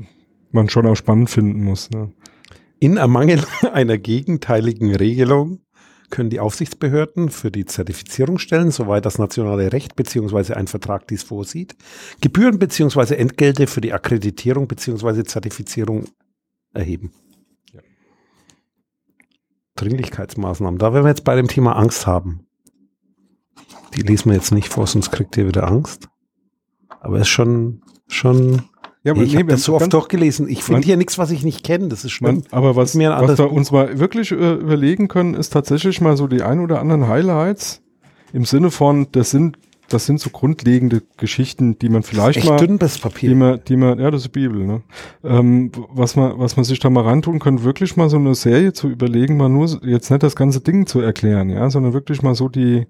man 0.51 0.69
schon 0.69 0.87
auch 0.87 0.95
spannend 0.95 1.29
finden 1.29 1.63
muss. 1.63 1.89
Ne? 1.89 2.11
In 2.79 2.97
Ermangelung 2.97 3.45
einer 3.73 3.97
gegenteiligen 3.97 4.95
Regelung 4.95 5.61
können 6.09 6.29
die 6.29 6.39
Aufsichtsbehörden 6.39 7.29
für 7.29 7.51
die 7.51 7.65
Zertifizierung 7.65 8.37
stellen, 8.37 8.71
soweit 8.71 9.05
das 9.05 9.17
nationale 9.17 9.73
Recht 9.73 9.95
bzw. 9.95 10.53
ein 10.53 10.67
Vertrag 10.67 11.07
dies 11.07 11.23
vorsieht, 11.23 11.75
Gebühren 12.21 12.59
bzw. 12.59 13.15
Entgelte 13.15 13.67
für 13.67 13.81
die 13.81 13.93
Akkreditierung 13.93 14.67
bzw. 14.67 15.23
Zertifizierung 15.23 16.05
erheben. 16.73 17.11
Ja. 17.73 17.81
Dringlichkeitsmaßnahmen. 19.75 20.79
Da 20.79 20.93
werden 20.93 21.03
wir 21.03 21.09
jetzt 21.09 21.25
bei 21.25 21.35
dem 21.35 21.47
Thema 21.47 21.75
Angst 21.75 22.07
haben. 22.07 22.47
Die 23.95 24.01
lesen 24.01 24.29
wir 24.29 24.35
jetzt 24.35 24.51
nicht 24.51 24.69
vor, 24.69 24.87
sonst 24.87 25.11
kriegt 25.11 25.35
ihr 25.37 25.47
wieder 25.47 25.67
Angst. 25.67 26.07
Aber 27.07 27.15
es 27.15 27.21
ist 27.23 27.29
schon, 27.29 27.81
schon 28.07 28.63
Ja, 29.03 29.15
ich 29.15 29.35
habe 29.37 29.45
das 29.45 29.63
so 29.63 29.73
oft 29.73 29.81
ganz- 29.81 29.91
durchgelesen. 29.91 30.49
Ich 30.49 30.61
finde 30.61 30.81
hier 30.81 30.97
nichts, 30.97 31.17
was 31.17 31.31
ich 31.31 31.45
nicht 31.45 31.63
kenne. 31.63 31.87
Das 31.87 32.03
ist 32.03 32.11
schlimm. 32.11 32.35
Man, 32.35 32.43
aber 32.51 32.75
was, 32.75 32.95
mir 32.95 33.11
was 33.11 33.37
wir 33.37 33.49
uns 33.49 33.71
mal 33.71 33.97
wirklich 33.97 34.31
äh, 34.33 34.53
überlegen 34.55 35.07
können, 35.07 35.33
ist 35.33 35.53
tatsächlich 35.53 36.01
mal 36.01 36.17
so 36.17 36.27
die 36.27 36.41
ein 36.41 36.59
oder 36.59 36.81
anderen 36.81 37.07
Highlights 37.07 37.81
im 38.33 38.43
Sinne 38.43 38.71
von, 38.71 39.07
das 39.13 39.31
sind, 39.31 39.57
das 39.87 40.05
sind 40.05 40.19
so 40.19 40.29
grundlegende 40.31 41.01
Geschichten, 41.15 41.79
die 41.79 41.87
man 41.87 42.03
vielleicht 42.03 42.43
mal, 42.43 42.57
dünn 42.57 42.77
die 43.21 43.35
man, 43.35 43.61
die 43.65 43.77
man, 43.77 43.99
ja, 43.99 44.11
das 44.11 44.23
ist 44.23 44.33
Bibel, 44.33 44.65
ne? 44.65 44.81
Ähm, 45.23 45.71
was 45.93 46.17
man, 46.17 46.37
was 46.37 46.57
man 46.57 46.65
sich 46.65 46.79
da 46.79 46.89
mal 46.89 47.05
rantun 47.05 47.39
könnte, 47.39 47.63
wirklich 47.63 47.95
mal 47.95 48.09
so 48.09 48.17
eine 48.17 48.35
Serie 48.35 48.73
zu 48.73 48.89
überlegen, 48.89 49.37
mal 49.37 49.47
nur 49.47 49.65
jetzt 49.85 50.11
nicht 50.11 50.23
das 50.23 50.35
ganze 50.35 50.59
Ding 50.59 50.87
zu 50.87 50.99
erklären, 50.99 51.49
ja, 51.49 51.69
sondern 51.69 51.93
wirklich 51.93 52.21
mal 52.21 52.35
so 52.35 52.49
die, 52.49 52.85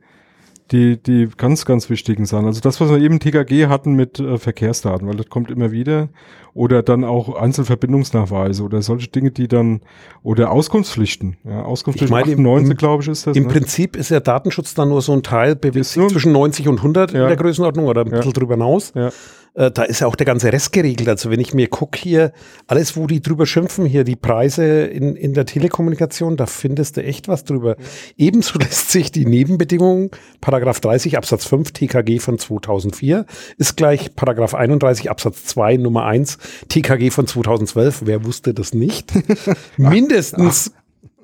die, 0.71 1.01
die 1.01 1.29
ganz, 1.37 1.65
ganz 1.65 1.89
wichtigen 1.89 2.25
Sachen. 2.25 2.45
Also 2.45 2.59
das, 2.61 2.79
was 2.81 2.89
wir 2.89 2.97
eben 2.99 3.19
TKG 3.19 3.67
hatten 3.67 3.93
mit 3.93 4.19
äh, 4.19 4.37
Verkehrsdaten, 4.37 5.07
weil 5.07 5.15
das 5.15 5.29
kommt 5.29 5.49
immer 5.51 5.71
wieder. 5.71 6.09
Oder 6.53 6.81
dann 6.81 7.03
auch 7.03 7.35
Einzelverbindungsnachweise 7.35 8.63
oder 8.63 8.81
solche 8.81 9.07
Dinge, 9.09 9.29
die 9.31 9.47
dann, 9.47 9.81
oder 10.23 10.51
Auskunftspflichten. 10.51 11.37
Ja, 11.43 11.61
Auskunftspflichten 11.63 12.05
Ich 12.17 12.25
meine, 12.25 12.31
im- 12.33 12.39
98, 12.39 12.71
im- 12.71 12.77
glaube 12.77 13.03
ich, 13.03 13.09
ist 13.09 13.27
das. 13.27 13.37
Im 13.37 13.43
ne? 13.43 13.49
Prinzip 13.49 13.95
ist 13.95 14.09
ja 14.09 14.19
Datenschutz 14.19 14.73
dann 14.73 14.89
nur 14.89 15.01
so 15.01 15.13
ein 15.13 15.23
Teil, 15.23 15.55
bewegt 15.55 15.85
sich 15.85 16.07
zwischen 16.07 16.31
90 16.31 16.67
und 16.67 16.79
100 16.81 17.11
in 17.13 17.17
Ja. 17.21 17.27
der 17.27 17.37
Größenordnung 17.37 17.85
oder 17.85 18.01
ein 18.01 18.07
Ja. 18.11 18.17
bisschen 18.17 18.33
drüber 18.33 18.55
hinaus. 18.55 18.91
Ja. 18.95 19.11
Äh, 19.57 19.71
da 19.71 19.83
ist 19.83 19.99
ja 20.01 20.07
auch 20.07 20.15
der 20.15 20.27
ganze 20.27 20.53
Rest 20.53 20.71
geregelt. 20.71 21.09
Also 21.09 21.31
wenn 21.31 21.39
ich 21.39 21.53
mir 21.53 21.67
gucke 21.67 21.97
hier, 21.99 22.31
alles, 22.67 22.95
wo 22.95 23.07
die 23.07 23.21
drüber 23.21 23.47
schimpfen, 23.47 23.85
hier 23.87 24.03
die 24.03 24.15
Preise 24.15 24.85
in, 24.85 25.15
in 25.15 25.33
der 25.33 25.45
Telekommunikation, 25.47 26.37
da 26.37 26.45
findest 26.45 26.95
du 26.97 27.03
echt 27.03 27.27
was 27.27 27.43
drüber. 27.43 27.75
Ebenso 28.17 28.59
lässt 28.59 28.91
sich 28.91 29.11
die 29.11 29.25
Nebenbedingung, 29.25 30.11
Paragraph 30.41 30.79
30 30.79 31.17
Absatz 31.17 31.45
5 31.45 31.71
TKG 31.71 32.19
von 32.19 32.37
2004, 32.37 33.25
ist 33.57 33.75
gleich 33.77 34.15
Paragraph 34.15 34.53
31 34.53 35.09
Absatz 35.09 35.45
2 35.45 35.77
Nummer 35.77 36.05
1 36.05 36.37
TKG 36.69 37.09
von 37.09 37.25
2012. 37.25 38.03
Wer 38.05 38.23
wusste 38.25 38.53
das 38.53 38.75
nicht? 38.75 39.11
Mindestens, 39.77 40.71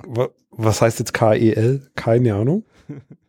wa- 0.08 0.30
was 0.50 0.82
heißt 0.82 0.98
jetzt 1.00 1.14
KEL? 1.14 1.88
Keine 1.96 2.34
Ahnung. 2.34 2.64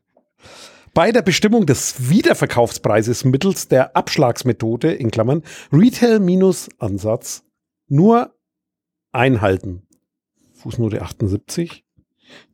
Bei 0.95 1.11
der 1.11 1.23
Bestimmung 1.23 1.67
des 1.67 2.09
Wiederverkaufspreises 2.09 3.25
mittels 3.25 3.67
der 3.67 3.97
Abschlagsmethode 3.97 4.93
in 4.93 5.11
Klammern 5.11 5.43
Retail-Ansatz 5.73 7.43
nur 7.89 8.33
einhalten. 9.11 9.89
Fußnote 10.53 11.03
78. 11.03 11.85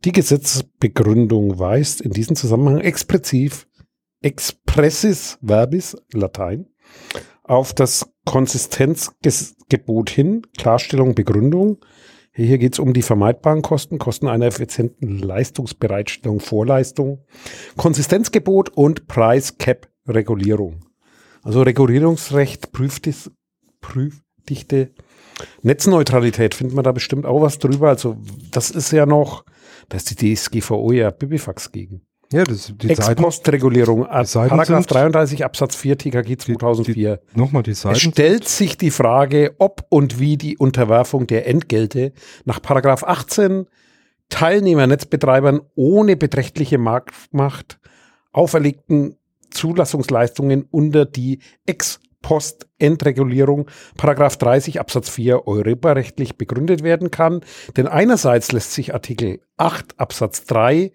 Die 0.03 0.11
Gesetzesbegründung 0.11 1.59
weist 1.59 2.01
in 2.01 2.11
diesem 2.13 2.35
Zusammenhang 2.35 2.79
expressiv 2.79 3.67
expressis 4.21 5.37
verbis 5.43 5.95
Latein 6.11 6.67
auf 7.43 7.73
das 7.73 8.11
Konsistenzgebot 8.25 10.09
hin, 10.09 10.47
Klarstellung, 10.57 11.13
Begründung. 11.13 11.77
Hier 12.33 12.57
geht 12.57 12.73
es 12.73 12.79
um 12.79 12.93
die 12.93 13.01
vermeidbaren 13.01 13.61
Kosten, 13.61 13.99
Kosten 13.99 14.27
einer 14.27 14.45
effizienten 14.45 15.19
Leistungsbereitstellung, 15.19 16.39
Vorleistung, 16.39 17.25
Konsistenzgebot 17.75 18.69
und 18.69 19.07
Preis-Cap-Regulierung. 19.07 20.85
Also 21.43 21.61
Regulierungsrecht, 21.61 22.71
Prüfdis, 22.71 23.31
Prüfdichte, 23.81 24.91
Netzneutralität, 25.61 26.55
findet 26.55 26.75
man 26.75 26.85
da 26.85 26.93
bestimmt 26.93 27.25
auch 27.25 27.41
was 27.41 27.59
drüber. 27.59 27.89
Also 27.89 28.15
das 28.51 28.71
ist 28.71 28.91
ja 28.91 29.05
noch, 29.05 29.43
da 29.89 29.97
ist 29.97 30.09
die 30.11 30.35
DSGVO 30.35 30.93
ja 30.93 31.09
Bibifax 31.11 31.71
gegen. 31.71 32.01
Ja, 32.31 32.43
das, 32.45 32.73
die 32.77 32.87
Seiten, 32.95 33.11
Ex-Post-Regulierung, 33.11 34.05
äh, 34.05 34.23
Seiten 34.25 34.49
Paragraph 34.49 34.83
sind- 34.83 34.91
33 34.91 35.43
Absatz 35.45 35.75
4 35.75 35.97
TKG 35.97 36.37
2004. 36.37 37.19
nochmal 37.35 37.63
die 37.63 37.71
Es 37.71 37.81
Seiten. 37.81 37.99
stellt 37.99 38.47
sich 38.47 38.77
die 38.77 38.91
Frage, 38.91 39.55
ob 39.57 39.85
und 39.89 40.19
wie 40.19 40.37
die 40.37 40.57
Unterwerfung 40.57 41.27
der 41.27 41.47
Entgelte 41.47 42.13
nach 42.45 42.61
Paragraph 42.61 43.03
18 43.03 43.65
Teilnehmernetzbetreibern 44.29 45.61
ohne 45.75 46.15
beträchtliche 46.15 46.77
Marktmacht 46.77 47.79
auferlegten 48.31 49.17
Zulassungsleistungen 49.49 50.65
unter 50.71 51.05
die 51.05 51.39
Postentregulierung 52.21 53.69
Paragraph 53.97 54.37
30 54.37 54.79
Absatz 54.79 55.09
4 55.09 55.47
europarechtlich 55.47 56.37
begründet 56.37 56.83
werden 56.83 57.11
kann. 57.11 57.41
Denn 57.77 57.87
einerseits 57.87 58.51
lässt 58.51 58.73
sich 58.73 58.93
Artikel 58.93 59.41
8 59.57 59.99
Absatz 59.99 60.45
3 60.45 60.91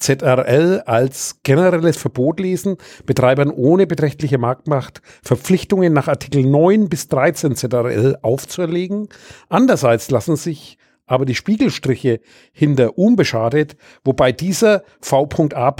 ZRL 0.00 0.82
als 0.86 1.36
generelles 1.42 1.96
Verbot 1.96 2.40
lesen, 2.40 2.76
Betreibern 3.06 3.50
ohne 3.50 3.86
beträchtliche 3.86 4.38
Marktmacht 4.38 5.02
Verpflichtungen 5.22 5.92
nach 5.92 6.08
Artikel 6.08 6.44
9 6.44 6.88
bis 6.88 7.08
13 7.08 7.54
ZRL 7.54 8.16
aufzuerlegen. 8.22 9.08
Andererseits 9.48 10.10
lassen 10.10 10.36
sich 10.36 10.78
aber 11.06 11.24
die 11.24 11.34
Spiegelstriche 11.34 12.20
hinter 12.52 12.96
unbeschadet, 12.96 13.76
wobei 14.04 14.30
dieser 14.30 14.84
V.A. 15.00 15.74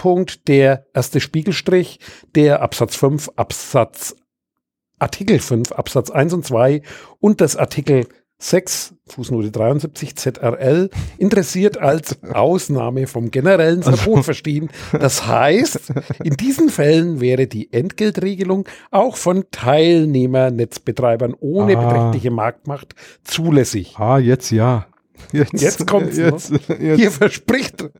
der 0.48 0.86
erste 0.92 1.20
Spiegelstrich, 1.20 2.00
der 2.34 2.62
Absatz 2.62 2.96
5 2.96 3.30
Absatz 3.36 4.16
Artikel 5.00 5.40
5 5.40 5.72
Absatz 5.72 6.10
1 6.10 6.32
und 6.32 6.46
2 6.46 6.82
und 7.18 7.40
das 7.40 7.56
Artikel 7.56 8.06
6, 8.40 8.94
Fußnote 9.06 9.50
73 9.50 10.16
ZRL, 10.16 10.88
interessiert 11.18 11.76
als 11.76 12.22
Ausnahme 12.22 13.06
vom 13.06 13.30
generellen 13.30 13.82
Verbot 13.82 14.24
verstehen. 14.24 14.70
Das 14.92 15.26
heißt, 15.26 15.92
in 16.24 16.36
diesen 16.36 16.70
Fällen 16.70 17.20
wäre 17.20 17.46
die 17.46 17.70
Entgeltregelung 17.70 18.66
auch 18.90 19.16
von 19.16 19.44
Teilnehmernetzbetreibern 19.50 21.34
ohne 21.38 21.76
ah. 21.76 21.84
beträchtliche 21.84 22.30
Marktmacht 22.30 22.94
zulässig. 23.24 23.96
Ah, 23.98 24.18
jetzt 24.18 24.50
ja. 24.50 24.86
Jetzt, 25.32 25.60
jetzt 25.60 25.86
kommt's. 25.86 26.16
Jetzt, 26.16 26.50
jetzt. 26.50 26.98
Hier 26.98 27.10
verspricht 27.10 27.90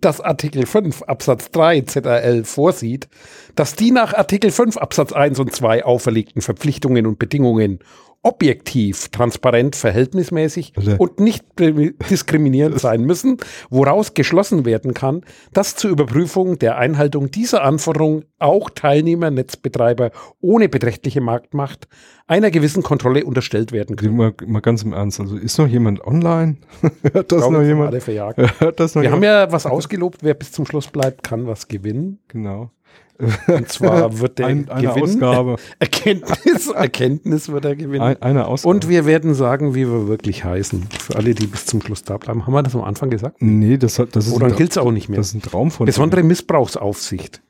das 0.00 0.20
Artikel 0.20 0.66
5 0.66 1.02
Absatz 1.02 1.50
3 1.50 1.82
ZRL 1.82 2.44
vorsieht, 2.44 3.08
dass 3.54 3.74
die 3.74 3.90
nach 3.90 4.14
Artikel 4.14 4.50
5 4.50 4.76
Absatz 4.76 5.12
1 5.12 5.38
und 5.38 5.54
2 5.54 5.84
auferlegten 5.84 6.42
Verpflichtungen 6.42 7.06
und 7.06 7.18
Bedingungen 7.18 7.80
objektiv, 8.22 9.08
transparent, 9.08 9.76
verhältnismäßig 9.76 10.72
also, 10.76 10.96
und 10.98 11.20
nicht 11.20 11.44
diskriminierend 11.58 12.80
sein 12.80 13.02
müssen, 13.02 13.38
woraus 13.70 14.14
geschlossen 14.14 14.64
werden 14.64 14.92
kann, 14.92 15.22
dass 15.52 15.76
zur 15.76 15.90
Überprüfung 15.90 16.58
der 16.58 16.78
Einhaltung 16.78 17.30
dieser 17.30 17.62
Anforderung 17.62 18.24
auch 18.38 18.70
Teilnehmer, 18.70 19.30
Netzbetreiber 19.30 20.10
ohne 20.40 20.68
beträchtliche 20.68 21.20
Marktmacht 21.20 21.88
einer 22.26 22.50
gewissen 22.50 22.82
Kontrolle 22.82 23.24
unterstellt 23.24 23.72
werden 23.72 23.96
können. 23.96 24.16
Mal, 24.16 24.34
mal 24.46 24.60
ganz 24.60 24.82
im 24.82 24.92
Ernst, 24.92 25.20
also 25.20 25.36
ist 25.36 25.58
noch 25.58 25.66
jemand 25.66 26.04
online? 26.04 26.56
Hört 27.12 27.32
das 27.32 27.48
noch 27.48 27.62
jemand? 27.62 27.94
Hört 28.58 28.80
das 28.80 28.94
noch 28.94 29.02
Wir 29.02 29.10
jemand? 29.10 29.12
haben 29.12 29.22
ja 29.22 29.52
was 29.52 29.64
ausgelobt, 29.64 30.22
wer 30.22 30.34
bis 30.34 30.52
zum 30.52 30.66
Schluss 30.66 30.88
bleibt, 30.88 31.22
kann 31.22 31.46
was 31.46 31.68
gewinnen. 31.68 32.18
Genau. 32.28 32.70
Und 33.18 33.68
zwar 33.68 34.18
wird 34.20 34.38
der 34.38 34.46
Ein, 34.46 34.68
eine 34.68 34.88
gewinnen. 34.88 35.22
Ausgabe. 35.22 35.56
Erkenntnis, 35.78 36.68
Erkenntnis 36.68 37.48
wird 37.48 37.64
er 37.64 37.74
gewinnen. 37.74 38.02
Ein, 38.02 38.22
eine 38.22 38.46
Ausgabe. 38.46 38.74
Und 38.74 38.88
wir 38.88 39.06
werden 39.06 39.34
sagen, 39.34 39.74
wie 39.74 39.86
wir 39.86 40.06
wirklich 40.06 40.44
heißen. 40.44 40.88
Für 41.00 41.16
alle, 41.16 41.34
die 41.34 41.46
bis 41.46 41.66
zum 41.66 41.82
Schluss 41.82 42.04
da 42.04 42.16
bleiben. 42.16 42.46
Haben 42.46 42.52
wir 42.52 42.62
das 42.62 42.74
am 42.74 42.84
Anfang 42.84 43.10
gesagt? 43.10 43.36
Nee, 43.40 43.76
das, 43.76 43.98
hat, 43.98 44.14
das 44.14 44.28
ist. 44.28 44.34
Oder 44.34 44.50
gilt 44.50 44.70
es 44.70 44.78
auch 44.78 44.92
nicht 44.92 45.08
mehr. 45.08 45.18
Das 45.18 45.28
ist 45.28 45.34
ein 45.34 45.42
Traum 45.42 45.70
von. 45.70 45.86
Besondere 45.86 46.22
dir. 46.22 46.28
Missbrauchsaufsicht. 46.28 47.42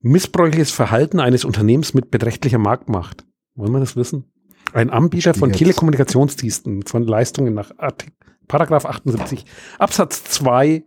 Missbräuchliches 0.00 0.72
Verhalten 0.72 1.20
eines 1.20 1.44
Unternehmens 1.44 1.94
mit 1.94 2.10
beträchtlicher 2.10 2.58
Marktmacht. 2.58 3.24
Wollen 3.54 3.72
wir 3.72 3.80
das 3.80 3.96
wissen? 3.96 4.24
Ein 4.72 4.90
Anbieter 4.90 5.34
von 5.34 5.50
jetzt. 5.50 5.58
Telekommunikationsdiensten 5.58 6.82
von 6.82 7.04
Leistungen 7.04 7.54
nach 7.54 7.70
Artikel, 7.78 8.12
Paragraph 8.48 8.84
78 8.84 9.44
Absatz 9.78 10.24
2 10.24 10.84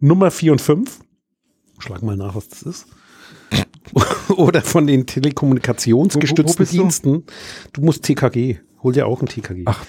Nummer 0.00 0.30
4 0.30 0.52
und 0.52 0.60
5. 0.60 1.00
Schlag 1.78 2.02
mal 2.02 2.16
nach, 2.16 2.34
was 2.34 2.48
das 2.48 2.62
ist 2.62 2.86
oder 4.36 4.62
von 4.62 4.86
den 4.86 5.06
telekommunikationsgestützten 5.06 6.66
wo, 6.66 6.70
wo 6.70 6.72
Diensten. 6.72 7.12
Du? 7.12 7.24
du? 7.74 7.80
musst 7.82 8.04
TKG. 8.04 8.58
Hol 8.82 8.92
dir 8.92 9.06
auch 9.06 9.20
ein 9.20 9.28
TKG. 9.28 9.62
Ach. 9.66 9.84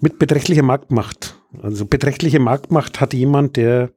Mit 0.00 0.18
beträchtlicher 0.18 0.62
Marktmacht. 0.62 1.40
Also 1.62 1.86
beträchtliche 1.86 2.38
Marktmacht 2.38 3.00
hat 3.00 3.14
jemand, 3.14 3.56
der 3.56 3.90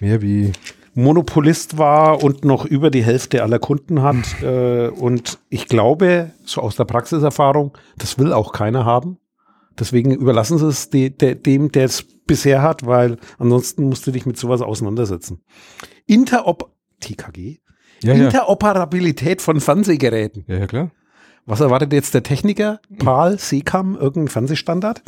mehr 0.00 0.20
wie 0.20 0.52
Monopolist 0.94 1.78
war 1.78 2.22
und 2.22 2.44
noch 2.44 2.64
über 2.64 2.90
die 2.90 3.04
Hälfte 3.04 3.42
aller 3.42 3.58
Kunden 3.58 4.02
hat. 4.02 4.42
äh, 4.42 4.88
und 4.88 5.38
ich 5.48 5.68
glaube, 5.68 6.32
so 6.44 6.60
aus 6.60 6.76
der 6.76 6.84
Praxiserfahrung, 6.84 7.76
das 7.96 8.18
will 8.18 8.32
auch 8.32 8.52
keiner 8.52 8.84
haben. 8.84 9.18
Deswegen 9.78 10.12
überlassen 10.12 10.58
sie 10.58 10.66
es 10.66 10.90
de, 10.90 11.10
de, 11.10 11.36
dem, 11.36 11.70
der 11.70 11.84
es 11.84 12.04
bisher 12.26 12.62
hat, 12.62 12.84
weil 12.84 13.16
ansonsten 13.38 13.84
musst 13.84 14.06
du 14.06 14.10
dich 14.10 14.26
mit 14.26 14.36
sowas 14.36 14.60
auseinandersetzen. 14.60 15.40
Interop 16.06 16.74
TKG 17.00 17.60
ja, 18.02 18.14
Interoperabilität 18.14 19.42
von 19.42 19.60
Fernsehgeräten. 19.60 20.44
Ja, 20.46 20.58
ja, 20.58 20.66
klar. 20.66 20.90
Was 21.48 21.60
erwartet 21.60 21.94
jetzt 21.94 22.12
der 22.12 22.22
Techniker? 22.22 22.78
PAL, 22.98 23.38
SECAM, 23.38 23.96
irgendein 23.96 24.28
Fernsehstandard? 24.28 25.02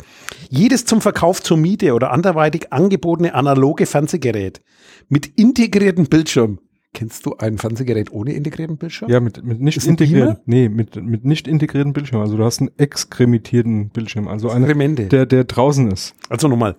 Jedes 0.49 0.85
zum 0.85 0.99
Verkauf 0.99 1.43
zur 1.43 1.55
Miete 1.55 1.93
oder 1.93 2.11
anderweitig 2.11 2.73
angebotene 2.73 3.35
analoge 3.35 3.85
Fernsehgerät 3.85 4.61
mit 5.07 5.27
integriertem 5.37 6.07
Bildschirm. 6.07 6.57
Kennst 6.93 7.25
du 7.25 7.35
ein 7.37 7.59
Fernsehgerät 7.59 8.11
ohne 8.11 8.33
integrierten 8.33 8.77
Bildschirm? 8.77 9.09
Ja, 9.09 9.19
mit, 9.19 9.43
mit 9.45 9.61
nicht 9.61 9.85
integrierten. 9.85 10.37
Nee, 10.45 10.67
mit, 10.67 10.95
mit 10.95 11.23
nicht 11.25 11.47
integrierten 11.47 11.93
Bildschirm. 11.93 12.19
Also 12.21 12.35
du 12.35 12.43
hast 12.43 12.59
einen 12.59 12.71
exkremitierten 12.77 13.89
Bildschirm. 13.89 14.27
Also 14.27 14.49
einen, 14.49 14.95
der, 14.95 15.27
der 15.27 15.43
draußen 15.43 15.91
ist. 15.91 16.15
Also 16.27 16.47
nochmal. 16.47 16.75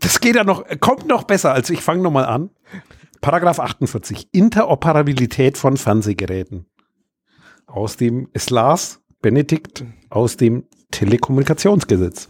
Das 0.00 0.20
geht 0.20 0.36
ja 0.36 0.44
noch, 0.44 0.64
kommt 0.80 1.08
noch 1.08 1.24
besser. 1.24 1.52
Also 1.52 1.72
ich 1.72 1.80
fange 1.80 2.02
nochmal 2.02 2.26
an. 2.26 2.50
Paragraph 3.26 3.58
48, 3.58 4.28
Interoperabilität 4.30 5.58
von 5.58 5.76
Fernsehgeräten. 5.76 6.66
Aus 7.66 7.96
dem, 7.96 8.28
es 8.34 8.50
las 8.50 9.00
Benedikt 9.20 9.84
aus 10.10 10.36
dem 10.36 10.62
Telekommunikationsgesetz 10.92 12.28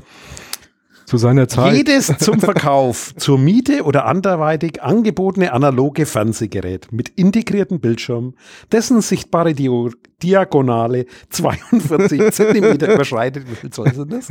zu 1.07 1.17
seiner 1.17 1.49
Zeit. 1.49 1.75
Jedes 1.75 2.13
zum 2.19 2.41
Verkauf, 2.41 3.15
zur 3.17 3.39
Miete 3.39 3.85
oder 3.85 4.07
anderweitig 4.07 4.83
angebotene 4.83 5.53
analoge 5.53 6.05
Fernsehgerät 6.05 6.93
mit 6.93 7.09
integriertem 7.11 7.81
Bildschirm, 7.81 8.35
dessen 8.73 9.01
sichtbare 9.01 9.55
Dio 9.55 9.91
Diagonale 10.23 11.07
42 11.31 12.33
Zentimeter 12.33 12.93
überschreitet. 12.93 13.49
Wie 13.51 13.55
viel 13.55 13.71
Zoll 13.71 13.93
sind 13.95 14.13
das? 14.13 14.29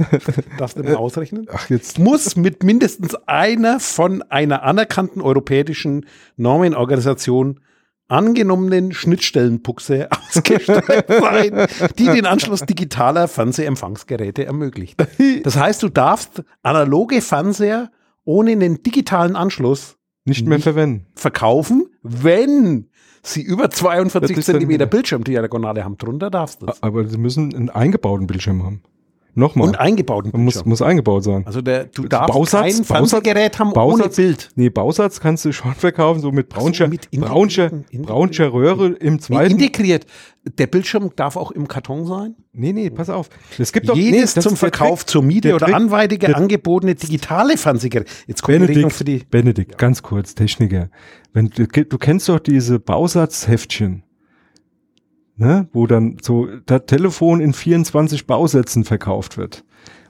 Darfst 0.57 0.77
du 0.77 0.83
mal 0.83 0.95
ausrechnen? 0.95 1.47
Ach, 1.51 1.69
jetzt. 1.69 1.99
Muss 1.99 2.35
mit 2.35 2.63
mindestens 2.63 3.15
einer 3.27 3.79
von 3.79 4.21
einer 4.23 4.63
anerkannten 4.63 5.21
europäischen 5.21 6.05
Normenorganisation 6.37 7.59
angenommenen 8.07 8.93
Schnittstellenbuchse 8.93 10.09
ausgestattet 10.27 11.05
sein, 11.07 11.67
die 11.97 12.05
den 12.05 12.25
Anschluss 12.25 12.61
digitaler 12.61 13.27
Fernsehempfangsgeräte 13.27 14.45
ermöglicht. 14.45 14.97
Das 15.43 15.57
heißt, 15.57 15.81
du 15.83 15.89
darfst 15.89 16.43
analoge 16.61 17.21
Fernseher 17.21 17.91
ohne 18.23 18.51
einen 18.51 18.83
digitalen 18.83 19.35
Anschluss 19.35 19.97
nicht 20.25 20.47
mehr 20.47 20.59
verwenden. 20.59 21.05
Verkaufen, 21.15 21.87
wenn 22.01 22.89
sie 23.21 23.41
über 23.41 23.69
42 23.69 24.43
Zentimeter 24.43 24.85
Bildschirmdiagonale 24.85 25.83
haben. 25.83 25.97
Drunter 25.97 26.29
darfst 26.29 26.61
du 26.61 26.67
Aber 26.81 27.07
sie 27.07 27.17
müssen 27.17 27.53
einen 27.55 27.69
eingebauten 27.69 28.27
Bildschirm 28.27 28.63
haben. 28.63 28.81
Nochmal. 29.37 29.67
Und 29.67 29.79
eingebauten 29.79 30.31
Bildschirm. 30.31 30.45
Muss, 30.45 30.65
muss 30.65 30.81
eingebaut 30.81 31.25
sein. 31.25 31.45
Also 31.45 31.61
der, 31.61 31.85
du 31.85 32.07
darfst 32.07 32.33
Bausatz, 32.33 32.77
kein 32.77 32.85
Fernsehgerät 32.85 33.59
haben 33.59 33.73
Bausatz, 33.73 34.17
ohne 34.17 34.27
Bild. 34.27 34.49
Nee, 34.55 34.69
Bausatz 34.69 35.19
kannst 35.19 35.43
du 35.43 35.51
schon 35.51 35.73
verkaufen, 35.77 36.21
so 36.21 36.31
mit 36.31 36.47
braunscher, 36.47 36.89
so, 36.89 37.19
braunscher, 37.19 37.69
braunscher 37.91 38.53
Röhre 38.53 38.87
im 38.93 39.19
zweiten. 39.19 39.51
integriert. 39.51 40.05
Der 40.57 40.67
Bildschirm 40.67 41.11
darf 41.17 41.35
auch 41.35 41.51
im 41.51 41.67
Karton 41.67 42.05
sein? 42.05 42.35
Nee, 42.53 42.71
nee, 42.71 42.89
pass 42.89 43.09
auf. 43.09 43.29
Es 43.57 43.73
gibt 43.73 43.89
doch 43.89 43.95
jedes 43.95 44.37
nee, 44.37 44.41
zum 44.41 44.55
Verkauf, 44.55 45.03
Trick, 45.03 45.09
zur 45.09 45.23
Miete 45.23 45.53
oder 45.53 45.65
Trick, 45.65 45.75
anweitige 45.75 46.27
der, 46.27 46.37
angebotene 46.37 46.95
digitale 46.95 47.57
Fernsehgeräte. 47.57 48.09
Jetzt 48.27 48.41
kommt 48.41 48.59
Benedikt, 48.59 48.85
die 48.85 48.89
für 48.93 49.03
die. 49.03 49.23
Benedikt, 49.29 49.71
ja. 49.71 49.77
ganz 49.77 50.01
kurz, 50.01 50.33
Techniker. 50.33 50.89
Wenn 51.33 51.49
du, 51.49 51.67
du 51.67 51.97
kennst 51.97 52.29
doch 52.29 52.39
diese 52.39 52.79
Bausatzheftchen 52.79 54.04
ne, 55.37 55.67
wo 55.73 55.87
dann 55.87 56.17
so 56.21 56.47
das 56.65 56.85
Telefon 56.85 57.39
in 57.39 57.53
24 57.53 58.27
Bausätzen 58.27 58.83
verkauft 58.83 59.37
wird. 59.37 59.63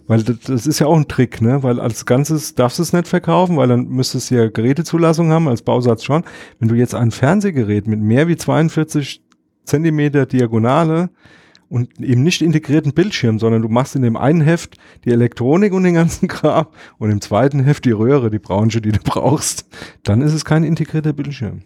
Weil 0.08 0.24
das, 0.24 0.68
ist 0.68 0.80
ja 0.80 0.86
auch 0.86 0.98
ein 0.98 1.08
Trick, 1.08 1.42
ne? 1.42 1.64
Weil 1.64 1.80
als 1.80 2.06
Ganzes 2.06 2.54
darfst 2.54 2.78
du 2.78 2.84
es 2.84 2.94
nicht 2.94 3.08
verkaufen, 3.08 3.58
weil 3.58 3.68
dann 3.68 3.88
müsstest 3.88 4.30
du 4.30 4.36
ja 4.36 4.50
Gerätezulassung 4.50 5.32
haben, 5.32 5.48
als 5.48 5.64
Bausatz 5.64 6.04
schon. 6.04 6.24
Wenn 6.60 6.70
du 6.70 6.76
jetzt 6.76 6.94
ein 6.94 7.10
Fernsehgerät 7.10 7.88
mit 7.88 8.00
mehr 8.00 8.28
wie 8.28 8.38
42 8.38 9.24
Zentimeter 9.64 10.28
Diagonale 10.28 11.10
und 11.70 12.00
eben 12.00 12.22
nicht 12.22 12.44
integrierten 12.44 12.94
Bildschirm, 12.94 13.40
sondern 13.40 13.64
du 13.64 13.68
machst 13.68 13.96
in 13.96 14.04
dem 14.04 14.16
einen 14.16 14.42
Heft 14.42 14.78
die 15.06 15.10
Elektronik 15.10 15.74
und 15.74 15.84
den 15.84 15.96
ganzen 15.96 16.28
Kram 16.30 16.68
und 17.00 17.10
im 17.10 17.20
zweiten 17.20 17.62
Heft 17.62 17.86
die 17.86 17.92
Röhre, 17.92 18.30
die 18.30 18.38
Branche, 18.38 18.82
die 18.82 18.92
du 18.92 19.00
brauchst, 19.04 19.68
dann 20.04 20.22
ist 20.22 20.34
es 20.34 20.46
kein 20.46 20.64
integrierter 20.64 21.14
Bildschirm. 21.14 21.62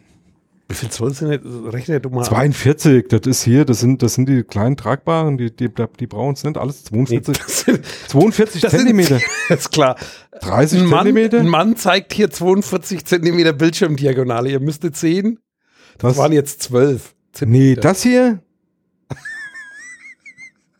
Wie 0.69 0.75
viel 0.75 0.89
Zoll 0.89 1.15
sind 1.15 1.31
das? 1.31 1.73
Rechne 1.73 1.99
du 1.99 2.09
mal. 2.09 2.23
42, 2.23 3.07
das 3.07 3.21
ist 3.25 3.43
hier, 3.43 3.65
das 3.65 3.79
sind, 3.79 4.03
das 4.03 4.13
sind 4.13 4.29
die 4.29 4.43
kleinen 4.43 4.77
tragbaren, 4.77 5.35
die, 5.35 5.49
die, 5.49 5.67
die 5.99 6.05
brauchen 6.05 6.33
es 6.33 6.43
nicht, 6.43 6.59
alles 6.59 6.83
42, 6.83 7.35
nee, 7.35 7.43
sind, 7.47 7.85
42 8.07 8.61
das 8.61 8.71
Zentimeter. 8.71 9.17
Sind, 9.17 9.29
ist 9.57 9.71
klar. 9.71 9.95
30 10.41 10.81
ein 10.81 10.85
Mann, 10.85 11.05
Zentimeter? 11.05 11.39
Ein 11.39 11.47
Mann 11.47 11.75
zeigt 11.75 12.13
hier 12.13 12.29
42 12.29 13.03
Zentimeter 13.03 13.53
Bildschirmdiagonale. 13.53 14.51
Ihr 14.51 14.59
müsstet 14.59 14.95
sehen, 14.95 15.39
das 15.97 16.11
Was? 16.11 16.17
waren 16.17 16.33
jetzt 16.33 16.61
12 16.61 17.15
Zentimeter. 17.33 17.81
Nee, 17.81 17.81
das 17.81 18.03
hier? 18.03 18.43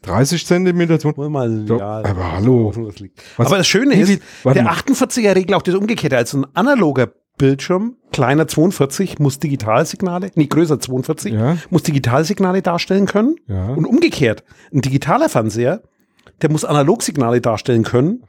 30 0.03 0.45
Zentimeter. 0.45 0.99
Mal, 1.29 1.65
ja, 1.67 2.03
aber 2.03 2.31
hallo. 2.33 2.71
was 3.37 3.47
aber 3.47 3.57
das 3.57 3.67
Schöne 3.67 3.99
ist, 3.99 4.21
der 4.45 4.63
mal. 4.63 4.73
48er 4.73 5.35
regelt 5.35 5.53
auch 5.55 5.61
das 5.61 5.75
Umgekehrte. 5.75 6.15
Also 6.15 6.37
ein 6.37 6.45
analoger 6.53 7.11
Bildschirm, 7.39 7.95
kleiner 8.11 8.47
42, 8.47 9.17
muss 9.17 9.39
Digitalsignale, 9.39 10.29
nee, 10.35 10.45
größer 10.45 10.79
42, 10.79 11.33
Ja. 11.33 11.57
muss 11.71 11.81
Digitalsignale 11.81 12.61
darstellen 12.61 13.07
können. 13.07 13.37
Ja. 13.47 13.69
Und 13.69 13.85
umgekehrt, 13.85 14.43
ein 14.71 14.81
digitaler 14.81 15.29
Fernseher, 15.29 15.81
der 16.43 16.51
muss 16.51 16.63
Analogsignale 16.65 17.41
darstellen 17.41 17.83
können. 17.83 18.23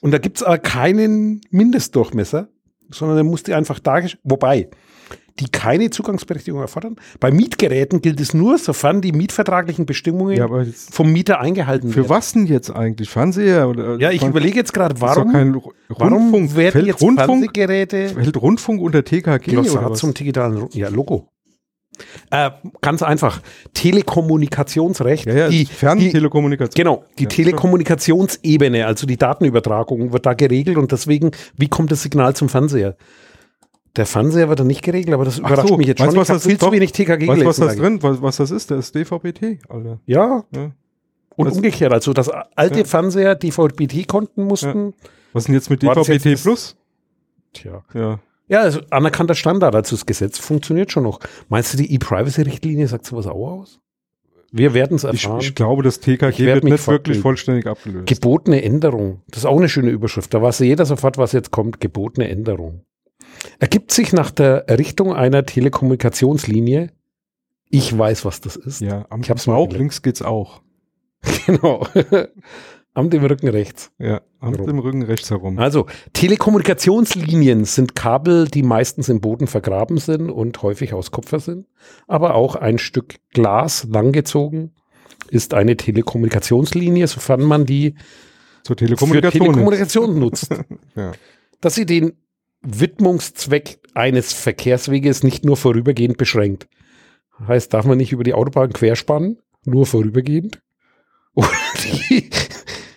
Und 0.00 0.12
da 0.12 0.18
gibt's 0.18 0.42
aber 0.44 0.58
keinen 0.58 1.40
Mindestdurchmesser, 1.50 2.48
sondern 2.90 3.16
der 3.16 3.24
muss 3.24 3.42
die 3.42 3.54
einfach 3.54 3.80
dargestellt, 3.80 4.20
wobei 4.24 4.68
die 5.40 5.48
keine 5.50 5.90
Zugangsberechtigung 5.90 6.60
erfordern. 6.60 6.96
Bei 7.20 7.30
Mietgeräten 7.30 8.02
gilt 8.02 8.20
es 8.20 8.34
nur, 8.34 8.58
sofern 8.58 9.00
die 9.00 9.12
mietvertraglichen 9.12 9.86
Bestimmungen 9.86 10.36
Ja, 10.36 10.48
vom 10.90 11.10
Mieter 11.12 11.40
eingehalten 11.40 11.88
für 11.90 11.96
werden. 11.96 12.08
was 12.10 12.32
denn 12.32 12.46
jetzt 12.46 12.70
eigentlich? 12.70 13.08
Fernseher? 13.08 13.68
Oder, 13.68 13.98
Ja, 13.98 14.10
ich 14.10 14.22
überlege 14.22 14.56
jetzt 14.56 14.72
gerade, 14.74 15.00
warum, 15.00 15.32
kein 15.32 15.54
Ru- 15.54 15.72
warum 15.88 16.12
Rundfunk. 16.34 16.56
werden 16.56 16.72
Fällt 16.72 16.86
jetzt 16.86 17.02
Rundfunk, 17.02 17.26
Fernsehgeräte 17.44 18.08
fällt 18.10 18.36
Rundfunk 18.42 18.80
unter 18.82 19.04
TKG 19.04 19.52
oder 19.52 19.62
Glossar 19.62 19.90
was? 19.90 19.98
zum 19.98 20.12
digitalen 20.14 20.66
ja, 20.72 20.88
Logo? 20.88 21.28
Äh, 22.30 22.50
ganz 22.80 23.02
einfach. 23.02 23.40
Telekommunikationsrecht. 23.74 25.26
ja, 25.26 25.34
ja, 25.34 25.48
die, 25.48 25.64
die, 25.64 25.72
Ferntelekommunikation. 25.72 26.74
genau, 26.74 27.04
die 27.18 27.24
Ja, 27.24 27.28
Telekommunikationsebene, 27.28 28.86
also 28.86 29.06
die 29.06 29.16
Datenübertragung, 29.16 30.12
wird 30.12 30.26
da 30.26 30.34
geregelt 30.34 30.76
und 30.78 30.92
deswegen, 30.92 31.30
wie 31.56 31.68
kommt 31.68 31.90
das 31.90 32.02
Signal 32.02 32.34
zum 32.34 32.48
Fernseher? 32.48 32.96
Der 33.96 34.06
Fernseher 34.06 34.48
wird 34.48 34.58
da 34.60 34.64
nicht 34.64 34.82
geregelt, 34.82 35.12
aber 35.14 35.24
das 35.26 35.38
überrascht 35.38 35.68
so, 35.68 35.76
mich 35.76 35.86
jetzt 35.86 36.00
weißt 36.00 36.12
schon. 36.12 36.20
was 36.20 36.28
ich 36.30 36.34
das 36.34 36.42
viel 36.44 36.52
ist? 36.54 36.60
zu 36.62 36.72
wenig 36.72 36.92
TKG 36.92 37.26
Weißt 37.28 37.44
was 37.44 37.56
das 37.56 37.76
drin, 37.76 38.02
was, 38.02 38.22
was 38.22 38.36
das 38.38 38.50
ist? 38.50 38.70
Das 38.70 38.86
ist 38.86 38.94
DVB-T, 38.94 39.58
Alter. 39.68 40.00
Ja, 40.06 40.44
Ja. 40.54 40.70
und 41.36 41.46
Das- 41.46 41.56
umgekehrt. 41.56 41.92
Also, 41.92 42.12
dass 42.14 42.30
alte 42.30 42.80
Ja. 42.80 42.84
Fernseher 42.86 43.34
DVB-T 43.34 44.04
konnten 44.04 44.44
mussten. 44.44 44.94
Was 45.34 45.42
ist 45.42 45.48
denn 45.48 45.54
jetzt 45.56 45.68
mit 45.70 45.82
DVB-T 45.82 46.36
Plus? 46.36 46.76
Tja. 47.52 47.82
Ja. 47.94 48.18
Ja, 48.48 48.60
also 48.60 48.80
anerkannter 48.90 49.34
Standard, 49.34 49.74
also 49.74 49.96
das 49.96 50.04
Gesetz 50.06 50.38
funktioniert 50.38 50.90
schon 50.92 51.04
noch. 51.04 51.20
Meinst 51.48 51.72
du, 51.72 51.78
die 51.78 51.92
E-Privacy-Richtlinie 51.94 52.86
sagt 52.88 53.06
sowas 53.06 53.26
auch 53.26 53.60
aus? 53.60 53.78
Wir 54.50 54.74
werden 54.74 54.96
es 54.96 55.04
Ich, 55.04 55.24
erfahren. 55.24 55.40
ich 55.40 55.54
glaube, 55.54 55.82
das 55.82 55.96
Ich 55.96 56.02
TKG 56.02 56.44
wird 56.46 56.64
nicht 56.64 56.86
wirklich 56.86 57.18
vollständig 57.20 57.66
abgelöst. 57.66 58.06
Gebotene 58.06 58.62
Änderung. 58.62 59.22
Das 59.28 59.38
ist 59.40 59.44
auch 59.46 59.56
eine 59.56 59.68
schöne 59.70 59.90
Überschrift. 59.90 60.34
Da 60.34 60.42
weiß 60.42 60.58
jeder 60.60 60.84
sofort, 60.84 61.16
was 61.16 61.32
jetzt 61.32 61.50
kommt. 61.50 61.80
Gebotene 61.80 62.28
Änderung. 62.28 62.82
Ergibt 63.58 63.92
sich 63.92 64.12
nach 64.12 64.30
der 64.30 64.68
Errichtung 64.68 65.14
einer 65.14 65.44
Telekommunikationslinie. 65.44 66.90
Ich 67.70 67.96
weiß, 67.96 68.24
was 68.24 68.40
das 68.40 68.56
ist. 68.56 68.80
ja, 68.80 69.06
am 69.10 69.22
Ich 69.22 69.30
hab's 69.30 69.46
mal 69.46 69.54
gelernt. 69.54 69.72
links 69.74 70.02
geht's 70.02 70.22
auch. 70.22 70.62
Genau. 71.46 71.86
Am 72.94 73.08
dem 73.08 73.24
Rücken 73.24 73.48
rechts. 73.48 73.90
Ja, 73.98 74.20
am 74.38 74.52
dem 74.52 74.78
Rücken 74.78 75.02
rechts 75.02 75.30
herum. 75.30 75.58
Also, 75.58 75.86
Telekommunikationslinien 76.12 77.64
sind 77.64 77.94
Kabel, 77.94 78.48
die 78.48 78.62
meistens 78.62 79.08
im 79.08 79.22
Boden 79.22 79.46
vergraben 79.46 79.96
sind 79.96 80.30
und 80.30 80.60
häufig 80.62 80.92
aus 80.92 81.10
Kupfer 81.10 81.40
sind. 81.40 81.66
Aber 82.06 82.34
auch 82.34 82.54
ein 82.54 82.76
Stück 82.78 83.16
Glas 83.30 83.86
langgezogen 83.88 84.72
ist 85.30 85.54
eine 85.54 85.76
Telekommunikationslinie, 85.78 87.06
sofern 87.06 87.42
man 87.42 87.64
die 87.64 87.94
Zur 88.62 88.74
für 88.76 88.84
Telekommunikation. 88.84 89.42
Telekommunikation 89.46 90.18
nutzt. 90.18 90.54
Ja. 90.94 91.12
Dass 91.62 91.74
sie 91.76 91.86
den 91.86 92.12
Widmungszweck 92.62 93.80
eines 93.94 94.32
Verkehrsweges 94.32 95.22
nicht 95.22 95.44
nur 95.44 95.56
vorübergehend 95.56 96.16
beschränkt. 96.16 96.68
Heißt, 97.46 97.74
darf 97.74 97.84
man 97.84 97.98
nicht 97.98 98.12
über 98.12 98.24
die 98.24 98.34
Autobahn 98.34 98.72
querspannen, 98.72 99.38
nur 99.64 99.86
vorübergehend? 99.86 100.62
Oder 101.34 101.48
die, 101.82 102.30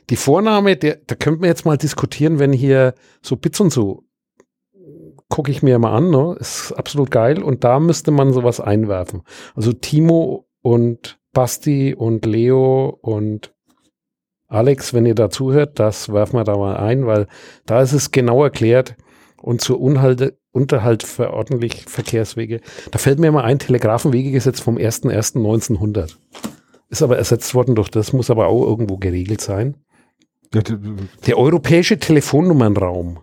die 0.09 0.15
Vorname, 0.15 0.75
der, 0.75 0.99
da 1.07 1.15
könnten 1.15 1.41
wir 1.41 1.49
jetzt 1.49 1.65
mal 1.65 1.77
diskutieren, 1.77 2.37
wenn 2.37 2.53
hier 2.53 2.93
so 3.21 3.37
Bits 3.37 3.59
und 3.59 3.71
so 3.71 4.03
gucke 5.29 5.51
ich 5.51 5.63
mir 5.63 5.79
mal 5.79 5.95
an, 5.95 6.11
ne? 6.11 6.35
Ist 6.39 6.71
absolut 6.73 7.11
geil. 7.11 7.41
Und 7.41 7.63
da 7.63 7.79
müsste 7.79 8.11
man 8.11 8.33
sowas 8.33 8.59
einwerfen. 8.59 9.23
Also 9.55 9.73
Timo 9.73 10.47
und 10.61 11.19
Basti 11.33 11.93
und 11.93 12.25
Leo 12.25 12.97
und 13.01 13.53
Alex, 14.47 14.93
wenn 14.93 15.05
ihr 15.05 15.15
da 15.15 15.29
zuhört, 15.29 15.79
das 15.79 16.13
werfen 16.13 16.37
wir 16.37 16.43
da 16.43 16.55
mal 16.55 16.77
ein, 16.77 17.07
weil 17.07 17.27
da 17.65 17.81
ist 17.81 17.93
es 17.93 18.11
genau 18.11 18.43
erklärt 18.43 18.95
und 19.45 19.61
zur 19.61 19.79
Unhalte, 19.79 20.39
Unterhalt 20.51 21.03
für 21.03 21.31
ordentlich 21.31 21.85
Verkehrswege. 21.87 22.61
Da 22.89 22.97
fällt 22.97 23.19
mir 23.19 23.31
mal 23.31 23.43
ein 23.43 23.59
Telegrafenwegegesetz 23.59 24.59
vom 24.59 24.77
01.01.1900. 24.77 26.15
Ist 26.89 27.03
aber 27.03 27.17
ersetzt 27.17 27.53
worden 27.53 27.75
durch 27.75 27.89
das, 27.89 28.11
muss 28.11 28.31
aber 28.31 28.47
auch 28.47 28.65
irgendwo 28.65 28.97
geregelt 28.97 29.41
sein. 29.41 29.75
Ja, 30.51 30.61
Der 31.27 31.37
europäische 31.37 31.99
Telefonnummernraum, 31.99 33.19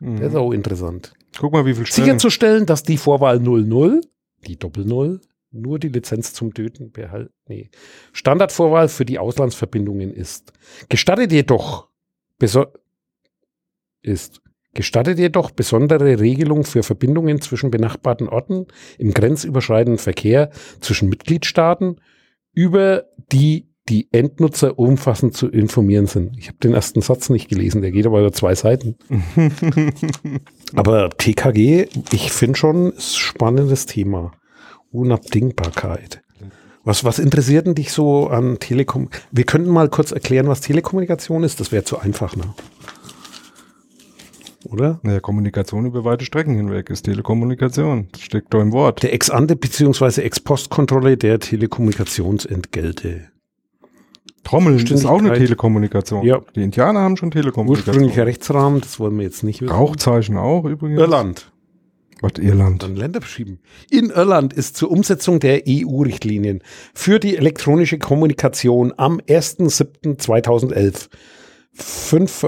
mhm. 0.00 0.16
der 0.16 0.28
ist 0.28 0.34
auch 0.34 0.50
interessant. 0.50 1.12
Guck 1.38 1.52
mal, 1.52 1.64
wie 1.64 1.74
viel 1.74 1.86
Stellen. 1.86 2.06
Sicherzustellen, 2.06 2.66
dass 2.66 2.82
die 2.82 2.96
Vorwahl 2.96 3.38
00, 3.38 4.00
die 4.48 4.58
Doppel-Null, 4.58 5.20
nur 5.52 5.78
die 5.78 5.88
Lizenz 5.88 6.32
zum 6.32 6.54
Töten 6.54 6.90
behalten. 6.90 7.32
Nee. 7.46 7.70
Standardvorwahl 8.12 8.88
für 8.88 9.04
die 9.04 9.20
Auslandsverbindungen 9.20 10.12
ist. 10.12 10.52
Gestattet 10.88 11.30
jedoch 11.30 11.88
ist. 14.02 14.40
Gestattet 14.74 15.18
jedoch 15.18 15.50
besondere 15.50 16.20
Regelung 16.20 16.64
für 16.64 16.82
Verbindungen 16.82 17.40
zwischen 17.40 17.70
benachbarten 17.70 18.28
Orten 18.28 18.66
im 18.98 19.12
grenzüberschreitenden 19.12 19.98
Verkehr 19.98 20.50
zwischen 20.80 21.08
Mitgliedstaaten, 21.08 22.00
über 22.52 23.04
die 23.32 23.68
die 23.88 24.08
Endnutzer 24.12 24.78
umfassend 24.78 25.36
zu 25.36 25.48
informieren 25.48 26.06
sind. 26.06 26.38
Ich 26.38 26.48
habe 26.48 26.56
den 26.58 26.72
ersten 26.72 27.02
Satz 27.02 27.28
nicht 27.28 27.48
gelesen, 27.48 27.82
der 27.82 27.90
geht 27.90 28.06
aber 28.06 28.20
über 28.20 28.32
zwei 28.32 28.54
Seiten. 28.54 28.96
Aber 30.74 31.10
TKG, 31.10 31.88
ich 32.12 32.32
finde 32.32 32.58
schon, 32.58 32.92
ist 32.92 33.14
ein 33.14 33.18
spannendes 33.18 33.84
Thema. 33.84 34.32
Unabdingbarkeit. 34.90 36.22
Was, 36.84 37.04
was 37.04 37.18
interessiert 37.18 37.66
denn 37.66 37.74
dich 37.74 37.92
so 37.92 38.28
an 38.28 38.58
Telekom? 38.58 39.08
Wir 39.30 39.44
könnten 39.44 39.70
mal 39.70 39.88
kurz 39.88 40.12
erklären, 40.12 40.48
was 40.48 40.60
Telekommunikation 40.60 41.42
ist. 41.42 41.60
Das 41.60 41.72
wäre 41.72 41.84
zu 41.84 41.98
einfach, 41.98 42.36
ne? 42.36 42.54
Oder? 44.64 45.00
Naja, 45.02 45.20
Kommunikation 45.20 45.86
über 45.86 46.04
weite 46.04 46.24
Strecken 46.24 46.54
hinweg 46.56 46.90
ist 46.90 47.02
Telekommunikation. 47.02 48.08
Das 48.12 48.22
steckt 48.22 48.52
doch 48.54 48.60
im 48.60 48.72
Wort. 48.72 49.02
Der 49.02 49.12
Ex-ante 49.12 49.56
bzw. 49.56 50.22
Ex-Post-Kontrolle 50.22 51.16
der 51.16 51.38
Telekommunikationsentgelte. 51.38 53.28
Trommeln 54.42 54.78
ist 54.78 55.06
auch 55.06 55.18
eine. 55.18 55.32
Telekommunikation. 55.32 56.24
Ja. 56.24 56.40
Die 56.54 56.62
Indianer 56.62 57.00
haben 57.00 57.16
schon 57.16 57.30
Telekommunikation. 57.30 57.94
Ursprünglicher 57.94 58.26
Rechtsrahmen, 58.26 58.80
das 58.80 59.00
wollen 59.00 59.16
wir 59.16 59.24
jetzt 59.24 59.42
nicht 59.42 59.62
wissen. 59.62 59.72
Rauchzeichen 59.72 60.36
auch 60.36 60.64
übrigens. 60.64 61.00
Irland. 61.00 61.50
Was, 62.20 62.32
Irland. 62.38 62.82
Dann 62.82 62.96
Länder 62.96 63.20
beschieben. 63.20 63.60
In 63.90 64.10
Irland 64.10 64.52
ist 64.52 64.76
zur 64.76 64.90
Umsetzung 64.90 65.40
der 65.40 65.62
EU-Richtlinien 65.68 66.62
für 66.94 67.18
die 67.18 67.36
elektronische 67.36 67.98
Kommunikation 67.98 68.92
am 68.96 69.18
1.7.2011 69.18 71.08
fünf 71.72 72.46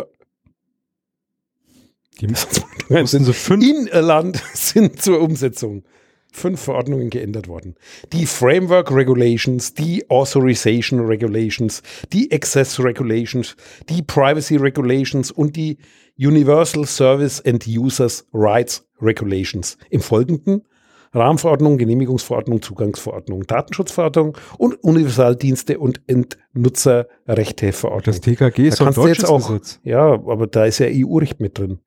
Die 2.20 2.28
sind 3.06 3.24
so 3.24 3.32
fünf. 3.32 3.62
in 3.62 3.86
Irland 3.86 4.42
sind 4.54 5.02
zur 5.02 5.20
Umsetzung 5.20 5.84
fünf 6.32 6.60
Verordnungen 6.60 7.10
geändert 7.10 7.48
worden. 7.48 7.76
Die 8.12 8.26
Framework 8.26 8.92
Regulations, 8.92 9.72
die 9.72 10.08
Authorization 10.10 11.00
Regulations, 11.00 11.82
die 12.12 12.30
Access 12.30 12.78
Regulations, 12.78 13.56
die 13.88 14.02
Privacy 14.02 14.56
Regulations 14.56 15.30
und 15.30 15.56
die 15.56 15.78
Universal 16.18 16.84
Service 16.86 17.40
and 17.44 17.66
Users 17.66 18.26
Rights 18.32 18.86
Regulations. 19.00 19.78
Im 19.90 20.00
Folgenden 20.00 20.62
Rahmenverordnung, 21.12 21.78
Genehmigungsverordnung, 21.78 22.62
Zugangsverordnung, 22.62 23.46
Datenschutzverordnung 23.46 24.36
und 24.58 24.74
Universaldienste 24.82 25.78
und 25.78 26.00
Endnutzerrechteverordnung. 26.06 28.14
Das 28.14 28.20
TKG 28.20 28.68
ist 28.68 28.80
Da 28.80 28.86
ein 28.86 28.94
kannst 28.94 28.98
jetzt 28.98 29.08
deutsches 29.08 29.24
auch, 29.30 29.48
Gesetz. 29.48 29.80
ja, 29.84 30.00
aber 30.12 30.46
da 30.46 30.64
ist 30.66 30.78
ja 30.78 30.86
EU-Recht 30.90 31.40
mit 31.40 31.58
drin. 31.58 31.78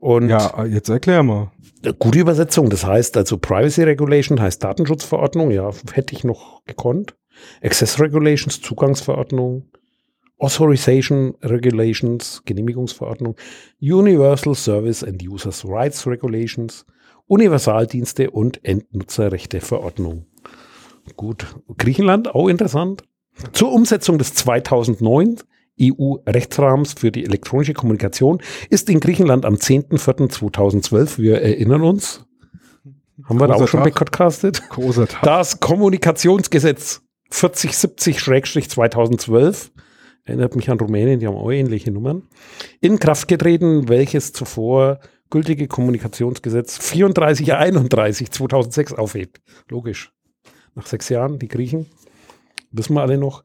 Und 0.00 0.28
Ja, 0.28 0.64
jetzt 0.64 0.88
erklär 0.88 1.22
mal. 1.22 1.50
Gute 1.98 2.20
Übersetzung. 2.20 2.70
Das 2.70 2.86
heißt 2.86 3.16
also 3.16 3.38
Privacy 3.38 3.82
Regulation 3.82 4.40
heißt 4.40 4.62
Datenschutzverordnung. 4.62 5.50
Ja, 5.50 5.70
hätte 5.92 6.14
ich 6.14 6.24
noch 6.24 6.64
gekonnt. 6.64 7.16
Access 7.62 8.00
Regulations, 8.00 8.60
Zugangsverordnung. 8.60 9.68
Authorization 10.38 11.34
Regulations, 11.42 12.42
Genehmigungsverordnung. 12.44 13.36
Universal 13.80 14.54
Service 14.54 15.02
and 15.04 15.22
Users 15.26 15.64
Rights 15.66 16.06
Regulations. 16.06 16.84
Universaldienste 17.26 18.30
und 18.30 18.64
Endnutzerrechteverordnung. 18.64 20.26
Gut. 21.16 21.46
Griechenland, 21.78 22.34
auch 22.34 22.48
interessant. 22.48 23.04
Zur 23.52 23.72
Umsetzung 23.72 24.18
des 24.18 24.34
2009 24.34 25.38
EU-Rechtsrahmens 25.80 26.92
für 26.94 27.10
die 27.10 27.24
elektronische 27.24 27.72
Kommunikation 27.72 28.42
ist 28.68 28.90
in 28.90 29.00
Griechenland 29.00 29.44
am 29.44 29.54
10.04.2012, 29.54 31.18
wir 31.18 31.42
erinnern 31.42 31.82
uns, 31.82 32.24
haben 33.24 33.40
wir 33.40 33.48
da 33.48 33.54
auch 33.54 33.66
schon 33.66 33.82
podcastet, 33.82 34.68
Großer 34.68 35.08
Tag. 35.08 35.22
das 35.22 35.58
Kommunikationsgesetz 35.60 37.00
4070-2012 37.30 39.70
erinnert 40.24 40.56
mich 40.56 40.70
an 40.70 40.78
Rumänien, 40.78 41.20
die 41.20 41.26
haben 41.26 41.36
auch 41.36 41.50
ähnliche 41.50 41.90
Nummern, 41.90 42.22
in 42.80 42.98
Kraft 42.98 43.28
getreten, 43.28 43.88
welches 43.88 44.32
zuvor 44.32 45.00
gültige 45.32 45.66
Kommunikationsgesetz 45.66 46.78
3431 46.78 48.30
2006 48.30 48.92
aufhebt. 48.92 49.40
Logisch. 49.68 50.12
Nach 50.74 50.86
sechs 50.86 51.08
Jahren, 51.08 51.38
die 51.38 51.48
Griechen, 51.48 51.86
wissen 52.70 52.94
wir 52.94 53.00
alle 53.00 53.18
noch. 53.18 53.42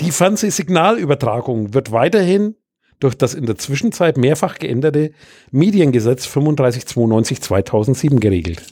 Die 0.00 0.12
Fernsehsignalübertragung 0.12 1.74
wird 1.74 1.92
weiterhin 1.92 2.54
durch 3.00 3.16
das 3.16 3.34
in 3.34 3.46
der 3.46 3.56
Zwischenzeit 3.56 4.18
mehrfach 4.18 4.58
geänderte 4.58 5.12
Mediengesetz 5.50 6.24
3592 6.30 7.40
2007 7.40 8.20
geregelt. 8.20 8.62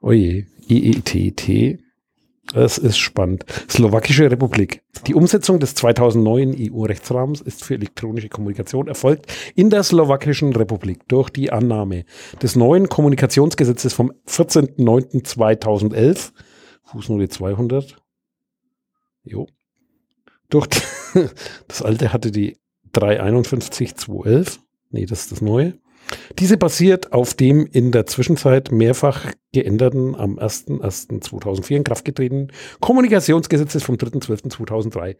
Oje, 0.00 0.46
IETT 0.68 1.80
das 2.52 2.78
ist 2.78 2.98
spannend. 2.98 3.44
Slowakische 3.68 4.30
Republik. 4.30 4.82
Die 5.06 5.14
Umsetzung 5.14 5.60
des 5.60 5.74
2009 5.74 6.56
EU-Rechtsrahmens 6.58 7.40
ist 7.40 7.64
für 7.64 7.74
elektronische 7.74 8.28
Kommunikation 8.28 8.88
erfolgt 8.88 9.32
in 9.54 9.70
der 9.70 9.82
Slowakischen 9.82 10.54
Republik 10.54 11.08
durch 11.08 11.30
die 11.30 11.50
Annahme 11.52 12.04
des 12.42 12.56
neuen 12.56 12.88
Kommunikationsgesetzes 12.88 13.94
vom 13.94 14.12
14.09.2011, 14.26 16.32
Fußnote 16.84 17.28
200. 17.28 17.96
Jo. 19.22 19.46
Durch 20.48 20.66
das 21.68 21.82
alte 21.82 22.12
hatte 22.12 22.32
die 22.32 22.56
351.211. 22.92 24.58
Nee, 24.90 25.06
das 25.06 25.22
ist 25.22 25.32
das 25.32 25.40
neue. 25.40 25.78
Diese 26.38 26.56
basiert 26.56 27.12
auf 27.12 27.34
dem 27.34 27.66
in 27.66 27.92
der 27.92 28.06
Zwischenzeit 28.06 28.72
mehrfach 28.72 29.26
geänderten, 29.52 30.14
am 30.14 30.38
01.01.2004 30.38 31.76
in 31.76 31.84
Kraft 31.84 32.04
getretenen 32.04 32.52
Kommunikationsgesetzes 32.80 33.82
vom 33.82 33.96
3.12.2003. 33.96 35.16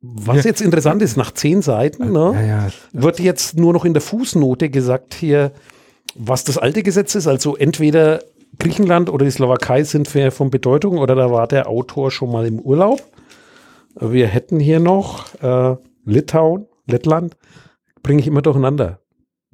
Was 0.00 0.44
jetzt 0.44 0.60
interessant 0.60 1.02
ist, 1.02 1.16
nach 1.16 1.32
zehn 1.32 1.60
Seiten 1.60 2.12
ne, 2.12 2.32
ja, 2.34 2.42
ja. 2.42 2.68
wird 2.92 3.18
jetzt 3.18 3.56
nur 3.56 3.72
noch 3.72 3.84
in 3.84 3.94
der 3.94 4.02
Fußnote 4.02 4.70
gesagt 4.70 5.14
hier, 5.14 5.50
was 6.14 6.44
das 6.44 6.56
alte 6.56 6.84
Gesetz 6.84 7.16
ist. 7.16 7.26
Also 7.26 7.56
entweder 7.56 8.22
Griechenland 8.60 9.10
oder 9.10 9.24
die 9.24 9.30
Slowakei 9.30 9.82
sind 9.82 10.08
von 10.08 10.50
Bedeutung 10.50 10.98
oder 10.98 11.16
da 11.16 11.30
war 11.32 11.48
der 11.48 11.68
Autor 11.68 12.12
schon 12.12 12.30
mal 12.30 12.46
im 12.46 12.60
Urlaub. 12.60 13.02
Wir 14.00 14.28
hätten 14.28 14.60
hier 14.60 14.78
noch 14.78 15.34
äh, 15.42 15.76
Litauen, 16.04 16.66
Lettland, 16.86 17.36
bringe 18.02 18.20
ich 18.20 18.28
immer 18.28 18.42
durcheinander. 18.42 19.00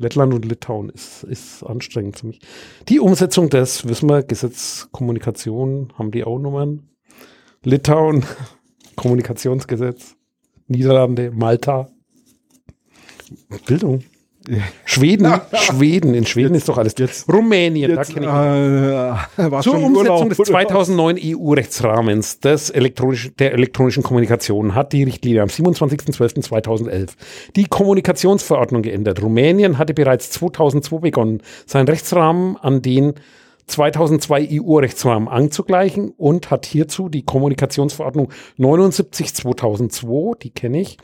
Lettland 0.04 0.34
und 0.34 0.44
Litauen 0.44 0.90
ist, 0.90 1.24
ist 1.24 1.62
anstrengend 1.62 2.18
für 2.18 2.26
mich. 2.26 2.40
Die 2.88 3.00
Umsetzung 3.00 3.48
des, 3.48 3.88
wissen 3.88 4.08
wir, 4.08 4.22
Gesetz 4.22 4.88
Kommunikation, 4.92 5.92
haben 5.98 6.10
die 6.10 6.24
auch 6.24 6.38
Nummern. 6.38 6.90
Litauen, 7.62 8.24
Kommunikationsgesetz, 8.96 10.14
Niederlande, 10.68 11.30
Malta. 11.30 11.88
Bildung. 13.66 14.04
Schweden, 14.84 15.32
Schweden, 15.54 16.14
in 16.14 16.26
Schweden 16.26 16.54
ist 16.54 16.68
doch 16.68 16.76
alles. 16.76 16.94
Jetzt, 16.98 17.32
Rumänien, 17.32 17.90
jetzt, 17.90 18.14
da 18.16 19.16
äh, 19.36 19.60
Zur 19.62 19.82
Umsetzung 19.82 20.28
des 20.28 20.38
2009 20.38 21.18
EU-Rechtsrahmens 21.22 22.40
des 22.40 22.70
elektronisch, 22.70 23.30
der 23.38 23.52
elektronischen 23.52 24.02
Kommunikation 24.02 24.74
hat 24.74 24.92
die 24.92 25.04
Richtlinie 25.04 25.42
am 25.42 25.48
27.12.2011 25.48 27.10
die 27.56 27.64
Kommunikationsverordnung 27.64 28.82
geändert. 28.82 29.22
Rumänien 29.22 29.78
hatte 29.78 29.94
bereits 29.94 30.30
2002 30.32 30.98
begonnen, 30.98 31.42
seinen 31.66 31.88
Rechtsrahmen 31.88 32.56
an 32.58 32.82
den 32.82 33.14
2002 33.66 34.60
EU-Rechtsrahmen 34.60 35.28
anzugleichen 35.28 36.10
und 36.16 36.50
hat 36.50 36.66
hierzu 36.66 37.08
die 37.08 37.24
Kommunikationsverordnung 37.24 38.30
79 38.56 39.34
2002, 39.34 40.38
die 40.42 40.50
kenne 40.50 40.80
ich, 40.80 40.98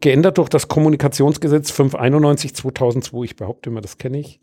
geändert 0.00 0.38
durch 0.38 0.48
das 0.48 0.68
Kommunikationsgesetz 0.68 1.70
591 1.70 2.54
2002, 2.54 3.24
ich 3.24 3.36
behaupte 3.36 3.70
immer, 3.70 3.80
das 3.80 3.98
kenne 3.98 4.18
ich, 4.18 4.40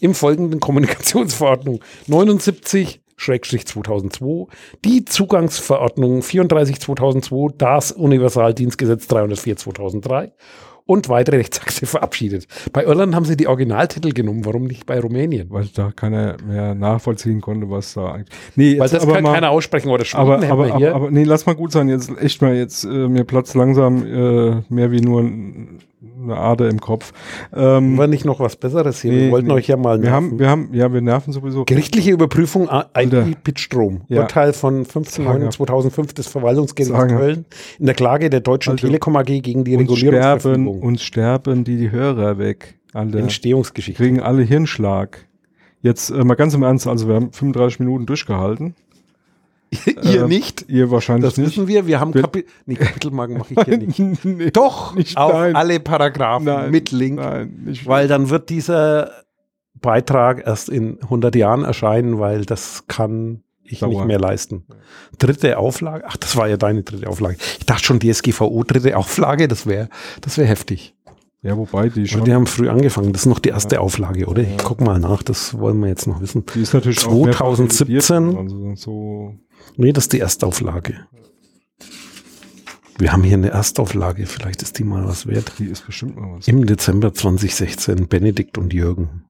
im 0.00 0.14
folgenden 0.14 0.60
Kommunikationsverordnung 0.60 1.80
79 2.06 3.00
2002, 3.16 4.52
die 4.84 5.04
Zugangsverordnung 5.04 6.22
34 6.22 6.80
2002, 6.80 7.54
das 7.56 7.92
Universaldienstgesetz 7.92 9.06
304 9.06 9.56
2003 9.56 10.32
und 10.86 11.08
weitere 11.08 11.36
Rechtsakte 11.36 11.86
verabschiedet. 11.86 12.46
Bei 12.72 12.84
Irland 12.84 13.14
haben 13.14 13.24
sie 13.24 13.36
die 13.36 13.46
Originaltitel 13.46 14.12
genommen, 14.12 14.44
warum 14.44 14.64
nicht 14.64 14.86
bei 14.86 15.00
Rumänien? 15.00 15.50
Weil 15.50 15.66
da 15.74 15.92
keiner 15.92 16.36
mehr 16.46 16.74
nachvollziehen 16.74 17.40
konnte, 17.40 17.70
was 17.70 17.94
da 17.94 18.12
eigentlich. 18.12 18.38
Nee, 18.56 18.78
Weil 18.78 18.88
das 18.88 19.06
kann 19.06 19.22
mal, 19.22 19.32
keiner 19.32 19.50
aussprechen 19.50 19.88
oder 19.88 20.04
Schweden 20.04 20.22
aber, 20.22 20.50
aber, 20.50 20.74
aber, 20.74 20.94
aber, 20.94 21.10
nee, 21.10 21.24
lass 21.24 21.46
mal 21.46 21.54
gut 21.54 21.72
sein, 21.72 21.88
jetzt 21.88 22.10
echt 22.20 22.42
mal 22.42 22.54
jetzt 22.54 22.84
äh, 22.84 22.88
mir 22.88 23.24
Platz 23.24 23.54
langsam 23.54 24.04
äh, 24.04 24.62
mehr 24.68 24.90
wie 24.90 25.00
nur 25.00 25.22
ein 25.22 25.78
eine 26.22 26.36
Ader 26.36 26.68
im 26.68 26.80
Kopf. 26.80 27.12
Ähm, 27.54 27.98
War 27.98 28.06
nicht 28.06 28.24
noch 28.24 28.40
was 28.40 28.56
Besseres 28.56 29.00
hier? 29.00 29.12
Nee, 29.12 29.20
wir 29.26 29.30
wollten 29.32 29.48
nee. 29.48 29.54
euch 29.54 29.66
ja 29.66 29.76
mal 29.76 29.98
nerven. 29.98 30.02
Wir 30.02 30.12
haben, 30.12 30.38
wir 30.38 30.48
haben, 30.48 30.74
ja, 30.74 30.92
wir 30.92 31.00
nerven 31.00 31.32
sowieso. 31.32 31.64
Gerichtliche 31.64 32.10
Überprüfung 32.10 32.68
IP-Pitstrom. 32.94 34.02
Ja. 34.08 34.22
Urteil 34.22 34.52
von 34.52 34.84
15.09.2005 34.84 36.14
des 36.14 36.28
Verwaltungsgerichts. 36.28 36.94
Köln 36.94 37.44
in 37.78 37.86
der 37.86 37.94
Klage 37.94 38.30
der 38.30 38.40
Deutschen 38.40 38.72
also, 38.72 38.86
Telekom 38.86 39.16
AG 39.16 39.24
gegen 39.24 39.64
die 39.64 39.74
Regulierungsverfügung. 39.74 40.66
Sterben, 40.66 40.82
uns 40.82 41.02
sterben 41.02 41.64
die, 41.64 41.76
die 41.76 41.90
Hörer 41.90 42.38
weg. 42.38 42.78
Alle 42.92 43.18
Entstehungsgeschichte. 43.18 44.02
Kriegen 44.02 44.20
alle 44.20 44.42
Hirnschlag. 44.42 45.26
Jetzt 45.82 46.10
äh, 46.10 46.24
mal 46.24 46.34
ganz 46.34 46.54
im 46.54 46.62
Ernst, 46.62 46.86
also 46.86 47.08
wir 47.08 47.16
haben 47.16 47.32
35 47.32 47.80
Minuten 47.80 48.06
durchgehalten. 48.06 48.74
ihr 50.02 50.24
äh, 50.24 50.28
nicht. 50.28 50.66
Ihr 50.68 50.90
wahrscheinlich 50.90 51.30
das 51.30 51.36
nicht. 51.36 51.48
Das 51.48 51.56
wissen 51.56 51.68
wir. 51.68 51.86
Wir 51.86 52.00
haben 52.00 52.12
Kapi 52.12 52.44
nee, 52.66 52.74
Kapitelmarken 52.74 53.38
mache 53.38 53.54
ich 53.54 53.62
hier 53.64 53.78
nicht. 53.78 54.24
nee, 54.24 54.50
Doch, 54.50 54.94
nicht, 54.94 55.16
auf 55.16 55.32
nein. 55.32 55.56
alle 55.56 55.80
Paragraphen 55.80 56.46
nein, 56.46 56.70
mit 56.70 56.90
Link. 56.90 57.16
Nein, 57.16 57.76
weil 57.84 58.08
dann 58.08 58.30
wird 58.30 58.50
dieser 58.50 59.10
Beitrag 59.80 60.46
erst 60.46 60.68
in 60.68 61.00
100 61.02 61.34
Jahren 61.36 61.64
erscheinen, 61.64 62.18
weil 62.18 62.44
das 62.44 62.84
kann 62.86 63.42
ich 63.64 63.80
Dauer. 63.80 63.90
nicht 63.90 64.04
mehr 64.06 64.18
leisten. 64.18 64.64
Dritte 65.18 65.58
Auflage. 65.58 66.04
Ach, 66.06 66.16
das 66.16 66.36
war 66.36 66.48
ja 66.48 66.56
deine 66.56 66.82
dritte 66.82 67.08
Auflage. 67.08 67.36
Ich 67.58 67.66
dachte 67.66 67.84
schon 67.84 68.00
DSGVO 68.00 68.64
dritte 68.64 68.96
Auflage. 68.96 69.48
Das 69.48 69.66
wäre, 69.66 69.88
das 70.20 70.38
wäre 70.38 70.48
heftig. 70.48 70.94
Ja, 71.44 71.58
wobei 71.58 71.90
die 71.90 72.08
schon. 72.08 72.24
die 72.24 72.32
haben 72.32 72.46
früh 72.46 72.70
angefangen. 72.70 73.12
Das 73.12 73.22
ist 73.22 73.26
noch 73.26 73.38
die 73.38 73.50
erste 73.50 73.76
ja. 73.76 73.80
Auflage, 73.82 74.26
oder? 74.26 74.42
Ich 74.42 74.56
guck 74.56 74.80
mal 74.80 74.98
nach. 74.98 75.22
Das 75.22 75.58
wollen 75.58 75.78
wir 75.80 75.88
jetzt 75.88 76.06
noch 76.06 76.22
wissen. 76.22 76.44
Die 76.54 76.62
ist 76.62 76.72
natürlich 76.72 77.00
2017. 77.00 78.36
Also 78.36 78.74
so 78.76 79.34
Nee, 79.76 79.92
das 79.92 80.04
ist 80.04 80.12
die 80.12 80.20
Erstauflage. 80.20 81.06
Wir 82.98 83.12
haben 83.12 83.24
hier 83.24 83.34
eine 83.34 83.50
Erstauflage, 83.50 84.26
vielleicht 84.26 84.62
ist 84.62 84.78
die 84.78 84.84
mal 84.84 85.04
was 85.06 85.26
wert. 85.26 85.52
Die 85.58 85.66
ist 85.66 85.84
bestimmt 85.84 86.16
mal 86.16 86.36
was. 86.36 86.46
Im 86.46 86.64
Dezember 86.64 87.12
2016, 87.12 88.06
Benedikt 88.06 88.56
und 88.56 88.72
Jürgen. 88.72 89.24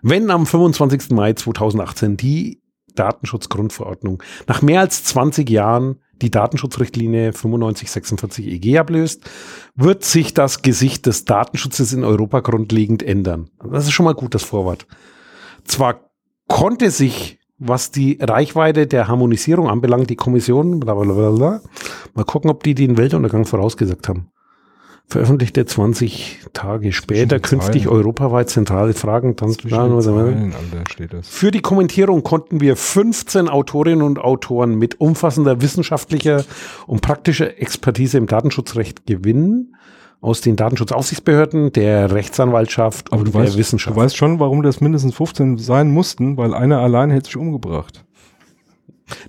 Wenn 0.00 0.30
am 0.30 0.46
25. 0.46 1.10
Mai 1.10 1.32
2018 1.32 2.16
die 2.16 2.62
Datenschutzgrundverordnung 2.94 4.22
nach 4.46 4.62
mehr 4.62 4.80
als 4.80 5.04
20 5.04 5.48
Jahren 5.50 6.00
die 6.22 6.30
Datenschutzrichtlinie 6.30 7.32
9546 7.32 8.46
EG 8.46 8.78
ablöst, 8.78 9.28
wird 9.74 10.04
sich 10.04 10.34
das 10.34 10.62
Gesicht 10.62 11.06
des 11.06 11.24
Datenschutzes 11.24 11.92
in 11.92 12.04
Europa 12.04 12.40
grundlegend 12.40 13.02
ändern. 13.02 13.50
Das 13.70 13.84
ist 13.84 13.92
schon 13.92 14.04
mal 14.04 14.14
gut, 14.14 14.34
das 14.34 14.42
Vorwort. 14.42 14.86
Zwar 15.64 16.10
konnte 16.48 16.90
sich 16.90 17.37
was 17.58 17.90
die 17.90 18.18
Reichweite 18.20 18.86
der 18.86 19.08
Harmonisierung 19.08 19.68
anbelangt, 19.68 20.10
die 20.10 20.16
Kommission, 20.16 20.80
bla 20.80 20.94
bla 20.94 21.12
bla 21.12 21.30
bla. 21.30 21.60
Mal 22.14 22.24
gucken, 22.24 22.50
ob 22.50 22.62
die 22.62 22.74
den 22.74 22.96
Weltuntergang 22.96 23.44
vorausgesagt 23.44 24.08
haben. 24.08 24.30
Veröffentlichte 25.10 25.64
20 25.64 26.40
Tage 26.52 26.92
später 26.92 27.40
künftig 27.40 27.88
europaweit 27.88 28.50
zentrale 28.50 28.92
Fragen. 28.92 29.36
Zeilen, 29.38 31.22
Für 31.22 31.50
die 31.50 31.62
Kommentierung 31.62 32.22
konnten 32.22 32.60
wir 32.60 32.76
15 32.76 33.48
Autorinnen 33.48 34.02
und 34.02 34.18
Autoren 34.18 34.74
mit 34.74 35.00
umfassender 35.00 35.62
wissenschaftlicher 35.62 36.44
und 36.86 37.00
praktischer 37.00 37.58
Expertise 37.58 38.18
im 38.18 38.26
Datenschutzrecht 38.26 39.06
gewinnen 39.06 39.74
aus 40.20 40.40
den 40.40 40.56
Datenschutzaufsichtsbehörden, 40.56 41.72
der 41.72 42.10
Rechtsanwaltschaft 42.12 43.12
Aber 43.12 43.20
und 43.20 43.34
der 43.34 43.42
weißt, 43.42 43.56
Wissenschaft. 43.56 43.96
Du 43.96 44.00
weißt 44.00 44.16
schon, 44.16 44.40
warum 44.40 44.62
das 44.62 44.80
mindestens 44.80 45.14
15 45.14 45.58
sein 45.58 45.90
mussten, 45.90 46.36
weil 46.36 46.54
einer 46.54 46.80
allein 46.80 47.10
hätte 47.10 47.26
sich 47.26 47.36
umgebracht. 47.36 48.04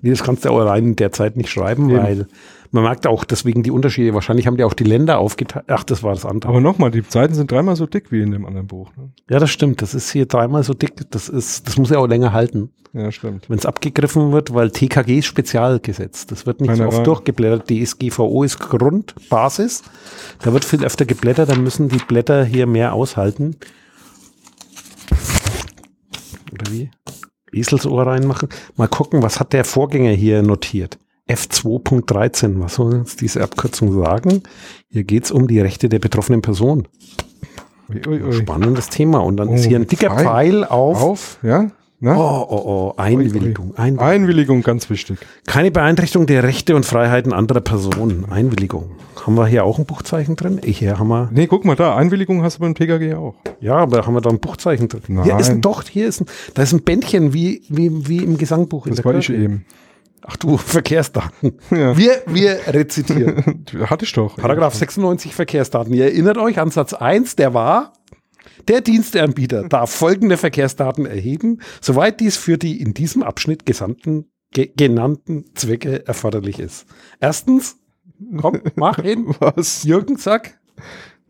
Nee, 0.01 0.09
das 0.09 0.23
kannst 0.23 0.45
du 0.45 0.49
auch 0.49 0.59
allein 0.59 0.85
in 0.85 0.95
der 0.95 1.11
Zeit 1.11 1.37
nicht 1.37 1.49
schreiben, 1.49 1.89
Eben. 1.89 2.03
weil 2.03 2.27
man 2.71 2.83
merkt 2.83 3.07
auch 3.07 3.23
deswegen 3.23 3.63
die 3.63 3.71
Unterschiede. 3.71 4.13
Wahrscheinlich 4.13 4.45
haben 4.45 4.57
die 4.57 4.63
auch 4.63 4.73
die 4.73 4.83
Länder 4.83 5.17
aufgeteilt. 5.17 5.65
Ach, 5.69 5.83
das 5.83 6.03
war 6.03 6.13
das 6.13 6.25
andere. 6.25 6.49
Aber 6.49 6.61
nochmal, 6.61 6.91
die 6.91 7.03
Seiten 7.07 7.33
sind 7.33 7.51
dreimal 7.51 7.75
so 7.75 7.87
dick 7.87 8.11
wie 8.11 8.21
in 8.21 8.31
dem 8.31 8.45
anderen 8.45 8.67
Buch. 8.67 8.91
Ne? 8.95 9.09
Ja, 9.29 9.39
das 9.39 9.49
stimmt. 9.49 9.81
Das 9.81 9.95
ist 9.95 10.11
hier 10.11 10.27
dreimal 10.27 10.63
so 10.63 10.73
dick. 10.73 10.93
Das 11.09 11.29
ist, 11.29 11.67
das 11.67 11.77
muss 11.77 11.89
ja 11.89 11.97
auch 11.97 12.07
länger 12.07 12.31
halten. 12.31 12.69
Ja, 12.93 13.11
stimmt. 13.11 13.49
Wenn 13.49 13.57
es 13.57 13.65
abgegriffen 13.65 14.31
wird, 14.31 14.53
weil 14.53 14.69
TKG 14.71 15.19
ist 15.19 15.25
Spezialgesetz. 15.25 16.27
Das 16.27 16.45
wird 16.45 16.61
nicht 16.61 16.69
Keine 16.69 16.83
so 16.83 16.97
oft 16.97 17.07
durchgeblättert. 17.07 17.69
DSGVO 17.69 18.43
ist 18.43 18.59
Grundbasis. 18.59 19.83
Da 20.41 20.53
wird 20.53 20.63
viel 20.63 20.83
öfter 20.83 21.05
geblättert. 21.05 21.49
Dann 21.49 21.63
müssen 21.63 21.89
die 21.89 21.97
Blätter 21.97 22.43
hier 22.43 22.67
mehr 22.67 22.93
aushalten. 22.93 23.55
Oder 26.51 26.71
wie? 26.71 26.91
Eselsohr 27.51 28.05
reinmachen. 28.07 28.49
Mal 28.75 28.87
gucken, 28.87 29.21
was 29.23 29.39
hat 29.39 29.53
der 29.53 29.63
Vorgänger 29.65 30.11
hier 30.11 30.41
notiert. 30.41 30.97
F2.13. 31.29 32.59
Was 32.59 32.75
soll 32.75 32.93
uns 32.95 33.15
diese 33.15 33.43
Abkürzung 33.43 33.93
sagen? 34.03 34.41
Hier 34.89 35.03
geht's 35.03 35.31
um 35.31 35.47
die 35.47 35.59
Rechte 35.59 35.87
der 35.89 35.99
betroffenen 35.99 36.41
Person. 36.41 36.87
Ui, 37.89 38.01
ui, 38.07 38.23
ui. 38.23 38.33
Spannendes 38.33 38.89
Thema. 38.89 39.19
Und 39.19 39.37
dann 39.37 39.49
ist 39.49 39.65
Oh, 39.65 39.69
hier 39.69 39.79
ein 39.79 39.87
dicker 39.87 40.09
Pfeil. 40.09 40.25
Pfeil 40.25 40.63
auf. 40.65 41.01
Auf, 41.01 41.39
ja? 41.43 41.69
Na? 42.01 42.15
Oh, 42.15 42.47
oh, 42.49 42.55
oh, 42.55 42.93
Einwilligung. 42.95 43.75
Einwilligung. 43.75 43.99
Einwilligung, 43.99 44.61
ganz 44.61 44.89
wichtig. 44.89 45.17
Keine 45.45 45.69
Beeinträchtigung 45.69 46.27
der 46.27 46.43
Rechte 46.43 46.75
und 46.77 46.85
Freiheiten 46.85 47.33
anderer 47.33 47.59
Personen. 47.59 48.25
Einwilligung. 48.31 48.91
Haben 49.25 49.35
wir 49.35 49.47
hier 49.47 49.65
auch 49.65 49.79
ein 49.79 49.85
Buchzeichen 49.85 50.37
drin? 50.37 50.61
Ich, 50.63 50.79
hier 50.79 50.97
haben 50.97 51.09
wir. 51.09 51.29
Nee, 51.33 51.47
guck 51.47 51.65
mal 51.65 51.75
da, 51.75 51.97
Einwilligung 51.97 52.41
hast 52.41 52.57
du 52.57 52.61
beim 52.61 52.73
PKG 52.73 53.15
auch. 53.15 53.35
Ja, 53.59 53.75
aber 53.75 54.05
haben 54.05 54.13
wir 54.13 54.21
da 54.21 54.29
ein 54.29 54.39
Buchzeichen 54.39 54.87
drin? 54.87 55.01
Nein. 55.09 55.25
Hier 55.25 55.37
ist 55.39 55.49
ein 55.49 55.59
doch, 55.59 55.83
hier 55.83 56.07
ist 56.07 56.21
ein, 56.21 56.25
da 56.53 56.63
ist 56.63 56.71
ein 56.71 56.83
Bändchen 56.83 57.33
wie, 57.33 57.63
wie, 57.67 58.07
wie 58.07 58.23
im 58.23 58.37
Gesangbuch. 58.37 58.87
Das 58.87 59.03
war 59.03 59.15
ich 59.15 59.27
Kirche. 59.27 59.43
eben. 59.43 59.65
Ach 60.25 60.37
du, 60.37 60.55
Verkehrsdaten. 60.57 61.53
Ja. 61.71 61.97
Wir, 61.97 62.21
wir 62.27 62.59
rezitieren. 62.67 63.65
Hatte 63.87 64.05
ich 64.05 64.13
doch. 64.13 64.37
Paragraph 64.37 64.75
96 64.75 65.35
Verkehrsdaten. 65.35 65.93
Ihr 65.93 66.05
erinnert 66.05 66.37
euch 66.37 66.59
an 66.59 66.71
Satz 66.71 66.93
1, 66.93 67.35
der 67.35 67.53
war, 67.53 67.93
der 68.67 68.81
Diensteanbieter 68.81 69.67
darf 69.67 69.91
folgende 69.91 70.37
Verkehrsdaten 70.37 71.05
erheben, 71.05 71.59
soweit 71.81 72.19
dies 72.19 72.37
für 72.37 72.57
die 72.57 72.81
in 72.81 72.93
diesem 72.93 73.23
Abschnitt 73.23 73.65
gesandten, 73.65 74.31
ge 74.51 74.71
genannten 74.75 75.45
Zwecke 75.55 76.05
erforderlich 76.07 76.59
ist. 76.59 76.85
Erstens, 77.19 77.77
komm, 78.37 78.61
mach 78.75 78.97
hin. 79.01 79.33
Was? 79.39 79.83
Jürgen, 79.83 80.17
sag. 80.17 80.59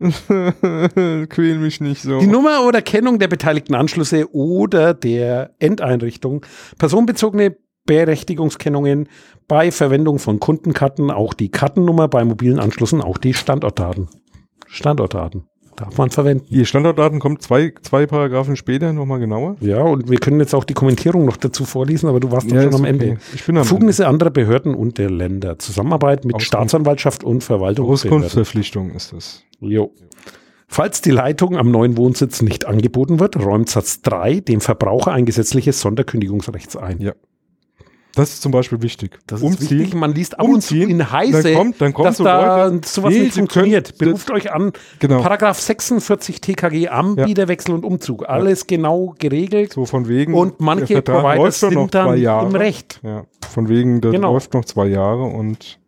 Quäl 0.00 1.58
mich 1.58 1.80
nicht 1.80 2.02
so. 2.02 2.20
Die 2.20 2.26
Nummer 2.26 2.66
oder 2.66 2.80
Kennung 2.80 3.18
der 3.18 3.28
beteiligten 3.28 3.74
Anschlüsse 3.74 4.34
oder 4.34 4.94
der 4.94 5.54
Endeinrichtung, 5.58 6.46
personenbezogene 6.78 7.56
Berechtigungskennungen 7.84 9.08
bei 9.46 9.70
Verwendung 9.70 10.18
von 10.18 10.40
Kundenkarten, 10.40 11.10
auch 11.10 11.34
die 11.34 11.50
Kartennummer 11.50 12.08
bei 12.08 12.24
mobilen 12.24 12.58
Anschlüssen, 12.58 13.02
auch 13.02 13.18
die 13.18 13.34
Standortdaten. 13.34 14.08
Standortdaten 14.66 15.49
darf 15.80 15.98
man 15.98 16.10
verwenden. 16.10 16.46
Die 16.50 16.64
Standortdaten 16.64 17.18
kommt 17.18 17.42
zwei, 17.42 17.72
zwei 17.82 18.06
Paragraphen 18.06 18.56
später 18.56 18.92
nochmal 18.92 19.18
genauer. 19.18 19.56
Ja, 19.60 19.82
und 19.82 20.10
wir 20.10 20.18
können 20.18 20.38
jetzt 20.40 20.54
auch 20.54 20.64
die 20.64 20.74
Kommentierung 20.74 21.24
noch 21.24 21.36
dazu 21.36 21.64
vorlesen, 21.64 22.08
aber 22.08 22.20
du 22.20 22.30
warst 22.30 22.50
doch 22.50 22.54
Ja, 22.56 22.62
schon 22.62 22.74
am 22.74 22.80
okay. 22.82 22.90
Ende. 22.90 23.16
Ich 23.34 23.44
bin 23.44 23.56
am 23.56 23.62
Befugnisse 23.62 24.06
anderer 24.06 24.30
Behörden 24.30 24.74
und 24.74 24.98
der 24.98 25.10
Länder. 25.10 25.58
Zusammenarbeit 25.58 26.24
mit 26.24 26.34
Auskunft- 26.36 26.46
Staatsanwaltschaft 26.46 27.24
und 27.24 27.42
Verwaltungsbehörden. 27.42 28.24
Auskunftsverpflichtung 28.24 28.90
ist 28.92 29.12
das. 29.12 29.42
Jo. 29.60 29.92
Falls 30.68 31.00
die 31.00 31.10
Leitung 31.10 31.56
am 31.56 31.70
neuen 31.72 31.96
Wohnsitz 31.96 32.42
nicht 32.42 32.66
angeboten 32.66 33.18
wird, 33.18 33.36
räumt 33.36 33.68
Satz 33.68 34.02
3 34.02 34.38
dem 34.40 34.60
Verbraucher 34.60 35.10
ein 35.12 35.26
gesetzliches 35.26 35.80
Sonderkündigungsrecht 35.80 36.76
ein. 36.76 37.00
Ja. 37.00 37.12
Das 38.14 38.30
ist 38.30 38.42
zum 38.42 38.50
Beispiel 38.52 38.82
wichtig. 38.82 39.18
Das 39.26 39.40
ist 39.40 39.60
wichtig. 39.70 39.94
Man 39.94 40.12
liest 40.14 40.38
ab 40.38 40.46
umziehen, 40.46 40.90
in 40.90 41.12
Heise, 41.12 41.42
dann 41.42 41.54
kommt- 41.54 41.80
dann 41.80 41.92
kommt 41.94 42.08
dass 42.08 42.16
so 42.16 42.24
da 42.24 42.66
Leute, 42.66 42.88
sowas 42.88 43.12
nee, 43.14 43.20
nicht 43.20 43.34
funktioniert. 43.34 43.98
können- 43.98 44.10
Beruft 44.10 44.30
euch 44.32 44.52
an. 44.52 44.72
Genau. 44.98 45.20
Paragraph 45.22 45.60
46 45.60 46.40
TKG 46.40 46.88
Anbieterwechsel 46.88 47.72
und 47.74 47.84
Umzug. 47.84 48.28
Alles 48.28 48.66
genau 48.66 49.14
geregelt. 49.18 49.72
So 49.72 49.84
von 49.86 50.08
wegen. 50.08 50.34
Und 50.34 50.60
manche 50.60 51.02
Provider 51.02 51.50
sind 51.52 51.94
dann 51.94 52.16
im 52.16 52.56
Recht. 52.56 53.00
Ja, 53.02 53.24
von 53.48 53.68
wegen, 53.68 54.00
der 54.00 54.10
Genau. 54.10 54.32
läuft 54.32 54.54
noch 54.54 54.64
zwei 54.64 54.86
Jahre 54.88 55.22
und 55.24 55.78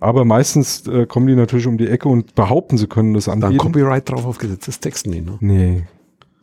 aber 0.00 0.24
meistens 0.24 0.86
äh, 0.88 1.06
kommen 1.06 1.28
die 1.28 1.36
natürlich 1.36 1.66
um 1.68 1.78
die 1.78 1.86
Ecke 1.88 2.08
und 2.08 2.34
behaupten, 2.34 2.76
sie 2.76 2.88
können 2.88 3.14
das 3.14 3.26
Dann 3.26 3.42
anbieten. 3.42 3.58
Copyright 3.58 4.08
drauf 4.08 4.26
auf 4.26 4.38
Gesetzestexten. 4.38 5.12
Nee, 5.12 5.20
ne? 5.20 5.36
nee. 5.40 5.82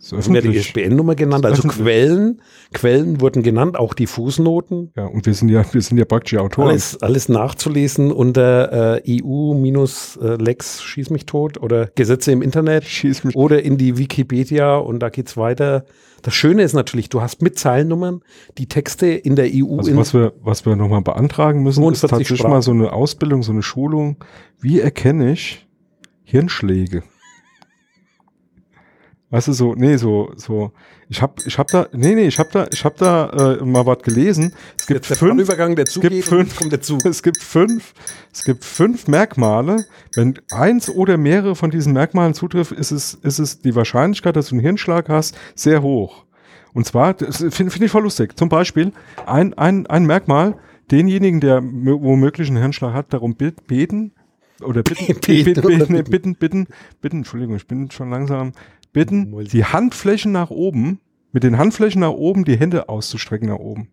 So 0.02 0.18
Haben 0.18 0.34
wir 0.34 0.42
die. 0.42 0.56
ISBN-Nummer 0.56 1.14
genannt, 1.14 1.46
also. 1.46 1.68
Quellen. 1.68 2.42
Quellen 2.74 3.20
wurden 3.20 3.44
genannt, 3.44 3.78
auch 3.78 3.94
die 3.94 4.08
Fußnoten. 4.08 4.94
Ja, 4.96 5.06
und 5.06 5.26
wir 5.26 5.34
sind 5.34 5.50
ja, 5.50 5.66
wir 5.74 5.82
sind 5.82 5.98
ja 5.98 6.06
praktisch 6.06 6.40
Autoren. 6.40 6.70
Alles, 6.70 7.02
alles 7.02 7.28
nachzulesen 7.28 8.14
unter 8.14 9.02
äh, 9.06 9.22
EU-Lex 9.22 10.82
Schieß 10.84 11.10
mich 11.10 11.26
tot 11.26 11.62
oder 11.62 11.88
Gesetze 11.96 12.32
im 12.32 12.42
Internet 12.42 12.86
Schieß 12.86 13.26
mich. 13.26 13.36
oder 13.36 13.62
in 13.62 13.78
die 13.78 13.98
Wikipedia 13.98 14.78
und 14.78 15.02
da 15.02 15.10
geht's 15.10 15.36
weiter. 15.36 15.84
Das 16.22 16.34
Schöne 16.34 16.64
ist 16.64 16.74
natürlich, 16.74 17.10
du 17.10 17.22
hast 17.22 17.42
mit 17.42 17.60
Zeilennummern 17.60 18.22
die 18.58 18.68
Texte 18.68 19.08
in 19.08 19.36
der 19.36 19.50
EU 19.54 19.80
Also 19.80 19.92
in 19.92 19.98
was 19.98 20.14
wir, 20.14 20.32
was 20.42 20.66
wir 20.66 20.78
nochmal 20.78 21.02
beantragen 21.02 21.62
müssen, 21.62 21.82
ist 21.84 22.00
45 22.00 22.10
tatsächlich 22.10 22.40
Sprachen. 22.40 22.52
mal 22.52 22.62
so 22.62 22.72
eine 22.72 22.94
Ausbildung, 22.94 23.44
so 23.44 23.52
eine 23.52 23.64
Schulung. 23.64 24.24
Wie 24.62 24.80
erkenne 24.80 25.34
ich 25.34 25.68
Hirnschläge? 26.24 27.04
Weißt 29.32 29.48
du, 29.48 29.54
so, 29.54 29.76
nee, 29.76 29.96
so, 29.98 30.32
so, 30.38 30.72
ich 31.08 31.22
hab, 31.22 31.46
ich 31.46 31.60
hab 31.60 31.68
da, 31.68 31.88
nee, 31.92 32.16
nee, 32.16 32.26
ich 32.28 32.40
hab 32.40 32.52
da, 32.52 32.66
ich 32.72 32.84
hab 32.84 32.98
da 32.98 33.58
äh, 33.60 33.64
mal 33.64 33.86
was 33.86 34.00
gelesen. 34.00 34.54
Es 34.78 34.88
gibt 34.88 35.06
Jetzt 35.08 35.20
fünf, 35.20 35.40
Übergang, 35.40 35.76
der 35.76 35.86
gibt 35.86 35.94
zugeht 35.94 36.12
und 36.32 36.38
fünf- 36.38 36.56
kommt 36.58 36.72
der 36.72 36.82
zu. 36.82 36.98
es 37.04 37.22
gibt 37.22 37.38
fünf, 37.44 37.94
es 38.34 38.44
gibt 38.44 38.66
fünf 38.66 39.08
Merkmale. 39.08 39.86
Wenn 40.16 40.40
eins 40.52 40.90
oder 40.90 41.18
mehrere 41.18 41.56
von 41.56 41.70
diesen 41.70 41.94
Merkmalen 41.94 42.34
zutrifft, 42.34 42.72
ist 42.72 42.90
es, 42.92 43.14
ist 43.14 43.38
es 43.38 43.62
die 43.62 43.76
Wahrscheinlichkeit, 43.76 44.36
dass 44.36 44.50
du 44.50 44.56
einen 44.56 44.64
Hirnschlag 44.64 45.10
hast, 45.10 45.38
sehr 45.54 45.84
hoch. 45.84 46.26
Und 46.74 46.86
zwar, 46.88 47.14
das 47.14 47.38
finde 47.38 47.72
find 47.72 47.82
ich 47.82 47.92
voll 47.92 48.04
lustig. 48.04 48.36
Zum 48.38 48.50
Beispiel, 48.50 48.94
ein, 49.28 49.54
ein, 49.56 49.86
ein 49.88 50.06
Merkmal, 50.06 50.56
denjenigen, 50.90 51.40
der 51.40 51.62
mö- 51.62 52.02
womöglich 52.02 52.48
einen 52.48 52.58
Hirnschlag 52.58 52.94
hat, 52.94 53.14
darum 53.14 53.36
bet- 53.36 53.68
beten, 53.68 54.12
oder 54.64 54.84
bitten, 54.84 55.06
bitten, 55.22 55.62
bitten. 55.62 56.04
bitten, 56.10 56.36
bitten, 56.36 56.68
bitten, 57.02 57.18
Entschuldigung, 57.18 57.56
ich 57.56 57.66
bin 57.68 57.90
schon 57.92 58.10
langsam, 58.10 58.52
bitten, 58.94 59.30
Multi- 59.32 59.50
die 59.52 59.66
Handflächen 59.66 60.32
nach 60.32 60.50
oben, 60.50 61.00
mit 61.32 61.44
den 61.44 61.58
Handflächen 61.58 62.02
nach 62.02 62.12
oben, 62.12 62.44
die 62.46 62.58
Hände 62.58 62.90
auszustrecken 62.90 63.50
nach 63.50 63.60
oben. 63.60 63.90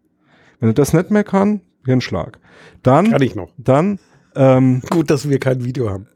Wenn 0.61 0.71
er 0.71 0.75
das 0.75 0.93
nicht 0.93 1.11
mehr 1.11 1.25
kann, 1.25 1.61
Hirnschlag. 1.85 2.39
Dann, 2.83 3.11
Kann 3.11 3.23
ich 3.23 3.35
noch. 3.35 3.51
dann 3.59 3.99
ähm, 4.35 4.83
Gut, 4.91 5.11
dass 5.11 5.29
wir 5.29 5.39
kein 5.39 5.65
Video 5.65 5.91
haben. 5.91 6.07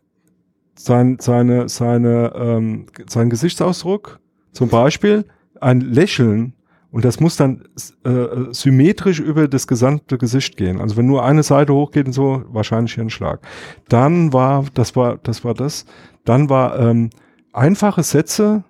sein, 0.75 1.19
seine, 1.21 1.69
seine, 1.69 2.33
ähm, 2.35 2.87
sein 3.09 3.29
Gesichtsausdruck, 3.31 4.19
zum 4.53 4.69
Beispiel 4.69 5.25
ein 5.61 5.81
Lächeln, 5.81 6.55
und 6.93 7.05
das 7.05 7.21
muss 7.21 7.37
dann 7.37 7.63
äh, 8.03 8.53
symmetrisch 8.53 9.21
über 9.21 9.47
das 9.47 9.69
gesamte 9.69 10.19
Gesicht 10.19 10.57
gehen. 10.57 10.81
Also 10.81 10.97
wenn 10.97 11.07
nur 11.07 11.25
eine 11.25 11.45
Seite 11.45 11.73
hochgeht 11.73 12.07
und 12.07 12.13
so, 12.13 12.43
wahrscheinlich 12.49 12.95
Hirnschlag. 12.95 13.41
Dann 13.89 14.33
war, 14.33 14.65
das 14.75 14.97
war, 14.97 15.19
das 15.19 15.45
war 15.45 15.55
das. 15.55 15.85
Dann 16.25 16.49
war 16.49 16.81
ähm, 16.81 17.11
einfache 17.53 18.03
Sätze, 18.03 18.65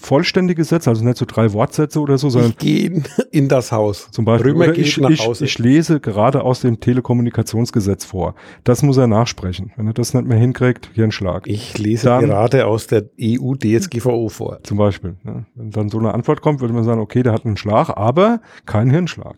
vollständige 0.00 0.64
Sätze, 0.64 0.90
also 0.90 1.04
nicht 1.04 1.18
so 1.18 1.26
drei 1.26 1.52
Wortsätze 1.52 2.00
oder 2.00 2.16
so, 2.18 2.30
sondern 2.30 2.50
Ich 2.52 2.58
gehe 2.58 3.02
in 3.30 3.48
das 3.48 3.70
Haus. 3.70 4.08
zum 4.10 4.24
Beispiel, 4.24 4.52
Römer 4.52 4.72
ich, 4.76 4.98
nach 4.98 5.10
ich, 5.10 5.26
Hause. 5.26 5.44
ich 5.44 5.58
lese 5.58 6.00
gerade 6.00 6.42
aus 6.42 6.60
dem 6.60 6.80
Telekommunikationsgesetz 6.80 8.04
vor. 8.04 8.34
Das 8.64 8.82
muss 8.82 8.96
er 8.96 9.06
nachsprechen. 9.06 9.72
Wenn 9.76 9.86
er 9.86 9.92
das 9.92 10.14
nicht 10.14 10.26
mehr 10.26 10.38
hinkriegt, 10.38 10.90
Hirnschlag. 10.94 11.46
Ich 11.46 11.76
lese 11.78 12.06
Dann- 12.06 12.24
gerade 12.24 12.66
aus 12.66 12.86
der 12.86 13.04
EU-DSGVO 13.20 14.28
vor. 14.28 14.58
Zum 14.62 14.78
Beispiel. 14.78 15.16
Ne? 15.22 15.44
Wenn 15.54 15.70
dann 15.70 15.88
so 15.90 15.98
eine 15.98 16.14
Antwort 16.14 16.40
kommt, 16.40 16.60
würde 16.60 16.74
man 16.74 16.84
sagen, 16.84 17.00
okay, 17.00 17.22
der 17.22 17.32
hat 17.32 17.44
einen 17.44 17.56
Schlag, 17.56 17.90
aber 17.90 18.40
keinen 18.66 18.90
Hirnschlag. 18.90 19.36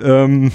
Ähm 0.00 0.52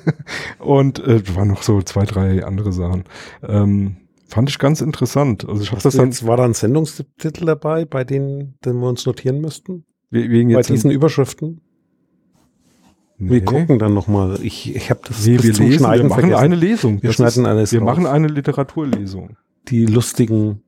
und 0.58 1.04
äh, 1.06 1.22
waren 1.36 1.48
noch 1.48 1.62
so 1.62 1.82
zwei, 1.82 2.04
drei 2.04 2.44
andere 2.44 2.72
Sachen. 2.72 3.04
Ähm, 3.46 3.96
fand 4.32 4.48
ich 4.50 4.58
ganz 4.58 4.80
interessant. 4.80 5.48
Also 5.48 5.62
ich 5.62 5.70
habe 5.72 5.82
das 5.82 5.94
dann 5.96 6.06
jetzt, 6.06 6.26
war 6.26 6.36
da 6.36 6.44
ein 6.44 6.54
Sendungstitel 6.54 7.44
dabei, 7.46 7.84
bei 7.84 8.04
denen, 8.04 8.54
den 8.64 8.76
wir 8.80 8.88
uns 8.88 9.06
notieren 9.06 9.40
müssten? 9.40 9.84
we- 10.10 10.28
wegen 10.30 10.50
Bei 10.50 10.58
jetzt. 10.58 10.70
diesen 10.70 10.90
Überschriften? 10.90 11.60
nee, 13.18 13.30
Wir 13.30 13.44
gucken 13.44 13.78
dann 13.78 13.94
nochmal. 13.94 14.38
Ich, 14.42 14.74
ich 14.74 14.90
habe 14.90 15.00
das 15.06 15.26
Nee, 15.26 15.36
bis 15.36 15.44
wir 15.46 15.54
zum 15.54 15.64
lesen, 15.66 15.72
wir 15.80 15.86
Schneiden 15.86 16.08
machen 16.08 16.20
vergessen. 16.20 16.42
eine 16.42 16.56
Lesung. 16.56 17.02
Wir 17.02 17.08
Das 17.10 17.16
schneiden 17.16 17.42
ist, 17.44 17.48
alles 17.48 17.72
Wir 17.72 17.80
raus. 17.80 17.86
machen 17.86 18.06
eine 18.06 18.28
Literaturlesung. 18.28 19.36
die 19.68 19.86
lustigen 19.86 20.62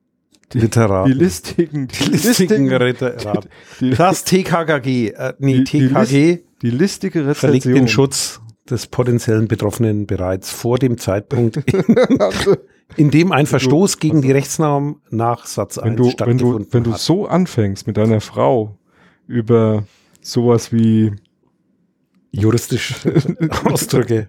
Literaten. 0.53 1.11
Die 1.11 1.17
listigen, 1.17 1.87
Die 1.87 2.09
listigen 2.11 2.67
Literaten. 2.69 3.49
die, 3.81 3.89
Das 3.91 4.23
TKKG, 4.23 5.09
äh, 5.09 5.33
nee, 5.39 5.63
Die- 5.63 5.63
die 5.63 5.87
TKG 5.89 6.39
die 6.61 6.69
listige 6.69 7.33
verlegt 7.35 7.65
Rezension. 7.65 7.73
den 7.85 7.87
Schutz 7.87 8.41
des 8.69 8.87
potenziellen 8.87 9.47
Betroffenen 9.47 10.07
bereits 10.07 10.51
vor 10.51 10.77
dem 10.77 10.97
Zeitpunkt, 10.97 11.57
in 12.97 13.11
dem 13.11 13.31
ein 13.31 13.45
Verstoß 13.45 13.99
gegen 13.99 14.21
die 14.21 14.31
Rechtsnorm 14.31 15.01
nach 15.09 15.45
Satz 15.45 15.77
1 15.77 15.85
wenn 15.85 15.95
du, 15.97 16.13
wenn 16.25 16.37
du, 16.37 16.67
wenn 16.71 16.83
du 16.83 16.93
hat. 16.93 16.99
so 16.99 17.27
anfängst 17.27 17.87
mit 17.87 17.97
deiner 17.97 18.21
Frau 18.21 18.77
über 19.27 19.83
sowas 20.21 20.71
wie, 20.71 21.13
Juristisch 22.35 22.95
Ausdrücke. 23.65 24.27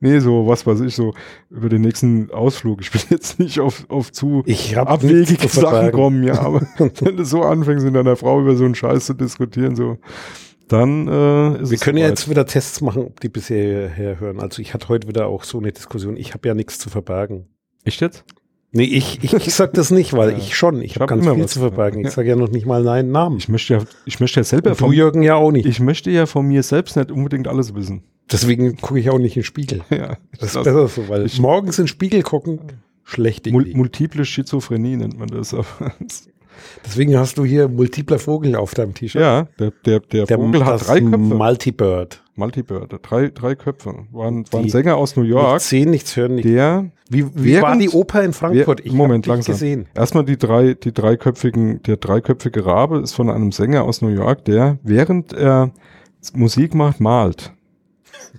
nee, 0.00 0.18
so, 0.20 0.46
was 0.46 0.66
weiß 0.66 0.80
ich, 0.80 0.94
so 0.94 1.12
über 1.50 1.68
den 1.68 1.82
nächsten 1.82 2.30
Ausflug. 2.30 2.80
Ich 2.80 2.94
will 2.94 3.02
jetzt 3.10 3.38
nicht 3.38 3.60
auf, 3.60 3.84
auf 3.90 4.10
zu 4.10 4.42
Ich 4.46 4.76
abwegige 4.78 5.48
Sachen 5.48 5.92
kommen, 5.92 6.24
ja, 6.24 6.40
aber 6.40 6.62
wenn 6.78 7.16
du 7.16 7.24
so 7.24 7.42
anfängst, 7.42 7.84
mit 7.84 7.94
deiner 7.94 8.16
Frau 8.16 8.40
über 8.40 8.56
so 8.56 8.64
einen 8.64 8.74
Scheiß 8.74 9.06
zu 9.06 9.14
diskutieren, 9.14 9.76
so, 9.76 9.98
dann 10.72 11.06
äh, 11.08 11.62
ist 11.62 11.70
Wir 11.70 11.74
es 11.76 11.80
können 11.80 11.98
ja 11.98 12.08
jetzt 12.08 12.28
wieder 12.30 12.46
Tests 12.46 12.80
machen, 12.80 13.02
ob 13.04 13.20
die 13.20 13.28
bisher 13.28 13.88
herhören. 13.88 14.40
Also 14.40 14.62
ich 14.62 14.74
hatte 14.74 14.88
heute 14.88 15.08
wieder 15.08 15.26
auch 15.26 15.44
so 15.44 15.58
eine 15.58 15.72
Diskussion. 15.72 16.16
Ich 16.16 16.34
habe 16.34 16.48
ja 16.48 16.54
nichts 16.54 16.78
zu 16.78 16.90
verbergen. 16.90 17.46
Echt 17.84 18.00
jetzt? 18.00 18.24
Nee, 18.74 18.84
ich, 18.84 19.22
ich, 19.22 19.34
ich 19.34 19.54
sag 19.54 19.74
das 19.74 19.90
nicht, 19.90 20.14
weil 20.14 20.30
Ja. 20.32 20.38
ich 20.38 20.56
schon. 20.56 20.80
Ich, 20.80 20.92
Ich 20.92 20.94
habe 20.96 21.02
hab 21.04 21.08
ganz 21.10 21.28
viel 21.28 21.44
was 21.44 21.50
zu 21.52 21.58
verbergen. 21.60 22.00
Ich 22.00 22.06
Ja. 22.06 22.10
sage 22.10 22.28
ja 22.30 22.36
noch 22.36 22.48
nicht 22.50 22.64
mal 22.66 22.82
neinen 22.82 23.10
Namen. 23.12 23.36
Ich 23.36 23.48
möchte 23.50 23.74
ja, 23.74 23.82
ich 24.06 24.18
möchte 24.18 24.40
ja 24.40 24.44
selber 24.44 24.70
Und 24.70 24.80
du, 24.80 24.84
von, 24.86 24.92
Jürgen, 24.94 25.22
ja 25.22 25.34
auch 25.36 25.50
nicht. 25.52 25.66
ich 25.66 25.78
möchte 25.80 26.10
ja 26.10 26.24
von 26.26 26.46
mir 26.46 26.62
selbst 26.62 26.96
nicht 26.96 27.10
unbedingt 27.10 27.48
alles 27.48 27.74
wissen. 27.74 28.02
Deswegen 28.30 28.76
gucke 28.78 28.98
ich 28.98 29.10
auch 29.10 29.18
nicht 29.18 29.36
in 29.36 29.42
den 29.42 29.46
Spiegel. 29.46 29.82
Ja, 29.90 30.16
Das 30.40 30.54
ist 30.54 30.64
besser 30.64 30.88
so, 30.88 31.08
weil 31.08 31.28
morgens 31.38 31.78
in 31.78 31.82
den 31.84 31.88
Spiegel 31.88 32.22
gucken, 32.22 32.60
schlechte 33.04 33.50
Mul 33.52 33.70
multiple 33.74 34.24
Schizophrenie 34.24 34.96
nennt 34.96 35.18
man 35.18 35.28
das. 35.28 35.54
Deswegen 36.84 37.16
hast 37.18 37.38
du 37.38 37.44
hier 37.44 37.68
multipler 37.68 38.18
Vogel 38.18 38.56
auf 38.56 38.74
deinem 38.74 38.94
T-Shirt. 38.94 39.20
ja, 39.22 39.46
der, 39.58 39.72
der, 39.84 40.00
der, 40.00 40.26
Der 40.26 40.36
Vogel 40.38 40.64
hat 40.64 40.86
drei 40.86 41.00
Köpfe. 41.00 41.16
Multibird. 41.18 42.22
Multibird, 42.34 42.94
drei, 43.02 43.28
drei 43.28 43.54
Köpfe. 43.54 44.06
War 44.10 44.28
ein, 44.28 44.44
war 44.50 44.60
ein 44.60 44.68
Sänger 44.70 44.96
aus 44.96 45.16
New 45.16 45.22
York, 45.22 45.52
Nichts 45.54 45.68
sehen, 45.68 45.90
nichts 45.90 46.16
hören, 46.16 46.34
nichts. 46.36 46.50
der 46.50 46.90
Wie, 47.10 47.26
wie 47.34 47.44
während- 47.52 47.62
war 47.62 47.76
die 47.76 47.90
Oper 47.90 48.22
in 48.24 48.32
Frankfurt? 48.32 48.80
Wer- 48.84 48.92
Moment, 48.94 49.26
langsam. 49.26 49.52
gesehen. 49.52 49.86
Erstmal 49.94 50.24
die 50.24 50.38
drei, 50.38 50.72
die 50.74 50.92
dreiköpfigen, 50.92 51.82
der 51.82 51.98
dreiköpfige 51.98 52.64
Rabe 52.64 52.98
ist 53.00 53.12
von 53.12 53.28
einem 53.28 53.52
Sänger 53.52 53.84
aus 53.84 54.00
New 54.00 54.08
York, 54.08 54.44
der 54.46 54.78
während 54.82 55.32
er 55.34 55.72
Musik 56.34 56.74
macht, 56.74 57.00
malt. 57.00 57.52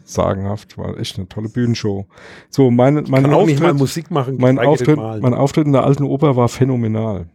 Sagenhaft, 0.05 0.77
war 0.77 0.97
echt 0.97 1.17
eine 1.17 1.27
tolle 1.29 1.49
Bühnenshow. 1.49 2.05
So, 2.49 2.71
mein 2.71 2.95
nicht 2.95 3.09
mal 3.09 3.25
Auftritt, 3.33 3.75
Musik 3.77 4.11
machen. 4.11 4.37
mein 4.39 4.57
Auftritt, 4.59 4.97
mein 4.97 5.33
Auftritt 5.33 5.65
in 5.67 5.73
der 5.73 5.83
alten 5.83 6.03
Oper 6.03 6.35
war 6.35 6.49
phänomenal. 6.49 7.27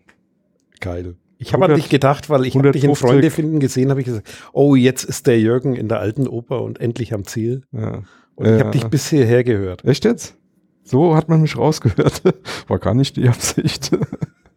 Geil. 0.81 1.17
Ich 1.41 1.53
habe 1.53 1.65
an 1.67 1.71
100 1.71 1.85
dich 1.85 1.91
gedacht, 1.91 2.31
weil 2.31 2.47
ich 2.47 2.57
habe 2.57 2.73
dich 2.73 2.83
in 2.83 2.91
150 2.91 3.09
Freunde 3.09 3.31
finden 3.31 3.61
gesehen, 3.61 3.91
habe 3.91 4.01
ich 4.01 4.07
gesagt, 4.07 4.29
oh, 4.53 4.75
jetzt 4.75 5.05
ist 5.05 5.27
der 5.29 5.39
Jürgen 5.41 5.77
in 5.77 5.89
der 5.89 6.01
alten 6.01 6.27
Oper 6.27 6.63
und 6.63 6.81
endlich 6.81 7.15
am 7.15 7.25
Ziel. 7.25 7.63
Ja. 7.73 8.03
Und 8.35 8.47
ich 8.47 8.53
Ja. 8.53 8.59
habe 8.61 8.71
dich 8.73 8.85
bis 8.87 9.09
hierher 9.09 9.45
gehört. 9.45 9.85
Echt 9.85 10.05
jetzt? 10.05 10.37
So 10.83 11.15
hat 11.15 11.29
man 11.29 11.43
mich 11.43 11.57
rausgehört. 11.57 12.23
War 12.69 12.79
gar 12.79 12.95
nicht 12.95 13.17
die 13.17 13.29
Absicht. 13.29 13.91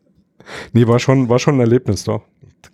nee, 0.74 0.88
war 0.88 0.99
schon, 0.99 1.30
war 1.30 1.39
schon 1.39 1.55
ein 1.55 1.59
Erlebnis 1.61 2.03
doch. 2.05 2.22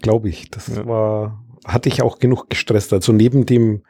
Glaube 0.02 0.30
ich. 0.30 0.50
Das 0.52 0.68
Ja. 0.68 0.86
war, 0.86 1.44
hatte 1.66 1.90
ich 1.90 2.02
auch 2.02 2.20
genug 2.20 2.50
gestresst. 2.50 2.94
Also 2.94 3.12
neben 3.14 3.46
dem 3.46 3.82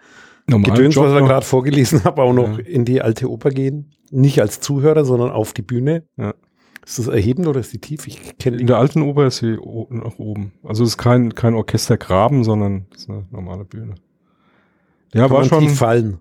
Normalen 0.49 0.73
Gedöns, 0.75 0.95
Job 0.95 1.05
was 1.05 1.13
ich 1.13 1.19
noch. 1.19 1.27
gerade 1.27 1.45
vorgelesen 1.45 2.03
habe, 2.05 2.21
auch 2.23 2.33
noch 2.33 2.57
in 2.59 2.85
die 2.85 3.01
alte 3.01 3.29
Oper 3.29 3.49
gehen. 3.49 3.91
Nicht 4.09 4.39
als 4.39 4.61
Zuhörer, 4.61 5.03
sondern 5.03 5.31
auf 5.31 5.51
die 5.53 5.61
Bühne. 5.61 6.03
Ja. 6.17 6.33
Ist 6.87 6.99
das 6.99 7.07
erhebend 7.07 7.47
oder 7.47 7.59
ist 7.59 7.73
die 7.73 7.79
tief? 7.79 8.07
Ich 8.07 8.37
kenne 8.37 8.55
In 8.57 8.65
der 8.65 8.77
alten 8.77 9.01
Oper 9.01 9.27
ist 9.27 9.39
sie 9.39 9.57
nach 9.89 10.17
oben. 10.19 10.53
Also 10.63 10.83
es 10.85 10.91
ist 10.91 10.97
kein, 10.97 11.35
kein 11.35 11.53
Orchestergraben, 11.53 12.45
sondern 12.45 12.85
es 12.95 13.01
ist 13.01 13.09
eine 13.09 13.25
normale 13.29 13.65
Bühne. 13.65 13.95
Ja, 15.13 15.23
kann 15.23 15.31
war 15.31 15.39
man 15.39 15.49
schon. 15.49 15.59
tief 15.59 15.77
fallen. 15.77 16.19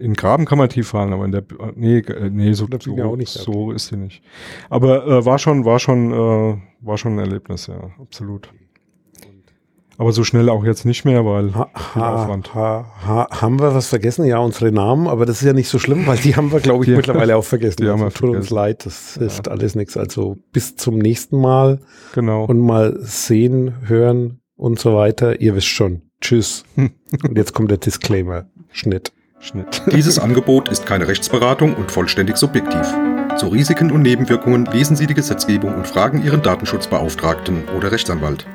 In 0.00 0.14
Graben 0.14 0.44
kann 0.44 0.58
man 0.58 0.68
tief 0.68 0.88
fallen, 0.88 1.12
aber 1.12 1.24
in 1.24 1.30
der 1.30 1.46
Bü- 1.46 1.72
nee, 1.76 1.98
äh, 1.98 2.30
nee, 2.30 2.52
so, 2.52 2.66
Da 2.66 2.78
so, 2.80 2.96
auch 3.00 3.14
nicht 3.14 3.28
so 3.30 3.70
ist 3.70 3.86
sie 3.86 3.96
nicht. 3.96 4.24
Aber 4.68 5.06
äh, 5.06 5.24
war 5.24 5.38
schon, 5.38 5.64
war 5.64 5.78
schon, 5.78 6.12
äh, 6.12 6.58
war 6.80 6.98
schon 6.98 7.12
ein 7.14 7.18
Erlebnis, 7.20 7.68
ja, 7.68 7.80
absolut. 8.00 8.52
Aber 9.98 10.12
so 10.12 10.24
schnell 10.24 10.48
auch 10.48 10.64
jetzt 10.64 10.84
nicht 10.84 11.04
mehr, 11.04 11.24
weil 11.24 11.54
Ha, 11.54 11.68
ha, 11.94 12.14
Aufwand. 12.22 12.54
ha, 12.54 12.86
ha, 13.06 13.26
haben 13.40 13.60
wir 13.60 13.74
was 13.74 13.88
vergessen? 13.88 14.24
Ja, 14.24 14.38
unsere 14.38 14.72
Namen, 14.72 15.06
aber 15.06 15.26
das 15.26 15.42
ist 15.42 15.46
ja 15.46 15.52
nicht 15.52 15.68
so 15.68 15.78
schlimm, 15.78 16.06
weil 16.06 16.16
die 16.18 16.34
haben 16.34 16.50
wir, 16.52 16.60
glaube 16.60 16.84
ich, 16.84 16.90
Die- 16.90 16.96
mittlerweile 16.96 17.36
auch 17.36 17.44
vergessen. 17.44 17.82
die 17.82 17.88
haben 17.88 18.00
wir 18.00 18.06
also, 18.06 18.16
tut 18.18 18.28
uns 18.36 18.48
vergessen. 18.48 18.54
leid, 18.54 18.86
das 18.86 19.14
hilft 19.18 19.48
alles 19.48 19.74
nichts. 19.74 19.96
Also 19.96 20.36
bis 20.52 20.76
zum 20.76 20.98
nächsten 20.98 21.40
Mal 21.40 21.80
Genau. 22.14 22.44
und 22.46 22.58
mal 22.60 22.96
sehen, 23.00 23.74
hören 23.86 24.40
und 24.56 24.78
so 24.78 24.94
weiter. 24.94 25.40
Ihr 25.40 25.54
wisst 25.54 25.66
schon. 25.68 26.02
Tschüss. 26.20 26.64
und 26.76 27.36
jetzt 27.36 27.52
kommt 27.52 27.70
der 27.70 27.78
Disclaimer. 27.78 28.46
Schnitt. 28.70 29.12
Schnitt. 29.40 29.82
Dieses 29.92 30.18
Angebot 30.20 30.68
ist 30.68 30.86
keine 30.86 31.08
Rechtsberatung 31.08 31.74
und 31.74 31.90
vollständig 31.90 32.36
subjektiv. 32.36 32.86
Zu 33.36 33.48
Risiken 33.48 33.90
und 33.90 34.02
Nebenwirkungen 34.02 34.66
lesen 34.66 34.94
Sie 34.94 35.06
die 35.06 35.14
Gesetzgebung 35.14 35.74
und 35.74 35.86
fragen 35.86 36.22
Ihren 36.24 36.42
Datenschutzbeauftragten 36.42 37.64
oder 37.76 37.90
Rechtsanwalt. 37.90 38.46